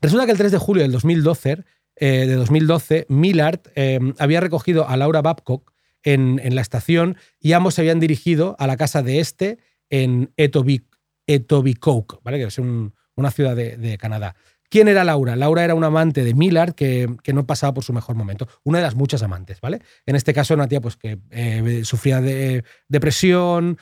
[0.00, 1.64] Resulta que el 3 de julio del 2012,
[1.96, 5.72] eh, de 2012 Millard eh, había recogido a Laura Babcock
[6.02, 9.58] en, la estación y ambos se habían dirigido a la casa de este
[9.90, 12.38] en Etobicoke, ¿vale?
[12.38, 14.34] que es un- una ciudad de, Canadá.
[14.70, 15.36] ¿Quién era Laura?
[15.36, 18.48] Laura era una amante de Millard que, no pasaba por su mejor momento.
[18.64, 19.82] Una de las muchas amantes, ¿vale?
[20.06, 23.76] En este caso una tía pues, que eh, sufría de depresión,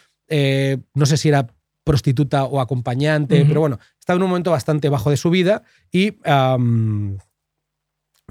[0.94, 1.46] no sé si era
[1.88, 6.12] prostituta o acompañante, pero bueno, estaba en un momento bastante bajo de su vida y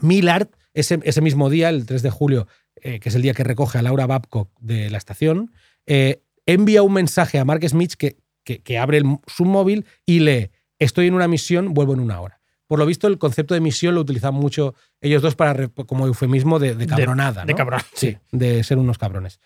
[0.01, 3.43] Millard, ese, ese mismo día, el 3 de julio, eh, que es el día que
[3.43, 5.51] recoge a Laura Babcock de la estación,
[5.87, 10.19] eh, envía un mensaje a Mark Smith que, que, que abre el- su móvil y
[10.19, 12.39] lee estoy en una misión, vuelvo en una hora.
[12.67, 16.59] Por lo visto, el concepto de misión lo utilizan mucho ellos dos para como eufemismo
[16.59, 17.45] de, de cabronada.
[17.45, 17.57] de ¿no?
[17.57, 19.39] cabrón, Sí, de ser unos cabrones.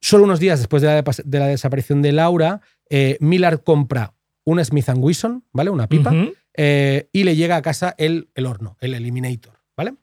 [0.00, 2.60] Solo unos días después de la, depas- de la desaparición de Laura,
[2.90, 4.14] eh, Millard compra
[4.44, 5.70] una Smith Wesson, ¿vale?
[5.70, 6.14] Una pipa,
[6.56, 9.94] eh, y le llega a casa el, el horno, el Eliminator, ¿vale?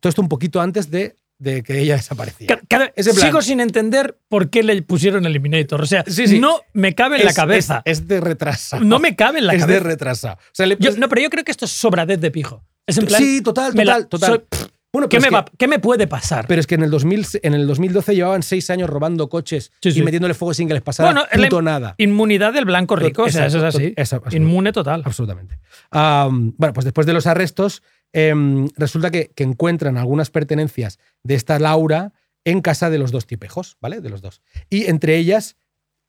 [0.00, 2.60] Todo esto un poquito antes de, de que ella desapareciera.
[2.68, 5.80] Cada- Es sigo sin entender por qué le pusieron Eliminator.
[5.80, 6.38] O sea, Sí, sí.
[6.38, 7.82] no me cabe en la Es- cabeza.
[7.86, 8.84] Es, es de retrasado.
[8.84, 9.80] no me cabe en la es cabeza.
[9.80, 10.34] de retrasado.
[10.36, 12.62] O sea, le- Yo- no, pero yo creo que esto es sobradez de pijo.
[12.86, 13.22] Es en plan.
[13.22, 14.28] sí, total, la- total, total.
[14.50, 16.46] soy- bueno, ¿qué, me es que- va- qué me puede pasar?
[16.48, 19.92] Pero es que en el, 2000, en el 2012 llevaban seis años robando coches Sí,
[19.92, 19.98] sí.
[20.00, 21.94] y metiéndole fuego sin que les pasara Bueno, la puto nada.
[21.98, 23.24] Inmunidad del blanco rico.
[23.24, 23.92] o sea, eso es así.
[23.96, 25.02] exacto, Inmune total.
[25.04, 25.58] Absolutamente.
[25.90, 31.34] Am, bueno, pues después de los arrestos, em, resulta que, que encuentran algunas pertenencias de
[31.34, 32.12] esta Laura
[32.44, 34.00] en casa de los dos tipejos, ¿vale?
[34.00, 34.40] De los dos.
[34.70, 35.56] Y entre ellas,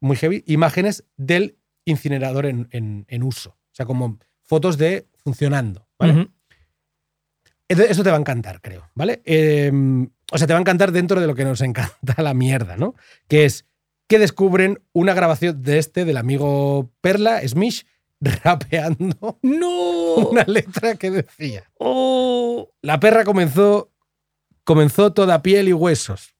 [0.00, 3.50] muy heavy, imágenes del incinerador en, en- en uso.
[3.50, 6.28] O sea, como fotos de funcionando, ¿vale?
[7.68, 9.22] Eso te va a encantar, creo, ¿vale?
[9.24, 12.76] Em, o sea, te va a encantar dentro de lo que nos encanta la mierda,
[12.76, 12.94] ¿no?
[13.28, 13.64] Que es
[14.08, 17.86] que descubren una grabación de este, del amigo Perla, Smish,
[18.44, 20.14] rapeando No.
[20.30, 22.70] una letra que decía: Oh.
[22.82, 23.90] La perra comenzó,
[24.64, 26.34] comenzó toda piel y huesos.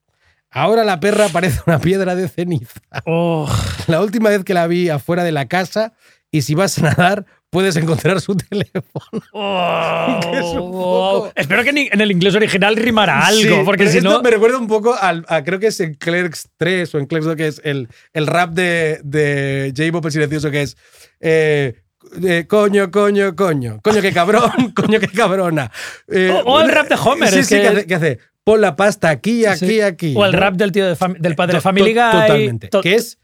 [0.49, 2.81] Ahora la perra parece una piedra de ceniza.
[3.05, 3.49] Oh.
[3.89, 5.93] La última vez que la vi afuera de la casa,
[6.31, 9.23] y si vas a nadar, puedes encontrar su teléfono.
[9.33, 10.21] Oh.
[10.31, 14.01] Que es un poco- Espero que en el inglés original rimara algo, Sí, porque si
[14.01, 14.21] no.
[14.23, 17.27] Me recuerda un poco al, a- creo que es en Clerks 3 o en Clerks
[17.27, 20.77] 2, que es el, el rap de, de J-Pop el silencioso, que es.
[21.21, 21.75] eh,
[22.23, 23.81] eh, coño, coño, coño.
[23.83, 25.71] Coño, qué cabrón, coño, qué cabrona.
[26.09, 28.19] Eh, O- o el rap de Homer, Sí, es sí, que- que, hace, que hace,
[28.45, 29.81] Pon la pasta aquí, aquí, Sí.
[29.81, 30.15] aquí.
[30.17, 30.39] O el ¿no?
[30.39, 32.13] rap del tío de del padre de Family Guy.
[32.13, 32.69] Totalmente.
[32.69, 33.19] to- que es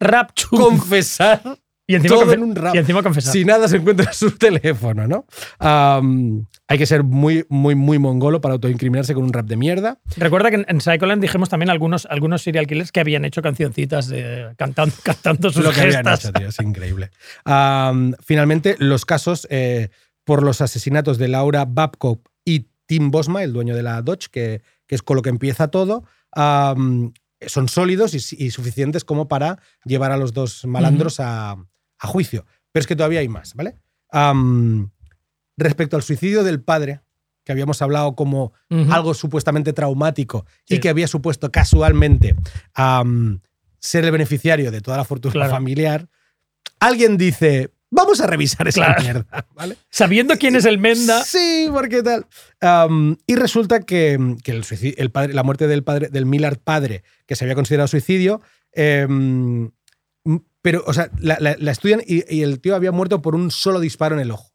[0.00, 1.40] rap confesar
[1.90, 2.74] y encima, todo confe- en un rap.
[2.74, 3.32] y encima confesar.
[3.32, 5.26] Si nada se encuentra su teléfono, ¿no?
[6.70, 9.98] Hay que ser muy, muy, muy mongolo para autoincriminarse con un rap de mierda.
[10.18, 14.06] Recuerda que en, en Psycholand dijimos también algunos, algunos serial killers que habían hecho cancioncitas
[14.08, 16.24] de, cantando, cantando sus lo que habían gestas.
[16.26, 17.10] hecho, tío, es increíble.
[18.22, 19.88] Finalmente, los casos eh,
[20.24, 24.62] por los asesinatos de Laura Babcock y Tim Bosma, el dueño de la Dodge, que,
[24.86, 26.04] que es con lo que empieza todo,
[26.34, 31.56] son sólidos y, y suficientes como para llevar a los dos malandros a,
[31.98, 32.44] a juicio.
[32.72, 33.76] Pero es que todavía hay más, ¿vale?
[35.56, 37.00] Respecto al suicidio del padre,
[37.44, 38.52] que habíamos hablado como
[38.90, 40.76] algo supuestamente traumático Sí.
[40.76, 42.36] y que había supuesto casualmente
[43.80, 45.50] ser el beneficiario de toda la fortuna Claro.
[45.50, 46.08] familiar,
[46.80, 49.02] alguien dice, vamos a revisar esa Claro.
[49.02, 49.76] mierda, ¿vale?
[49.88, 51.24] Sabiendo quién es el Menda.
[51.24, 52.26] Sí, porque tal.
[53.26, 57.02] Y resulta que, que el, suicidio- el padre, la muerte del padre, del Millard padre,
[57.26, 58.42] que se había considerado suicidio,
[58.72, 59.70] em,
[60.70, 63.50] pero, o sea, la, la- la estudian y, y el tío había muerto por un
[63.50, 64.50] solo disparo en el ojo,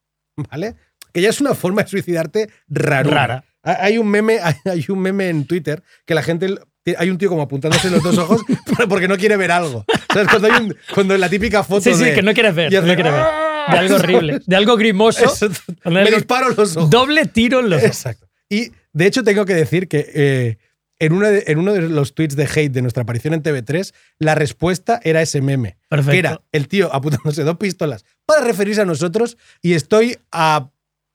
[0.52, 0.76] ¿vale?
[1.12, 3.10] Que ya es una forma de suicidarte rara.
[3.10, 3.46] Rara.
[3.64, 6.54] Hay un meme, hay, un meme en Twitter que la gente
[6.98, 8.42] hay un tío como apuntándose los dos ojos
[8.90, 9.86] porque no quiere ver algo.
[10.14, 10.28] ¿Sabes?
[10.30, 12.72] Cuando, hay un- cuando la típica foto Sí, sí, de- que no quieres ver.
[12.72, 13.22] no quieres ver.
[13.26, 13.68] ¡Ah!
[13.72, 14.40] De algo horrible.
[14.46, 15.26] De algo grimoso.
[15.26, 15.48] Eso,
[15.86, 16.90] me algo- disparo los ojos.
[16.90, 17.88] Doble tiro en los ojos.
[17.96, 18.28] Exacto.
[18.50, 20.58] Y de hecho tengo que decir que eh,
[21.00, 23.94] en, uno de, en uno de los tweets de hate de nuestra aparición en TV3,
[24.20, 25.78] la respuesta era ese meme.
[25.90, 26.12] Perfecto.
[26.12, 30.70] Que era el tío apuntándose dos pistolas para referirse a nosotros y estoy a...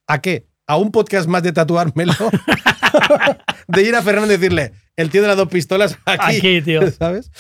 [0.07, 0.47] ¿A qué?
[0.67, 2.15] A un podcast más de tatuármelo.
[3.69, 6.39] de ir a Fernando y decirle, el tío de las dos pistolas aquí.
[6.39, 6.91] Aquí, tío.
[6.99, 7.31] ¿Sabes?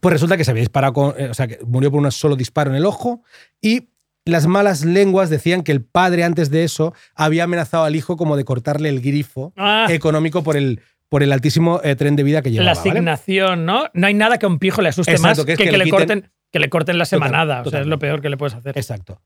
[0.00, 1.14] Pues resulta que se había disparado con.
[1.18, 3.22] eh, o sea, que murió por un solo disparo en el ojo.
[3.60, 3.88] Y
[4.24, 8.36] las malas lenguas decían que el padre, antes de eso, había amenazado al hijo como
[8.36, 12.40] de cortarle el grifo Ah, económico por el, por el altísimo eh, tren de vida
[12.42, 12.72] que llevaba.
[12.72, 12.90] la ¿vale?
[12.90, 13.84] asignación, ¿no?
[13.94, 15.70] No hay nada que a un pijo le asuste Exacto, más que que es que,
[15.76, 17.62] que le, corten, que le corten la Total, semanada.
[17.66, 18.76] o sea, es lo peor que le puedes hacer.
[18.78, 19.20] Exacto.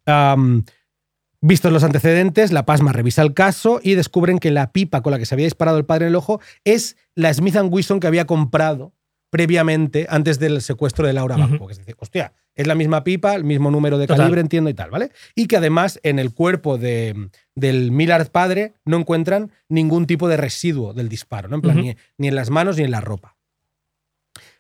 [1.43, 5.19] Vistos los antecedentes, la Pasma revisa el caso y descubren que la pipa con la
[5.19, 8.25] que se había disparado el padre en el ojo es la Smith Wesson que había
[8.27, 8.95] comprado
[9.37, 11.51] previamente antes del secuestro de Laura Ujú.
[11.51, 11.71] Babcock.
[11.73, 14.23] Es decir, hostia, es la misma pipa, el mismo número de Total.
[14.23, 15.11] calibre, entiendo y tal, ¿vale?
[15.35, 20.39] Y que además en el cuerpo de, del Millard padre no encuentran ningún tipo de
[20.39, 21.57] residuo del disparo, ¿no?
[21.57, 23.37] En plan, ni en las manos ni en la ropa.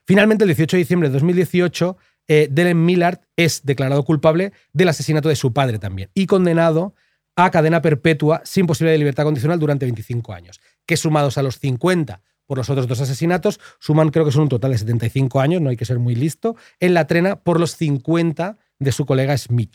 [0.04, 1.96] Finalmente, el 18 de diciembre de 2018,
[2.28, 6.94] eh, Dylan Millard es declarado culpable del asesinato de su padre también y condenado
[7.34, 11.58] a cadena perpetua sin posibilidad de libertad condicional durante 25 años, que sumados a los
[11.60, 15.60] 50 por los otros dos asesinatos, suman creo que son un total de 75 años,
[15.60, 19.36] no hay que ser muy listo, en la trena por los 50 de su colega
[19.36, 19.72] Smith.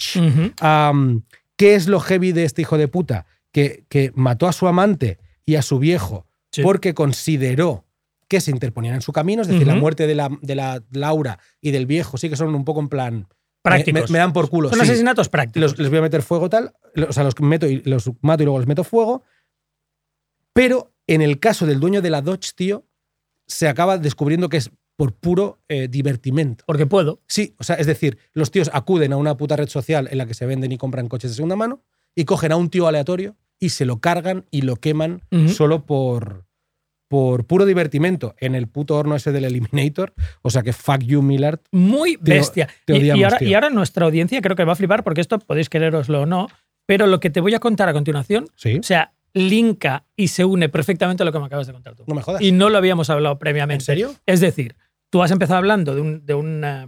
[1.58, 3.26] ¿Qué es lo heavy de este hijo de puta?
[3.52, 6.64] Que, que mató a su amante y a su viejo Sí.
[6.64, 7.86] porque consideró
[8.28, 11.40] que se interponían en su camino, es decir, la muerte de la, de la Laura
[11.62, 13.28] y del viejo sí que son un poco en plan,
[13.62, 14.10] Prácticos.
[14.10, 14.68] Me, me dan por culo.
[14.70, 14.84] Son sí.
[14.84, 15.72] asesinatos prácticos.
[15.72, 16.74] Los- les voy a meter fuego tal,
[17.08, 19.24] o sea, los meto y los mato y luego les meto fuego.
[20.54, 22.86] Pero en el caso del dueño de la Dodge, tío,
[23.48, 26.64] se acaba descubriendo que es por puro eh, divertimento.
[26.68, 27.22] Porque puedo.
[27.28, 30.26] Sí, o sea, es decir, los tíos acuden a una puta red social en la
[30.26, 31.82] que se venden y compran coches de segunda mano
[32.16, 36.46] y cogen a un tío aleatorio y se lo cargan y lo queman solo por,
[37.08, 40.14] por puro divertimento en el puto horno ese del Eliminator.
[40.44, 41.60] O sea que fuck you, Millard.
[41.72, 42.68] Muy Te- bestia.
[42.86, 45.40] te Y- y, ahora, y ahora nuestra audiencia creo que va a flipar porque esto
[45.40, 46.48] podéis quereroslo o no,
[46.86, 48.78] pero lo que te voy a contar a continuación, Sí.
[48.80, 52.04] o sea, linka y se une perfectamente a lo que me acabas de contar tú.
[52.08, 52.42] No me jodas.
[52.42, 53.82] Y no lo habíamos hablado previamente.
[53.84, 54.16] ¿En serio?
[54.26, 54.76] Es decir,
[55.10, 56.88] tú has empezado hablando de un, de un, eh,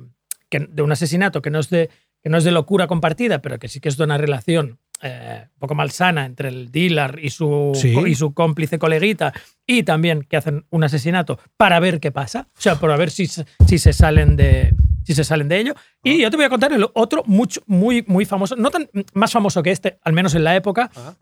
[0.49, 1.89] que- de un asesinato que no, es de,
[2.21, 5.47] que no es de locura compartida, pero que sí que es de una relación eh,
[5.55, 7.93] un poco malsana entre el dealer y su, Sí.
[8.07, 9.33] y su cómplice coleguita,
[9.67, 13.27] y también que hacen un asesinato para ver qué pasa, o sea, para ver si,
[13.27, 15.73] se- si, se, salen de, si se salen de ello.
[16.03, 19.33] Y yo te voy a contar el otro mucho, muy, muy famoso, no tan más
[19.33, 21.15] famoso que este, al menos en la época, Ah.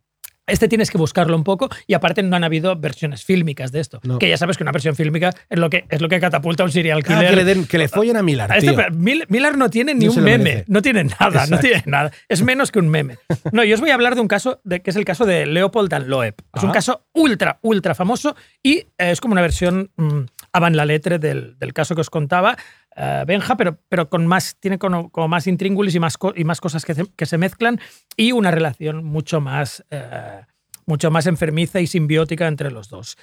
[0.52, 4.00] Este tienes que buscarlo un poco y aparte no han habido versiones fílmicas de esto.
[4.04, 4.20] No.
[4.20, 6.66] Que ya sabes que una versión fílmica es lo que, es lo que catapulta a
[6.66, 7.30] un serial Ah, killer.
[7.30, 10.06] que, le den- que le follen a Millard, A este, Mil- Miller no tiene ni
[10.06, 10.66] No un meme, merece.
[10.68, 12.12] no tiene nada, no tiene nada.
[12.30, 13.18] Es menos que un meme.
[13.52, 15.46] No, yo os voy a hablar de un caso de, que es el caso de
[15.46, 16.36] Leopold and Loeb.
[16.56, 16.74] Es un Ajá.
[16.78, 20.20] caso ultra, ultra famoso y eh, es como una versión mm,
[20.54, 22.58] avant la letre del, del caso que os contaba.
[22.96, 26.60] eh, Benja, pero, pero con más, tiene como, como más intríngulis y más, y más
[26.60, 27.80] cosas que se, que se mezclan
[28.18, 30.42] y una relación mucho más, eh,
[30.86, 33.18] mucho más enfermiza y simbiótica entre los dos.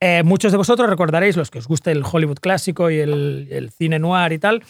[0.00, 3.70] Eh, muchos de vosotros recordaréis, los que os guste el Hollywood clásico y el, el
[3.70, 4.62] cine noir y tal,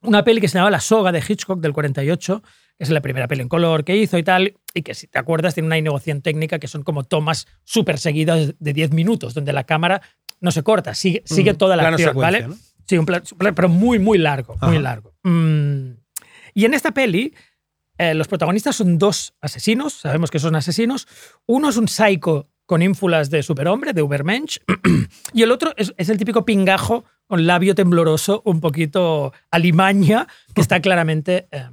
[0.00, 2.42] una peli que se llamaba La soga de Hitchcock del 48,
[2.76, 5.18] que es la primera peli en color que hizo y tal, y que si te
[5.18, 9.52] acuerdas tiene una innovación técnica que son como tomas súper seguidas de 10 minutos, donde
[9.52, 10.02] la cámara
[10.40, 12.48] no se corta, sigue, sigue Mm, toda la acción, ¿vale?
[12.48, 12.56] ¿no?
[12.86, 13.22] Sí, un plan,
[13.54, 15.14] pero muy, muy largo, muy largo.
[15.22, 15.92] Mm.
[16.54, 17.34] Y en esta peli,
[17.98, 21.08] eh, los protagonistas son dos asesinos, sabemos que son asesinos.
[21.46, 24.58] Uno es un psycho con ínfulas de superhombre, de Ubermensch,
[25.32, 30.60] y el otro es, es el típico pingajo con labio tembloroso, un poquito alimaña, que
[30.60, 31.48] está claramente...
[31.50, 31.68] eh,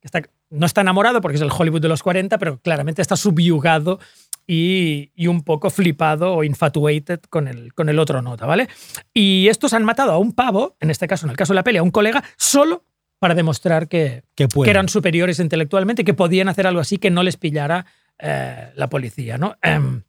[0.00, 3.16] que está, no está enamorado porque es el Hollywood de los 40, pero claramente está
[3.16, 4.00] subyugado
[4.46, 8.68] y, y un poco flipado o infatuated con el, con el otro nota, ¿vale?
[9.14, 11.64] Y estos han matado a un pavo, en este caso, en el caso de la
[11.64, 12.84] peli, a un colega, solo
[13.18, 17.36] para demostrar que, que eran superiores intelectualmente, que podían hacer algo así que no les
[17.36, 17.86] pillara
[18.18, 19.56] eh, la policía, ¿no?
[19.62, 20.02] Em,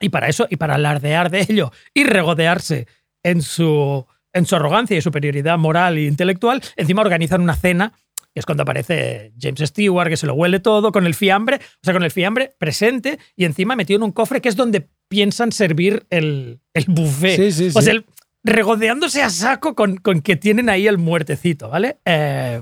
[0.00, 2.86] y para eso, y para alardear de ello y regodearse
[3.22, 7.92] en su, en su arrogancia y superioridad moral e intelectual, encima organizan una cena,
[8.34, 11.80] que es cuando aparece James Stewart, que se lo huele todo, con el fiambre, o
[11.82, 15.52] sea, con el fiambre presente y encima metido en un cofre que es donde piensan
[15.52, 17.36] servir el, el buffet.
[17.36, 18.06] Sí, sí, O sea, el-
[18.44, 21.98] regodeándose a saco con, con que tienen ahí el muertecito, ¿vale?
[22.04, 22.60] Eh,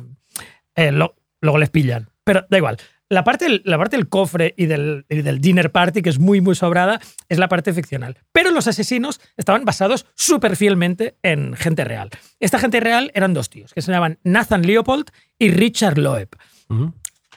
[0.74, 2.09] eh, lo- luego les pillan.
[2.30, 2.76] Pero da igual.
[3.08, 6.20] La parte, del, la parte del cofre y del, y del dinner party, que es
[6.20, 8.16] muy, muy sobrada, es la parte ficcional.
[8.30, 12.08] Pero los asesinos estaban basados súper fielmente en gente real.
[12.38, 15.06] Esta gente real eran dos tíos, que se llamaban Nathan Leopold
[15.40, 16.28] y Richard Loeb.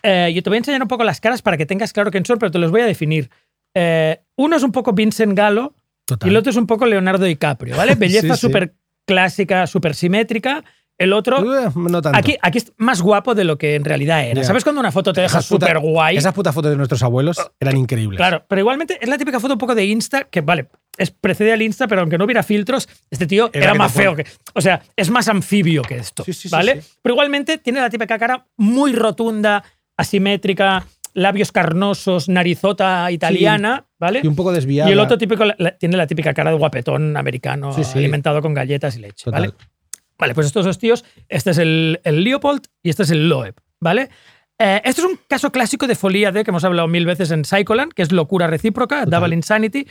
[0.03, 2.23] Eh, yo te voy a enseñar un poco las caras para que tengas claro quién
[2.23, 3.31] son, pero te los voy a definir.
[3.73, 5.73] Eh, uno es un poco Vincent Gallo
[6.05, 6.27] Total.
[6.27, 7.95] y el otro es un poco Leonardo DiCaprio, ¿vale?
[7.97, 8.47] Belleza Sí, sí.
[8.47, 8.75] súper
[9.07, 10.63] clásica, súper simétrica.
[10.97, 12.17] El otro, Eh, no tanto.
[12.17, 14.41] aquí, aquí es más guapo de lo que en realidad era.
[14.41, 14.43] Ya.
[14.47, 16.17] ¿Sabes cuando una foto te deja súper guay?
[16.17, 18.17] Esas putas fotos de nuestros abuelos eran increíbles.
[18.17, 21.51] Claro, pero igualmente es la típica foto un poco de Insta, que vale, es, precede
[21.51, 24.25] al Insta, pero aunque no hubiera filtros, este tío Era más feo que.
[24.53, 26.23] O sea, es más anfibio que esto.
[26.23, 26.81] Sí, sí, ¿Vale?
[26.81, 26.89] sí.
[27.01, 29.63] Pero igualmente tiene la típica cara muy rotunda,
[29.97, 34.21] asimétrica, labios carnosos, narizota italiana, ¿vale?
[34.23, 34.89] Y un poco desviada.
[34.89, 37.97] Y el otro típico la- la- tiene la típica cara de guapetón americano Sí, sí.
[37.99, 39.41] alimentado con galletas y leche, Total.
[39.41, 39.53] ¿vale?
[40.23, 43.55] Vale, pues estos dos tíos, este es el, el Leopold y este es el Loeb,
[43.79, 44.09] ¿vale?
[44.59, 47.43] Eh, este es un caso clásico de folía de que hemos hablado mil veces en
[47.43, 49.85] Psycholand, que es locura recíproca, Double Insanity.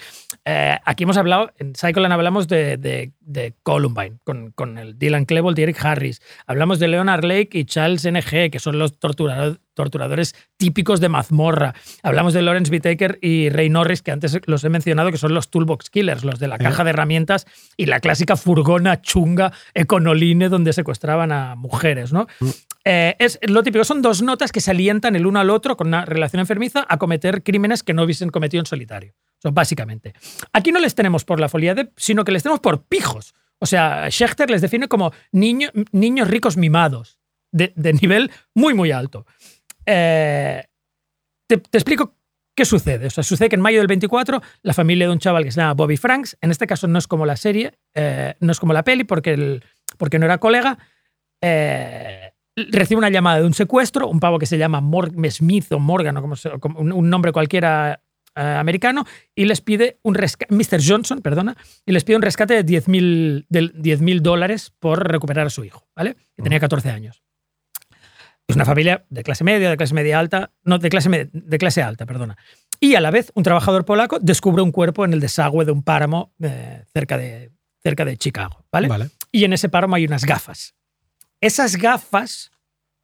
[0.45, 5.25] Eh, aquí hemos hablado, en Psycholand hablamos de, de- de Columbine, con, con el Dylan
[5.27, 6.23] Klebold y Eric Harris.
[6.47, 11.75] Hablamos de Leonard Lake y Charles N.G., que son los torturado- torturadores típicos de mazmorra.
[12.03, 15.51] Hablamos de Lawrence Whitaker y Ray Norris, que antes los he mencionado, que son los
[15.51, 17.47] Toolbox Killers, los de la caja de herramientas
[17.77, 22.27] y la clásica furgona chunga Econoline donde secuestraban a mujeres, ¿no?
[22.85, 25.89] Eh, es lo típico, son dos notas que se alientan el uno al otro con
[25.89, 29.15] una relación enfermiza a cometer crímenes que no hubiesen cometido en solitario.
[29.39, 30.15] Eso, básicamente.
[30.53, 33.35] Aquí no les tenemos por la folía de, sino que les tenemos por pijos.
[33.59, 37.19] O sea, Schechter les define como niño- niños ricos mimados,
[37.53, 39.27] de, de nivel muy, muy alto.
[39.87, 40.65] Eh,
[41.49, 42.17] te, te explico
[42.57, 43.07] qué sucede.
[43.07, 45.61] O sea, sucede que en mayo del 24 la familia de un chaval que se
[45.61, 48.73] llama Bobby Franks, en este caso no es como la serie, eh, no es como
[48.73, 49.65] la peli porque, el,
[49.99, 50.79] porque no era colega,
[51.43, 55.79] eh, recibe una llamada de un secuestro, un pavo que se llama Mor- Smith o
[55.79, 58.03] Morgan, o como se- como un, un nombre cualquiera
[58.37, 59.05] eh, americano,
[59.35, 60.81] y les pide un rescate, Mr.
[60.87, 65.51] Johnson, perdona, y les pide un rescate de 10.000 del- 10.000 dólares por recuperar a
[65.51, 66.15] su hijo, ¿vale?
[66.35, 67.23] Que tenía 14 años.
[68.53, 71.83] Es una familia de clase media, de clase media alta, no, de clase, de clase
[71.83, 72.37] alta, perdona.
[72.81, 75.83] Y a la vez, un trabajador polaco descubre un cuerpo en el desagüe de un
[75.83, 77.53] páramo eh, cerca, de,
[77.83, 78.89] cerca de Chicago, ¿vale?
[78.89, 79.11] Vale.
[79.31, 80.75] Y en ese páramo hay unas gafas.
[81.41, 82.51] Esas gafas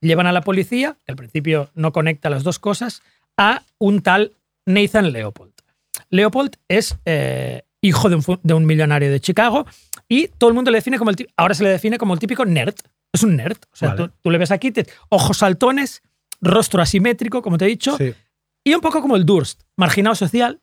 [0.00, 3.02] llevan a la policía, que al principio no conecta las dos cosas,
[3.36, 4.32] a un tal
[4.66, 5.52] Nathan Leopold.
[6.10, 9.66] Leopold es eh, hijo de un, de un millonario de Chicago
[10.08, 12.44] y todo el mundo le define como el ahora se le define como el típico
[12.44, 12.74] nerd.
[13.12, 13.58] Es un nerd.
[13.72, 14.08] O sea, Vale.
[14.08, 16.02] tú, tú le ves aquí, te- ojos saltones,
[16.40, 18.14] rostro asimétrico, como te he dicho, Sí.
[18.64, 20.60] y un poco como el Durst, marginado social,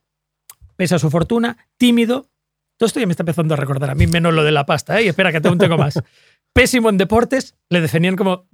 [0.75, 2.29] pese a su fortuna, tímido.
[2.77, 4.99] Todo esto ya me está empezando a recordar a mí, menos lo de la pasta,
[4.99, 5.05] ¿eh?
[5.05, 5.99] Y espera, que te un tengo más.
[6.53, 8.47] Pésimo en deportes, le definían como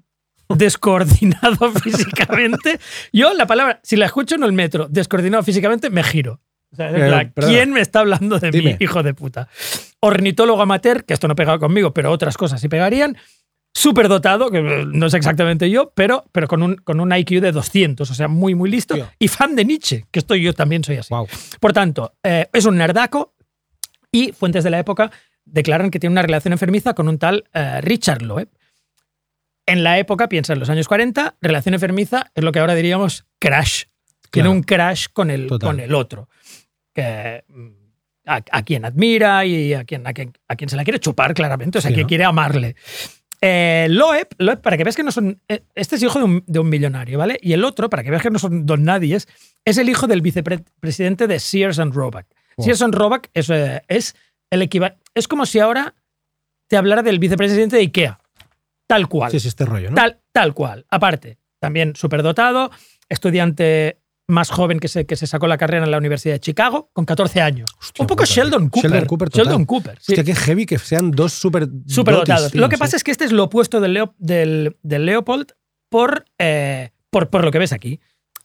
[0.49, 2.79] descoordinado físicamente.
[3.11, 6.39] Yo la palabra, si la escucho en el metro, descoordinado físicamente, me giro.
[6.71, 7.49] O sea, Eh, plan.
[7.49, 8.71] ¿Quién me está hablando de Dime.
[8.71, 9.47] mí, hijo de puta?
[9.99, 13.17] Ornitólogo amateur, que esto no pegaba conmigo, pero otras cosas sí pegarían.
[13.73, 17.51] Superdotado, que eh, no es exactamente yo, pero, pero con, un, con un IQ de
[17.53, 18.95] 200, o sea, muy, muy listo.
[18.95, 19.09] Tío.
[19.17, 21.13] Y fan de Nietzsche, que estoy yo también soy así.
[21.13, 21.27] Wow.
[21.59, 23.33] Por tanto, eh, es un nerdaco
[24.11, 25.09] y fuentes de la época
[25.45, 28.49] declaran que tiene una relación enfermiza con un tal eh, Richard Loeb.
[29.65, 33.25] En la época, piensa en los años 40, relación enfermiza es lo que ahora diríamos
[33.39, 33.83] crash.
[34.31, 34.51] Tiene Claro.
[34.51, 35.69] un crash con el, Total.
[35.69, 36.27] con el otro.
[36.93, 37.67] Que, mm,
[38.27, 41.33] a, a quien admira y a quien, a, quien, a quien se la quiere chupar
[41.33, 42.07] claramente, o sea, Sí, que ¿no?
[42.07, 42.75] quiere amarle.
[43.43, 45.41] Eh, Loeb, Loeb, para que veas que no son.
[45.49, 47.39] eh, Este es hijo de un, de un millonario, ¿vale?
[47.41, 49.27] Y el otro, para que veas que no son don nadies,
[49.65, 52.25] es el hijo del vicepresidente de Sears and Roebuck.
[52.57, 52.65] Wow.
[52.65, 54.15] Sears and Roebuck es, eh, es
[54.51, 55.01] el equivalente.
[55.15, 55.95] Es como si ahora
[56.67, 58.19] te hablara del vicepresidente de IKEA.
[58.85, 59.31] Tal cual.
[59.31, 59.95] Sí, es este rollo, ¿no?
[59.95, 60.85] Tal, tal cual.
[60.89, 62.69] Aparte, también superdotado,
[63.09, 64.00] estudiante
[64.31, 67.05] más joven que se, que se sacó la carrera en la Universidad de Chicago, con
[67.05, 67.69] 14 años.
[67.79, 68.69] Hostia Un poco puta, Sheldon.
[68.69, 68.89] Cooper.
[68.91, 69.45] Sheldon Cooper, total.
[69.45, 69.97] Sheldon Cooper.
[70.01, 70.13] sí.
[70.13, 72.79] Hostia, qué heavy que sean dos super dotis, tío, Lo que sí.
[72.79, 75.51] pasa es que este es lo opuesto del, Leo- del, del Leopold
[75.89, 77.99] por, eh, por, por lo que ves aquí.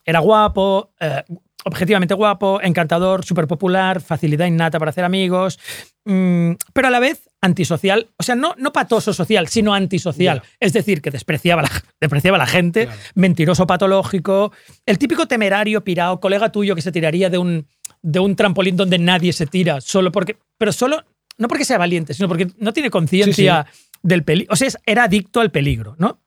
[0.05, 1.23] Era guapo, eh,
[1.67, 5.59] objetivamente guapo, encantador, súper popular, facilidad innata para hacer amigos,
[6.05, 8.09] mm, pero a la vez antisocial.
[8.17, 10.43] O sea, no, no patoso social, sino antisocial.
[10.61, 11.71] Es decir, que despreciaba la,
[12.01, 13.01] despreciaba a la gente, Claro.
[13.17, 14.53] mentiroso patológico,
[14.87, 17.67] el típico temerario pirado, colega tuyo que se tiraría de un,
[18.01, 20.39] de un trampolín donde nadie se tira, solo porque.
[20.59, 21.05] Pero solo.
[21.39, 23.67] No porque sea valiente, sino porque no tiene conciencia
[24.03, 24.53] del peligro.
[24.55, 26.21] O sea, era adicto al peligro, ¿no?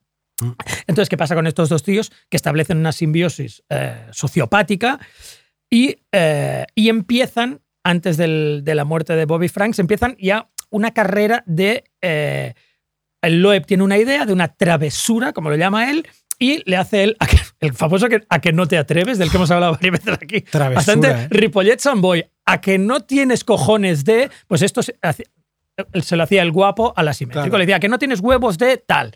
[0.87, 4.99] Entonces, ¿qué pasa con estos dos tíos que establecen una simbiosis eh, sociopática
[5.69, 10.91] y, eh, y empiezan, antes del- de la muerte de Bobby Franks, empiezan ya una
[10.91, 11.83] carrera de...
[12.01, 12.53] eh,
[13.21, 16.07] el Loeb tiene una idea de una travesura, como lo llama él,
[16.37, 17.17] y le hace él,
[17.59, 20.39] el famoso que, a que no te atreves, del que hemos hablado varias veces aquí.
[20.41, 21.27] Travesura, Bastante ¿eh?
[21.29, 24.95] Ripollet Samboy, a que no tienes cojones de, pues esto se,
[26.15, 27.43] lo hacía el guapo al asimétrico.
[27.43, 27.57] Claro.
[27.57, 29.13] Le decía, "A que no tienes huevos de tal,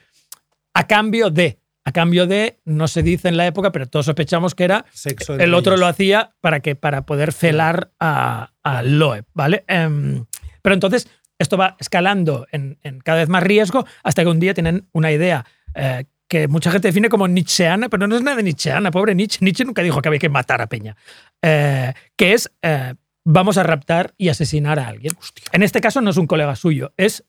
[0.74, 1.60] a cambio de.
[1.86, 5.36] A cambio de, no se dice en la época, pero todos sospechamos que era Sexo
[5.36, 5.82] el otro ellos.
[5.82, 9.66] lo hacía para que para poder felar a, a Loeb, ¿vale?
[9.68, 10.26] Em,
[10.62, 14.54] pero entonces esto va escalando en, en cada vez más riesgo hasta que un día
[14.54, 15.46] tienen una idea
[15.76, 19.40] eh, que mucha gente define como nietzscheana, pero no es nada de nietzscheana, pobre Nietzsche.
[19.42, 20.96] Nietzsche nunca dijo que había que matar a Peña.
[21.42, 25.14] Eh, que es, eh, vamos a raptar y asesinar a alguien.
[25.52, 27.24] En este caso no es un colega suyo, es,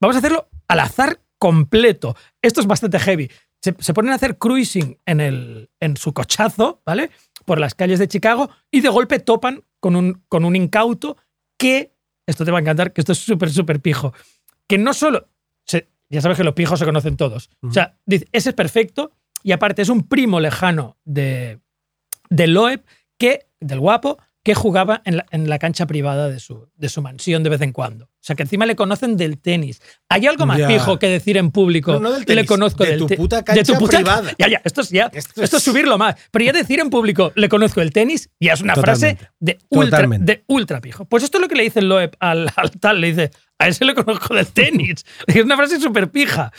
[0.00, 2.16] vamos a hacerlo al azar completo.
[2.42, 3.30] Esto es bastante heavy.
[3.62, 7.10] Se, se ponen a hacer cruising en, el, en su cochazo, ¿vale?
[7.44, 11.16] Por las calles de Chicago y de golpe topan con un, con un incauto
[11.56, 11.94] que,
[12.26, 14.12] esto te va a encantar, que esto es súper, súper pijo,
[14.68, 15.28] que no solo,
[15.64, 19.12] se- ya sabes que los pijos se conocen todos, o sea, dice, ese es perfecto
[19.44, 21.60] y aparte es un primo lejano de,
[22.30, 22.84] de Loeb,
[23.18, 27.02] que, del guapo, que jugaba en la, en la cancha privada de su, de su
[27.02, 28.04] mansión de vez en cuando.
[28.04, 29.82] O sea, que encima le conocen del tenis.
[30.08, 30.68] ¿Hay algo más Ya.
[30.68, 31.94] pijo que decir en público?
[31.94, 34.32] No, no del Le tenis, conozco de del tu puta de cancha puta- privada.
[34.38, 36.14] Ya, ya, esto es, ya, Esto esto, es- es subirlo más.
[36.30, 39.16] Pero ya decir en público, le conozco el tenis, ya es una Totalmente.
[39.16, 40.32] frase de ultra, Totalmente.
[40.32, 41.06] de ultra pijo.
[41.06, 43.84] Pues esto es lo que le dice Loeb al, al tal, le dice, a ese
[43.84, 45.04] le conozco del tenis.
[45.26, 46.52] es una frase súper pija.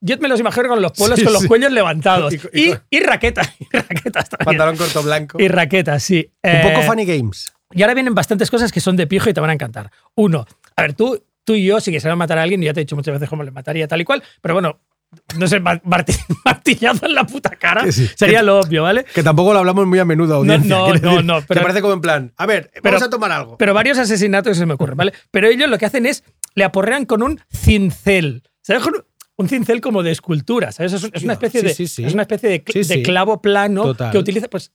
[0.00, 1.48] Yo me los imagino con los polos, Sí, con los sí.
[1.48, 2.32] cuellos levantados.
[2.54, 3.52] Y- Y, raquetas.
[3.58, 4.44] Y raquetas también.
[4.44, 5.40] Pantalón corto blanco.
[5.40, 6.30] Y raquetas, sí.
[6.42, 7.52] Un Eh, poco funny games.
[7.72, 9.90] y ahora vienen bastantes cosas que son de pijo y te van a encantar.
[10.14, 10.46] Uno,
[10.76, 12.94] a ver, tú, tú y yo, si quisiéramos matar a alguien, ya te he dicho
[12.96, 14.80] muchas veces cómo le mataría tal y cual, pero bueno,
[15.38, 18.08] no sé, mar- marti- martillazo en la puta cara sí.
[18.14, 19.04] sería Que- lo obvio, ¿vale?
[19.04, 20.68] Que tampoco lo hablamos muy a menudo, audiencia.
[20.76, 23.32] no, no, no, pero- que parece como en plan, a ver, Pero- vamos a tomar
[23.32, 23.56] algo.
[23.58, 25.12] Pero varios asesinatos se me ocurren, ¿vale?
[25.30, 26.22] Pero ellos lo que hacen es,
[26.54, 28.42] le aporrean con un cincel.
[28.60, 28.82] ¿Sabes?
[28.82, 28.94] Con
[29.38, 30.92] un- cincel como de escultura, ¿sabes?
[30.92, 32.04] Es, es una especie sí, de, sí, sí.
[32.04, 34.10] es una especie de, clavo plano Total.
[34.12, 34.48] que utiliza.
[34.48, 34.72] Pues,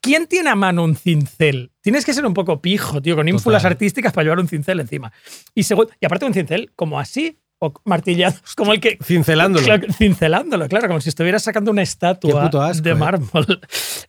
[0.00, 1.72] ¿quién tiene a mano un cincel?
[1.80, 5.12] Tienes que ser un poco pijo, tío, con ínfulas artísticas para llevar un cincel encima.
[5.54, 8.98] Y, segundo, y aparte un cincel como así, o martillado, como el que.
[9.02, 9.64] Cincelándolo.
[9.64, 12.94] Claro, cincelándolo, claro, como si estuvieras sacando una estatua asco, de eh.
[12.94, 13.60] mármol.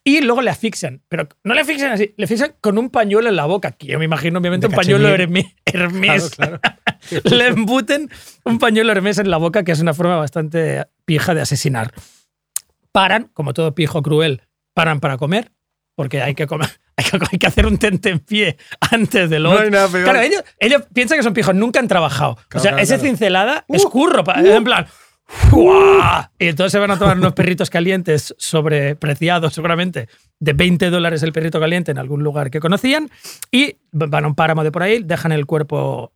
[0.03, 3.35] Y luego le asfixian, pero no le asfixian así, le asfixian con un pañuelo en
[3.35, 5.45] la boca, que yo me imagino obviamente De un pañuelo cachemir.
[5.45, 6.29] Hermé- Hermes.
[6.31, 6.79] Claro, claro.
[7.35, 8.09] le embuten
[8.45, 11.93] un pañuelo Hermes en la boca, que es una forma bastante pija de asesinar.
[12.91, 14.41] Paran, como todo pijo cruel,
[14.73, 15.51] paran para comer,
[15.95, 16.69] porque hay que comer.
[17.31, 18.57] Hay que, hacer un tentempié
[18.91, 19.63] antes del No otro.
[19.63, 20.03] hay nada peor.
[20.03, 22.31] Claro, ellos, ellos piensan que son pijos, nunca han trabajado.
[22.33, 23.03] o sea, claro, ese claro.
[23.09, 24.23] cincelada Uh, es curro.
[24.23, 24.85] pa- en plan.
[26.39, 30.09] Y entonces se van a tomar unos perritos calientes sobrepreciados, seguramente,
[30.39, 33.09] de 20 dólares el perrito caliente en algún lugar que conocían,
[33.51, 36.11] y van a un páramo de por ahí, dejan el cuerpo.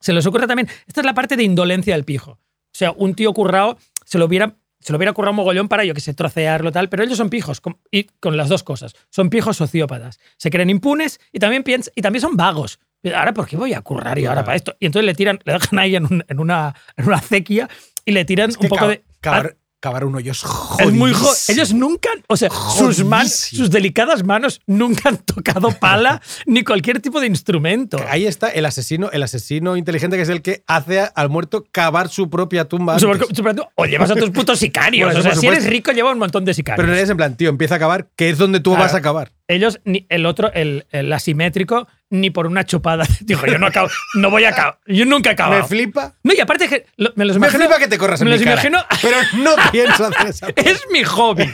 [0.00, 0.68] Se les ocurre también.
[0.86, 2.32] Esta es la parte de indolencia del pijo.
[2.32, 2.40] O
[2.72, 4.56] sea, un tío currao se lo hubiera.
[4.80, 7.60] Se lo hubiera currado mogollón para, yo que sé, trocearlo tal, pero ellos son pijos,
[7.60, 8.94] con, y con las dos cosas.
[9.10, 10.18] Son pijos sociópatas.
[10.38, 12.80] Se creen impunes y también, piensan, y también son vagos.
[13.14, 14.76] Ahora, ¿por qué voy a currar yo ahora para esto?
[14.80, 17.68] Y entonces le tiran, le dejan ahí en, un- en una, en una acequia
[18.04, 19.04] y le tiran Es que un poco de.
[19.20, 20.44] Cavar, cavar un hoyo es
[20.78, 21.32] Es muy jo-.
[21.48, 27.00] Ellos nunca, o sea, sus, man- sus delicadas manos nunca han tocado pala ni cualquier
[27.00, 27.98] tipo de instrumento.
[28.08, 32.08] Ahí está el asesino, el asesino inteligente que es el que hace al muerto cavar
[32.10, 32.96] su propia tumba.
[33.76, 35.06] O llevas a tus putos sicarios.
[35.06, 36.76] Bueno, o sea, si eres rico, lleva un montón de sicarios.
[36.76, 38.84] Pero en realidad es en plan, tío, empieza a cavar, que es donde tú Claro.
[38.84, 39.32] vas a acabar.
[39.48, 43.04] Ellos, el otro, el, el asimétrico, ni por una chupada.
[43.20, 44.78] Dijo, yo no acabo, no voy a acabar.
[44.86, 45.62] Yo nunca he acabado.
[45.62, 46.14] Me flipa.
[46.22, 48.36] No, y aparte que lo- me los Me flipa que te corras en me mi
[48.38, 48.60] los cara.
[48.68, 48.84] imagino.
[49.00, 51.48] Pero no pienso hacer esa Es mi hobby.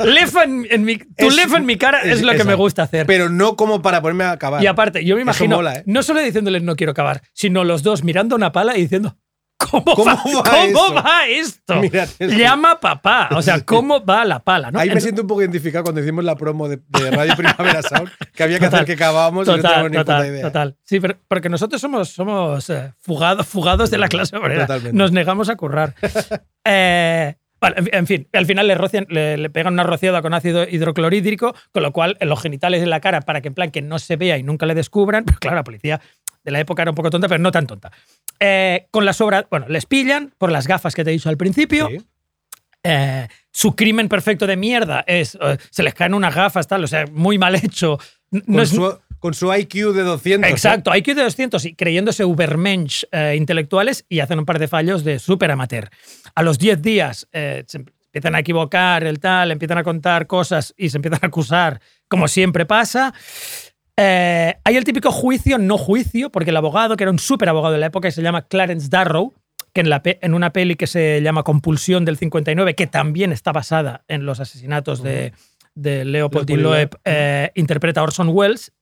[0.00, 2.54] Lefa en, en mi, tu Es- lefa en mi cara es, es- lo que me
[2.54, 3.06] gusta hacer.
[3.06, 4.62] Pero no como para ponerme a acabar.
[4.62, 5.82] Y aparte, yo me imagino, mola, ¿eh?
[5.86, 9.16] no solo diciéndoles no quiero acabar, sino los dos mirando una pala y diciendo,
[9.60, 11.80] ¿cómo, ¿Cómo va, cómo va esto?
[12.18, 13.28] Llama a papá.
[13.32, 14.70] O sea, ¿cómo va la pala?
[14.70, 14.78] ¿no?
[14.78, 18.10] Ahí me siento un poco identificado cuando hicimos la promo de, de Radio Primavera Sound,
[18.34, 20.42] que había que Total, hacer que cavábamos y no teníamos ni puta total, idea.
[20.42, 20.76] total.
[20.84, 24.66] Sí, pero porque nosotros somos, somos eh, fugados, fugados de la clase obrera.
[24.66, 24.96] Totalmente.
[24.96, 25.94] Nos negamos a currar.
[26.62, 30.34] Eh, vale, en fin, en al final le, rocian, le, le pegan una rociada con
[30.34, 33.70] ácido hidroclorhídrico, con lo cual en los genitales de la cara, para que en plan
[33.70, 36.00] que no se vea y nunca le descubran, pero claro, la policía
[36.44, 37.90] de la época era un poco tonta, pero no tan tonta.
[38.38, 41.36] Eh, con la sobra, bueno, les pillan por las gafas que te he dicho al
[41.36, 41.88] principio.
[41.88, 41.98] Sí.
[42.82, 46.86] Eh, su crimen perfecto de mierda es, eh, se les caen unas gafas, tal, o
[46.86, 47.98] sea, muy mal hecho.
[48.30, 50.48] No Con, es- su, con su IQ de 200.
[50.48, 50.52] ¿eh?
[50.52, 53.04] Exacto, IQ de 200 y creyéndose ubermensch
[53.34, 55.90] intelectuales y hacen un par de fallos de súper amateur.
[56.34, 57.64] A los 10 días se
[58.12, 62.28] empiezan a equivocar, el tal, empiezan a contar cosas y se empiezan a acusar, como
[62.28, 63.12] siempre pasa.
[64.02, 67.74] Eh, hay el típico juicio, no juicio, porque el abogado, que era un súper abogado
[67.74, 69.34] de la época se llama Clarence Darrow,
[69.74, 73.30] que en, la pe- en una peli que se llama Compulsión del 59, que también
[73.30, 75.32] está basada en los asesinatos de,
[75.74, 78.72] de Leopold y Loeb, eh, interpreta Orson Welles.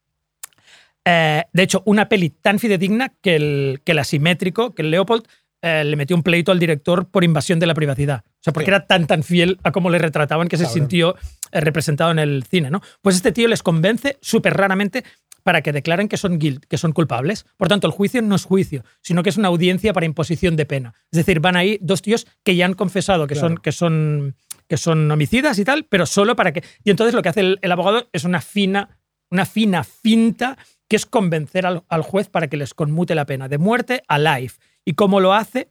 [1.04, 5.24] Eh, de hecho, una peli tan fidedigna que el, que el asimétrico, que el Leopold,
[5.62, 8.22] eh, le metió un pleito al director por invasión de la privacidad.
[8.26, 8.70] O sea, porque Sí.
[8.70, 10.80] era tan, tan fiel a cómo le retrataban que se Cabrón.
[10.80, 11.16] sintió
[11.52, 12.80] representado en el cine, ¿no?
[13.02, 15.04] Pues este tío les convence súper raramente
[15.42, 17.46] para que declaren que son guilt, que son culpables.
[17.56, 20.66] Por tanto, el juicio no es juicio, sino que es una audiencia para imposición de
[20.66, 20.94] pena.
[21.10, 24.76] Es decir, van ahí dos tíos que ya han confesado que, son, que, son, que
[24.76, 26.62] son homicidas y tal, pero solo para que...
[26.84, 28.98] Y entonces lo que hace el, el abogado es una fina,
[29.30, 33.48] una fina finta que es convencer al, al juez para que les conmute la pena
[33.48, 34.58] de muerte a life.
[34.84, 35.70] ¿Y cómo lo hace?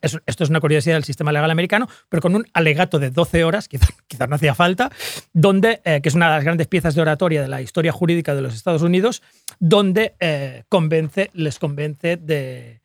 [0.00, 3.44] Es- esto es una curiosidad del sistema legal americano, pero con un alegato de 12
[3.44, 4.90] horas, quizás quizá no hacía falta,
[5.32, 8.34] donde, eh, que es una de las grandes piezas de oratoria de la historia jurídica
[8.34, 9.22] de los Estados Unidos,
[9.58, 12.80] donde eh, convence, les convence de,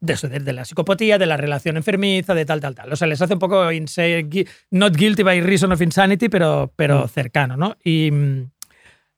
[0.00, 2.92] de, eso, de, de la psicopatía, de la relación enfermiza, de tal, tal, tal.
[2.92, 4.28] O sea, les hace un poco insane,
[4.70, 7.76] not guilty by reason of insanity, pero, pero cercano, ¿no?
[7.82, 8.50] Y, mm,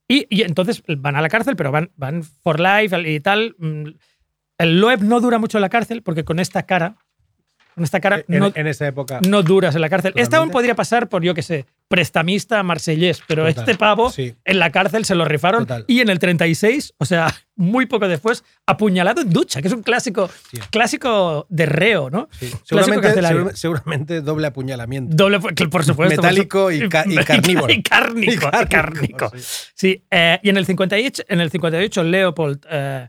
[0.06, 3.56] y, y entonces van a la cárcel, pero van, van for life y tal.
[3.59, 3.85] Mm,
[4.59, 6.97] El Loeb no dura mucho en la cárcel porque con esta cara,
[7.75, 9.21] con esta cara En, no, en esa época.
[9.29, 10.13] no duras en la cárcel.
[10.17, 14.35] Este aún podría pasar por, yo qué sé, prestamista marsellés, pero Total, este pavo sí.
[14.45, 15.85] en la cárcel se lo rifaron Total.
[15.87, 19.83] y en el 36, o sea, muy poco después, apuñalado en ducha, que es un
[19.83, 20.29] clásico,
[20.71, 22.29] clásico de reo, ¿no?
[22.33, 22.51] Sí.
[22.65, 25.15] Seguramente, seguramente- doble apuñalamiento.
[25.15, 25.95] Doble, por supuesto.
[25.95, 27.73] por Metálico su- y ca- y carnívoro.
[27.73, 28.25] Y cárnico.
[28.31, 29.33] Y y cárnico, cárnico.
[29.37, 29.45] sí.
[29.75, 33.09] Sí, eh, y en el 58, en el 58 Leopold eh,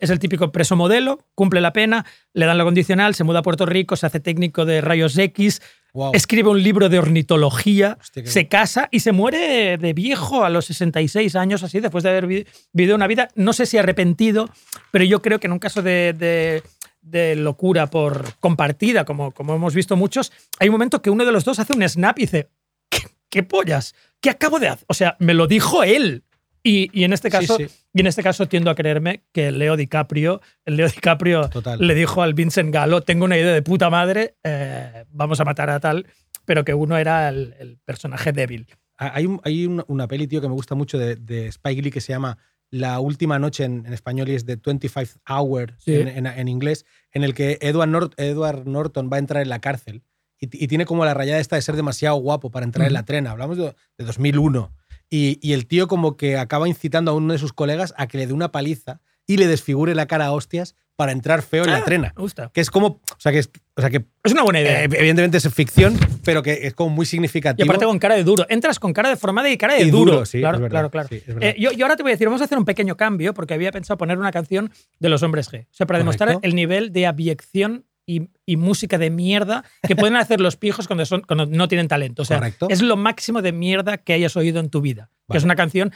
[0.00, 3.42] es el típico preso modelo, cumple la pena, le dan lo condicional, se muda a
[3.42, 6.10] Puerto Rico, se hace técnico de rayos X, Wow.
[6.12, 10.50] escribe un libro de ornitología, Hostia, qué se casa y se muere de viejo a
[10.50, 14.50] los 66 años, así, después de haber vi- vivido una vida, no sé si arrepentido,
[14.90, 16.62] pero yo creo que en un caso de, de-
[17.00, 21.32] de locura por compartida, como, como hemos visto muchos, hay un momento que uno de
[21.32, 22.48] los dos hace un snap y dice,
[22.90, 22.98] ¿qué,
[23.30, 23.94] qué pollas?
[24.20, 24.84] ¿Qué acabo de hacer?
[24.88, 26.24] O sea, me lo dijo él.
[26.66, 27.66] Y, y en este caso, sí.
[27.94, 31.78] y en este caso tiendo a creerme que Leo DiCaprio, el Leo DiCaprio Total.
[31.80, 35.70] le dijo al Vincent Gallo, tengo una idea de puta madre, eh, vamos a matar
[35.70, 36.06] a tal,
[36.44, 38.66] pero que uno era el, el personaje débil.
[38.96, 41.90] Hay, un- hay una, una peli, tío, que me gusta mucho de, de Spike Lee
[41.90, 42.38] que se llama
[42.70, 45.94] La última noche en, en español y es de 25 Hour Sí.
[45.94, 49.60] en, en- en inglés, en el que Edward, Edward Norton va a entrar en la
[49.60, 50.02] cárcel
[50.40, 53.04] y, y tiene como la rayada esta de ser demasiado guapo para entrar en la
[53.04, 53.30] trena.
[53.30, 54.72] Hablamos de, de 2001.
[55.10, 58.18] Y, y el tío como que acaba incitando a uno de sus colegas a que
[58.18, 61.70] le dé una paliza y le desfigure la cara a hostias para entrar feo en
[61.70, 62.12] Ah, la trena.
[62.16, 62.50] Me gusta.
[62.54, 64.82] Que es como, o sea, que, es, o sea, que Es una buena idea.
[64.84, 67.64] eh, evidentemente es ficción, pero que es como muy y significativo.
[67.70, 68.46] aparte con cara de duro.
[68.48, 70.12] Entras con cara deformada y cara de Y duro.
[70.12, 70.72] duro, sí, claro, es verdad.
[70.72, 71.08] claro, claro.
[71.08, 71.50] Sí, es verdad.
[71.50, 73.52] Eh, yo, yo ahora te voy a decir, vamos a hacer un pequeño cambio porque
[73.54, 75.64] había pensado poner una canción de los hombres G.
[75.64, 76.46] O sea, para demostrar Correcto.
[76.48, 81.04] el nivel de abyección y, y música de mierda que pueden hacer los pijos cuando,
[81.04, 82.22] son, cuando no tienen talento.
[82.22, 82.68] O sea, Correcto.
[82.70, 85.10] es lo máximo de mierda que hayas oído en tu vida.
[85.28, 85.92] Que es una canción.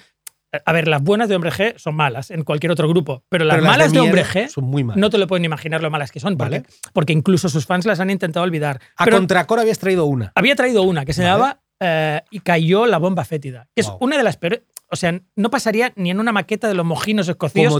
[0.66, 3.54] A ver, las buenas de Hombre G son malas en cualquier otro grupo, pero las
[3.54, 4.98] Pero las malas de, Hombre G son muy malas.
[5.00, 6.64] no te lo pueden imaginar lo malas que son, Vale.
[6.92, 8.80] porque incluso sus fans las han intentado olvidar.
[8.96, 10.32] A Pero- Contracor habías traído una.
[10.34, 11.32] había traído una que se Vale.
[11.34, 13.68] llamaba eh, Y cayó la bomba fétida.
[13.76, 14.62] Que es una de las peores.
[14.90, 17.26] O sea, no pasaría ni en una maqueta de los mojinos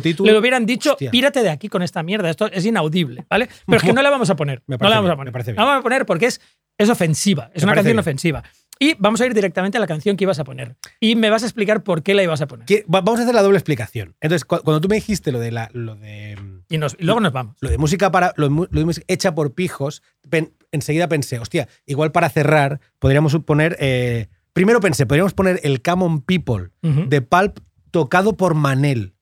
[0.03, 1.11] título, le hubieran dicho, hostia.
[1.11, 2.31] pírate de aquí con esta mierda.
[2.31, 3.49] Esto es inaudible, ¿vale?
[3.67, 4.63] Pero es que no la vamos a poner.
[4.67, 5.27] Me no la vamos bien, a poner.
[5.27, 5.57] me parece bien.
[5.57, 6.41] La vamos a poner porque es,
[6.79, 7.51] es ofensiva.
[7.55, 7.99] Es Me una canción bien.
[8.01, 8.45] ofensiva.
[8.83, 10.77] Y vamos a ir directamente a la canción que ibas a poner.
[11.01, 12.67] Y me vas a explicar por qué la ibas a poner.
[12.87, 14.17] Vamos a hacer la doble explicación.
[14.23, 16.39] Entonces, cu- cuando tú me dijiste lo de la, lo de,
[16.71, 17.57] Y, nos- y luego nos vamos.
[17.61, 21.09] lo de música para lo de, mu- lo de música hecha por pijos, pen- enseguida
[21.09, 23.77] pensé, hostia, igual para cerrar podríamos poner.
[23.81, 24.29] eh,
[24.61, 27.09] primero pensé, podríamos poner el Common People Ujú.
[27.09, 27.61] de Pulp
[27.91, 29.15] tocado por Manel.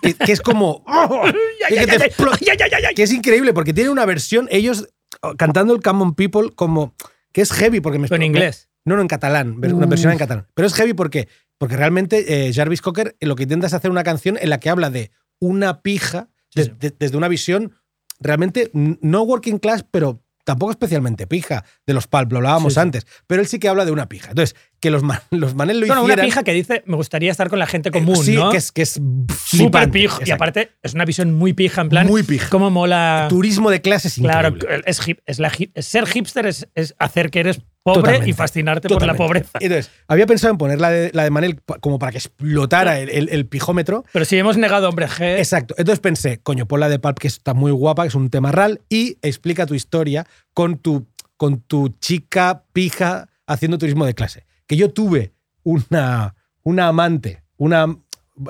[0.00, 0.84] Que, que es como.
[0.86, 1.24] ¡oh!
[1.68, 4.88] Que te que es increíble porque tiene una versión, ellos
[5.22, 6.94] oh, cantando el Common People como.
[7.32, 8.68] que es heavy porque me Pero en inglés.
[8.84, 10.46] No, no, en catalán, una versión en catalán.
[10.54, 11.26] Pero es heavy porque,
[11.58, 14.60] porque realmente eh, Jarvis Cocker eh, lo que intenta es hacer una canción en la
[14.60, 15.10] que habla de
[15.40, 17.72] una pija de- de- desde una visión
[18.20, 22.80] realmente no working class, pero tampoco especialmente pija, de los Pulp, lo hablábamos Sí, sí.
[22.80, 23.06] antes.
[23.26, 24.28] Pero él sí que habla de una pija.
[24.30, 24.54] Entonces,
[24.84, 26.26] que los, man- los Manel lo una hicieran...
[26.26, 28.50] pija que dice, me gustaría estar con la gente común, sí, ¿no?
[28.50, 29.00] que es, que es
[29.44, 30.20] Súper pijo.
[30.24, 32.06] Y aparte, es una visión muy pija, en plan.
[32.06, 32.48] Muy pija.
[32.50, 33.26] Cómo mola.
[33.30, 34.54] Turismo de clases Claro,
[34.86, 38.30] es, hip- es la es ser hipster es, es hacer que eres pobre Totalmente.
[38.30, 39.58] y fascinarte por la pobreza.
[39.60, 43.08] Entonces, había pensado en poner la de, la de Manel como para que explotara el,
[43.10, 44.04] el- el pijómetro.
[44.12, 45.74] Pero si hemos negado hombre G, Exacto.
[45.78, 48.52] Entonces pensé, coño, pon la de Pulp, que está muy guapa, que es un tema
[48.52, 51.06] ral, y explica tu historia con tu,
[51.36, 54.46] con tu chica pija haciendo turismo de clase.
[54.66, 55.32] Que yo tuve
[55.62, 57.86] una, una amante, una.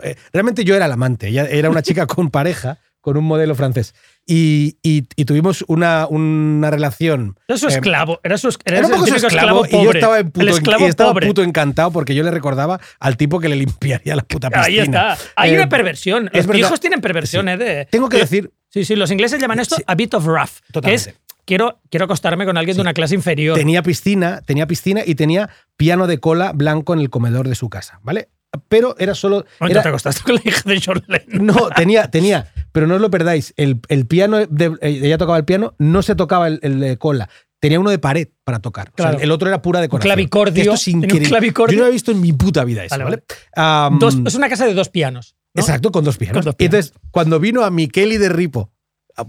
[0.03, 3.55] eh, Realmente yo era la amante, ella era una chica con pareja, con un modelo
[3.55, 3.95] francés.
[4.27, 7.39] Y, y- y tuvimos una, una relación.
[7.47, 8.21] era su eh, esclavo.
[8.25, 9.99] Era, su, era Era un poco su esclavo, y yo pobre.
[9.99, 11.27] estaba, en puto, y estaba pobre.
[11.27, 14.67] puto encantado porque yo le recordaba al tipo que le limpiaría la puta piscina.
[14.67, 15.19] Ahí está.
[15.37, 16.29] Hay Eh, una perversión.
[16.29, 16.61] es Los verdad.
[16.61, 17.59] hijos tienen perversión, ¿eh?
[17.59, 19.83] de- Tengo que Eh, decir, Sí, sí, los ingleses llaman esto Sí.
[19.87, 20.59] a bit of rough.
[20.67, 21.11] Que Totalmente.
[21.11, 23.57] es, quiero, quiero acostarme con alguien de una clase inferior.
[23.57, 27.69] tenía piscina, tenía piscina y tenía piano de cola blanco en el comedor de su
[27.71, 28.31] casa, ¿vale?
[28.69, 29.45] Pero era solo.
[29.61, 31.47] Era- te acostaste con la hija de John Lennon.
[31.47, 33.55] no, tenía, tenía, pero no os lo perdáis.
[33.57, 36.97] El, el piano, de- eh, ella tocaba el piano, no se tocaba el, el de
[36.99, 37.29] cola.
[37.61, 38.89] Tenía uno de pared para tocar.
[38.89, 39.19] O sea, Claro.
[39.25, 40.09] el otro era pura decoración.
[40.13, 41.29] clavicordio, Que Esto es un increíble.
[41.29, 41.75] clavicordio.
[41.77, 43.23] Yo no lo he visto en mi puta vida eso, Vale, ¿vale?
[43.29, 43.41] vale.
[43.57, 45.35] Am, Dos- es una casa de dos pianos.
[45.55, 45.61] ¿No?
[45.63, 46.39] Exacto, con dos pianos.
[46.39, 46.75] Con dos Y pianos.
[46.87, 48.71] entonces, cuando vino a Mikeli de Ripo,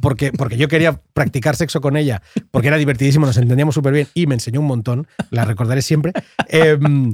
[0.01, 2.21] porque, porque yo quería practicar sexo con ella,
[2.51, 6.11] porque era divertidísimo, nos entendíamos súper bien y me enseñó un montón, la recordaré siempre.
[6.49, 7.13] em,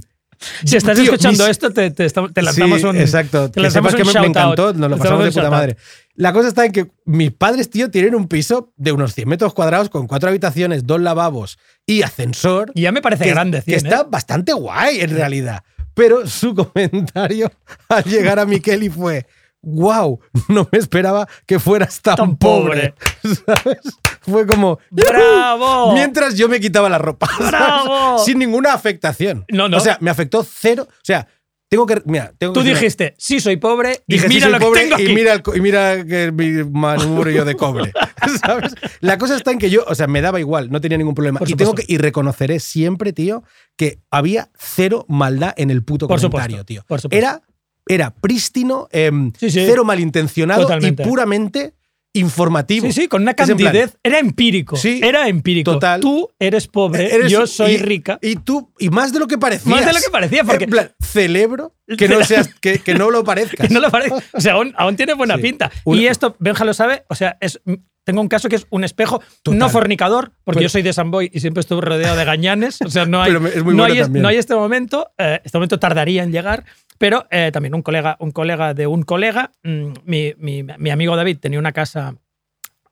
[0.63, 2.97] Si estás tío, escuchando mis- esto, te, te te lanzamos Sí, un.
[2.97, 3.47] Exacto.
[3.51, 4.35] te Que lanzamos que un me, me shout-out.
[4.37, 5.77] encantó, nos lo pasamos de puta madre.
[6.15, 9.53] La cosa está en que mis padres, tío, tienen un piso de unos 100 metros
[9.53, 12.71] cuadrados con cuatro habitaciones, dos lavabos y ascensor.
[12.73, 14.05] Y ya me parece que, grande, que 100, está ¿eh?
[14.09, 15.63] bastante guay en realidad.
[16.01, 17.51] Pero su comentario
[17.87, 19.27] al llegar a Mikeli fue:
[19.61, 20.19] ¡Wow!
[20.47, 22.95] No me esperaba que fueras tan, Tan pobre.
[23.21, 23.81] ¿Sabes?
[24.21, 24.79] Fue como.
[24.89, 25.93] ¡Bravo!
[25.93, 27.29] Mientras yo me quitaba la ropa.
[27.39, 28.17] ¡Bravo!
[28.17, 29.45] Sin ninguna afectación.
[29.49, 29.77] No, no.
[29.77, 30.87] O sea, me afectó cero.
[30.89, 31.27] O sea,
[31.71, 32.01] tengo que.
[32.05, 34.79] Mira, tengo Tú que dijiste, sí, soy pobre y Dije, mira sí, soy lo pobre
[34.81, 35.05] que tengo aquí.
[35.09, 37.93] y mira, el y mira que mi manubrio de cobre.
[38.45, 38.75] ¿Sabes?
[38.99, 41.39] La cosa está en que yo, o sea, me daba igual, no tenía ningún problema.
[41.39, 43.43] Por y tengo que, y reconoceré siempre, tío,
[43.77, 46.83] que había cero maldad en el puto Por comentario, supuesto, tío.
[46.87, 47.17] por supuesto.
[47.25, 47.41] Era,
[47.87, 49.63] era prístino, em, Sí, sí.
[49.65, 51.03] cero malintencionado Totalmente.
[51.03, 51.73] y puramente
[52.13, 52.85] informativo.
[52.87, 53.97] Sí, sí, con una en candidez.
[54.03, 54.75] era empírico.
[54.75, 55.73] Sí, era empírico.
[55.73, 56.01] total.
[56.01, 58.19] Tú eres pobre, eres- yo soy y- rica.
[58.21, 59.71] Y tú, y más de lo que parecía.
[59.73, 63.11] Más de lo que parecía, porque- En plan, celebro que no, seas, que, que no
[63.11, 63.67] lo parezcas.
[63.67, 64.15] Que no lo parece.
[64.33, 65.41] O sea, aún, aún tiene buena Sí.
[65.41, 65.71] pinta.
[65.85, 67.59] Y esto, Benja lo sabe, o sea, es,
[68.03, 69.59] tengo un caso que es un espejo Total.
[69.59, 72.81] no fornicador, porque Pero- yo soy de San Boy y siempre estuve rodeado de gañanes.
[72.81, 75.11] O sea, no hay, no bueno hay, no hay este momento.
[75.17, 76.65] eh, este momento tardaría en llegar.
[77.01, 81.15] Pero eh, también un colega, un colega de un colega, mm, mi, mi- mi amigo
[81.17, 82.15] David tenía una casa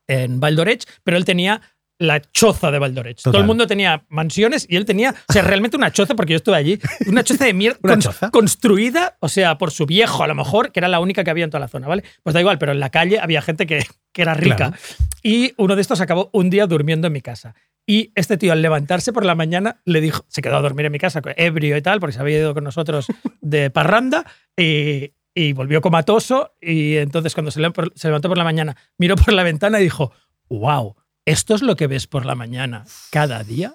[0.07, 1.61] en Valdorech, pero él tenía
[2.01, 3.21] la choza de Valdorech.
[3.21, 6.37] Todo el mundo tenía mansiones y él tenía, o sea, realmente una choza, porque yo
[6.37, 7.77] estuve allí, una choza de mierda
[8.31, 11.43] construida, o sea, por su viejo a lo mejor, que era la única que había
[11.43, 12.03] en toda la zona, ¿vale?
[12.23, 14.55] Pues da igual, pero en la calle había gente que, que era rica.
[14.55, 14.77] Claro.
[15.23, 17.53] Y uno de estos acabó un día durmiendo en mi casa.
[17.89, 20.91] Y este tío, al levantarse por la mañana, le dijo, se quedó a dormir en
[20.91, 23.07] mi casa, ebrio y tal, porque se había ido con nosotros
[23.41, 24.25] de parranda,
[24.55, 26.53] y, y volvió comatoso.
[26.61, 29.83] Y entonces, cuando se, le- se levantó por la mañana, miró por la ventana y
[29.83, 30.11] dijo,
[30.49, 30.95] wow,
[31.25, 33.73] ¿esto es lo que ves por la mañana cada día?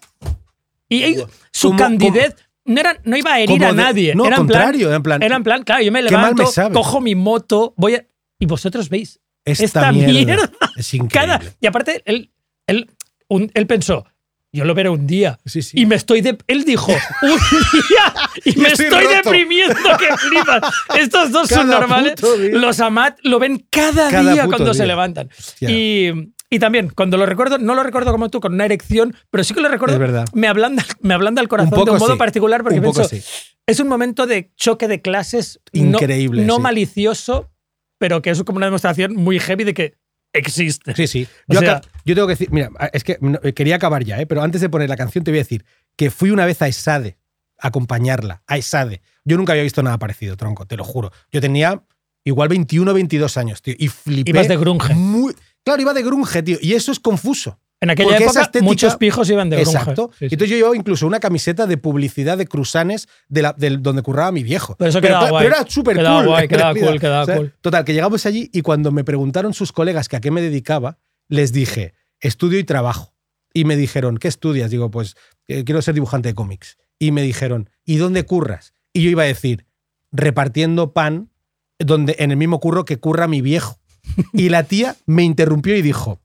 [0.88, 1.16] Y
[1.50, 2.36] su ¿Cómo- candidez
[2.66, 4.14] no, era, no iba a herir Como a de- nadie.
[4.14, 6.70] no, era en contrario, plan, en plan, Era en plan, claro, yo me levanto, me
[6.72, 8.06] cojo mi moto, voy a...
[8.38, 11.38] Y vosotros veis Esta, esta mierda, mierda es increíble.
[11.38, 11.40] cada.
[11.60, 12.30] Y aparte, él,
[12.66, 12.90] él,
[13.28, 14.06] un- él pensó,
[14.52, 15.38] yo lo veré un día.
[15.44, 15.80] Sí, sí.
[15.80, 16.20] Y me estoy.
[16.20, 17.28] de- él dijo, un
[17.88, 18.14] día.
[18.44, 20.72] Y me estoy estoy, deprimiendo, que flipas.
[20.96, 22.14] Estos dos son normales.
[22.52, 25.28] Los Amat lo ven cada, Cada día cuando se levantan.
[25.36, 25.70] Hostia.
[25.70, 29.42] Y, y también, cuando lo recuerdo, no lo recuerdo como tú, con una erección, pero
[29.42, 29.94] sí que lo recuerdo.
[29.94, 30.26] Es verdad.
[30.34, 32.18] Me ablanda, me ablanda el corazón Un de un modo sí.
[32.18, 33.22] particular porque Un pienso, sí.
[33.66, 36.62] es un momento de choque de clases no- Increíble, no, sí.
[36.62, 37.50] malicioso,
[37.98, 39.94] pero que es como una demostración muy heavy de que
[40.34, 40.94] existe.
[40.94, 41.28] Sí, sí.
[41.48, 44.26] Yo, sea- acá- yo tengo que decir, mira, es que no, quería acabar ya, ¿eh?
[44.26, 45.64] pero antes de poner la canción te voy a decir
[45.96, 47.16] que fui una vez a ESADE
[47.58, 49.00] a acompañarla, a ESADE.
[49.24, 51.12] Yo nunca había visto nada parecido, tronco, te lo juro.
[51.32, 51.82] Yo tenía
[52.24, 54.30] igual 21 o 22 años, tío, y flipé.
[54.30, 54.94] Ibas de grunge.
[54.94, 55.34] muy-
[55.64, 57.60] claro, iba de grunge, tío, y eso es confuso.
[57.80, 59.76] En aquella Porque época estética- muchos pijos iban de grunge.
[59.78, 60.10] Exacto.
[60.12, 60.34] Sí, sí.
[60.34, 64.42] Entonces yo llevaba incluso una camiseta de publicidad de cruzanes de la, donde curraba mi
[64.42, 64.74] viejo.
[64.78, 65.44] Pero eso quedaba guay.
[65.44, 66.26] pero era súper cool.
[66.26, 67.52] guay, quedaba cool, quedaba cool.
[67.60, 70.98] Total, que llegamos allí y cuando me preguntaron sus colegas que a qué me dedicaba,
[71.28, 73.12] les dije, estudio y trabajo.
[73.52, 74.70] Y me dijeron, ¿qué estudias?
[74.70, 75.14] Digo, pues
[75.46, 76.78] eh, quiero ser dibujante de cómics.
[76.98, 78.72] Y me dijeron, ¿y dónde curras?
[78.92, 79.66] Y yo iba a decir,
[80.10, 81.30] repartiendo pan
[81.78, 83.78] donde, en el mismo curro que curra mi viejo.
[84.32, 86.20] Y la tía me interrumpió y dijo,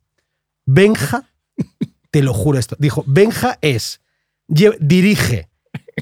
[0.66, 1.29] Benja,
[2.12, 4.02] te lo juro esto, dijo, Benja es,
[4.48, 5.50] dirige,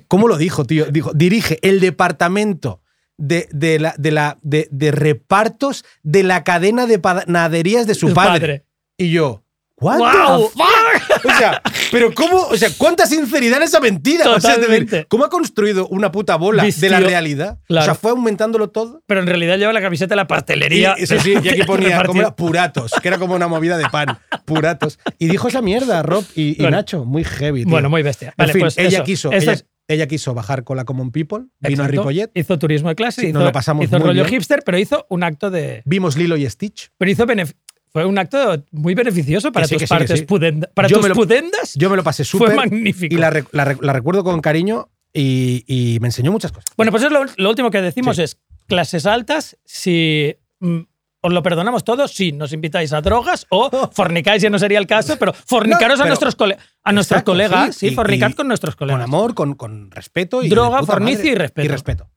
[0.07, 0.85] ¿cómo lo dijo, tío?
[0.85, 2.81] Dijo, dirige el departamento
[3.17, 8.13] de, de la, de, la, de, de repartos de la cadena de panaderías de su
[8.13, 8.39] padre.
[8.39, 8.65] padre.
[8.97, 9.43] Y yo,
[9.79, 11.25] ¿what the fuck?
[11.25, 12.37] O sea, pero ¿cómo?
[12.43, 14.29] O sea, ¿cuánta sinceridad en esa mentira?
[14.31, 15.05] O sea, decir.
[15.09, 17.59] ¿cómo ha construido una puta bola de la realidad?
[17.69, 19.01] O sea, fue aumentándolo todo.
[19.07, 20.93] Pero en realidad lleva la camiseta de la Y, pastelería.
[20.93, 24.19] eso sí, y aquí ponía como era puratos, que era como una movida de pan,
[24.45, 24.99] puratos.
[25.19, 26.77] Y dijo esa mierda, Rob y, y Bueno.
[26.77, 27.63] Nacho, muy heavy.
[27.63, 27.71] tío.
[27.71, 28.29] Bueno, muy bestia.
[28.29, 29.03] En Vale, fin, pues ella eso.
[29.03, 31.87] quiso, ella, es- ella quiso bajar con la Common People, vino a.
[31.87, 34.35] Ripollet, Hizo turismo de clase, Sí, hizo, nos lo pasamos hizo muy rollo bien.
[34.35, 35.81] hipster, pero hizo un acto de.
[35.85, 36.91] vimos Lilo y Stitch.
[36.97, 37.55] Pero hizo benef-
[37.97, 40.25] fue un acto muy beneficioso para Que tus sí, partes sí.
[40.27, 41.73] pudenda- Para Yo tus lo- pudendas.
[41.73, 42.55] Yo me lo pasé Fue súper.
[42.55, 43.11] magnífico.
[43.15, 46.65] Y la, la la recuerdo con cariño y, y me enseñó muchas cosas.
[46.77, 50.81] Bueno, pues es lo, lo último que decimos es clases altas, si mm,
[51.21, 54.85] os lo perdonamos todos, si nos invitáis a drogas o fornicáis, ya no sería el
[54.85, 57.95] caso, pero fornicaros No, a pero- nuestros, cole- a nuestros Exacto, colegas, sí, sí, y-
[57.95, 58.99] fornicad y con nuestros colegas.
[59.01, 60.49] Con amor, con, con respeto y.
[60.49, 61.31] Droga, fornicio madre.
[61.31, 61.65] y respeto.
[61.65, 62.09] Y respeto.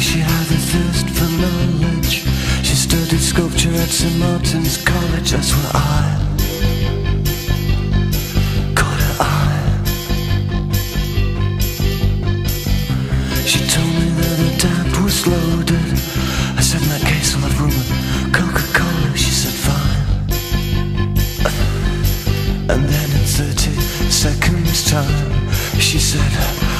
[0.00, 2.24] She had a thirst for knowledge.
[2.64, 4.18] She studied sculpture at St.
[4.18, 6.16] Martin's College, that's where I
[8.74, 9.84] caught her eye.
[13.44, 15.92] She told me that her dad was loaded.
[16.56, 17.88] I said, in that case, I'll have room at
[18.32, 19.16] Coca-Cola.
[19.16, 20.00] She said, fine.
[22.70, 23.72] And then in 30
[24.10, 26.79] seconds time She said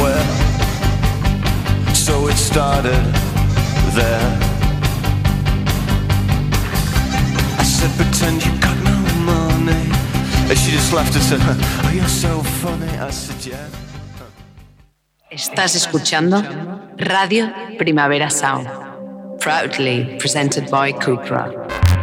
[0.00, 1.94] somewhere.
[1.94, 3.02] So it started
[3.94, 4.38] there.
[7.58, 9.84] I said, pretend you got no money.
[10.48, 12.88] And she just laughed and said, Oh, you're so funny.
[12.98, 13.68] I said, Yeah.
[15.30, 16.42] Estás escuchando
[16.96, 18.68] Radio Primavera Sound.
[19.38, 21.99] Proudly presented by Cupra.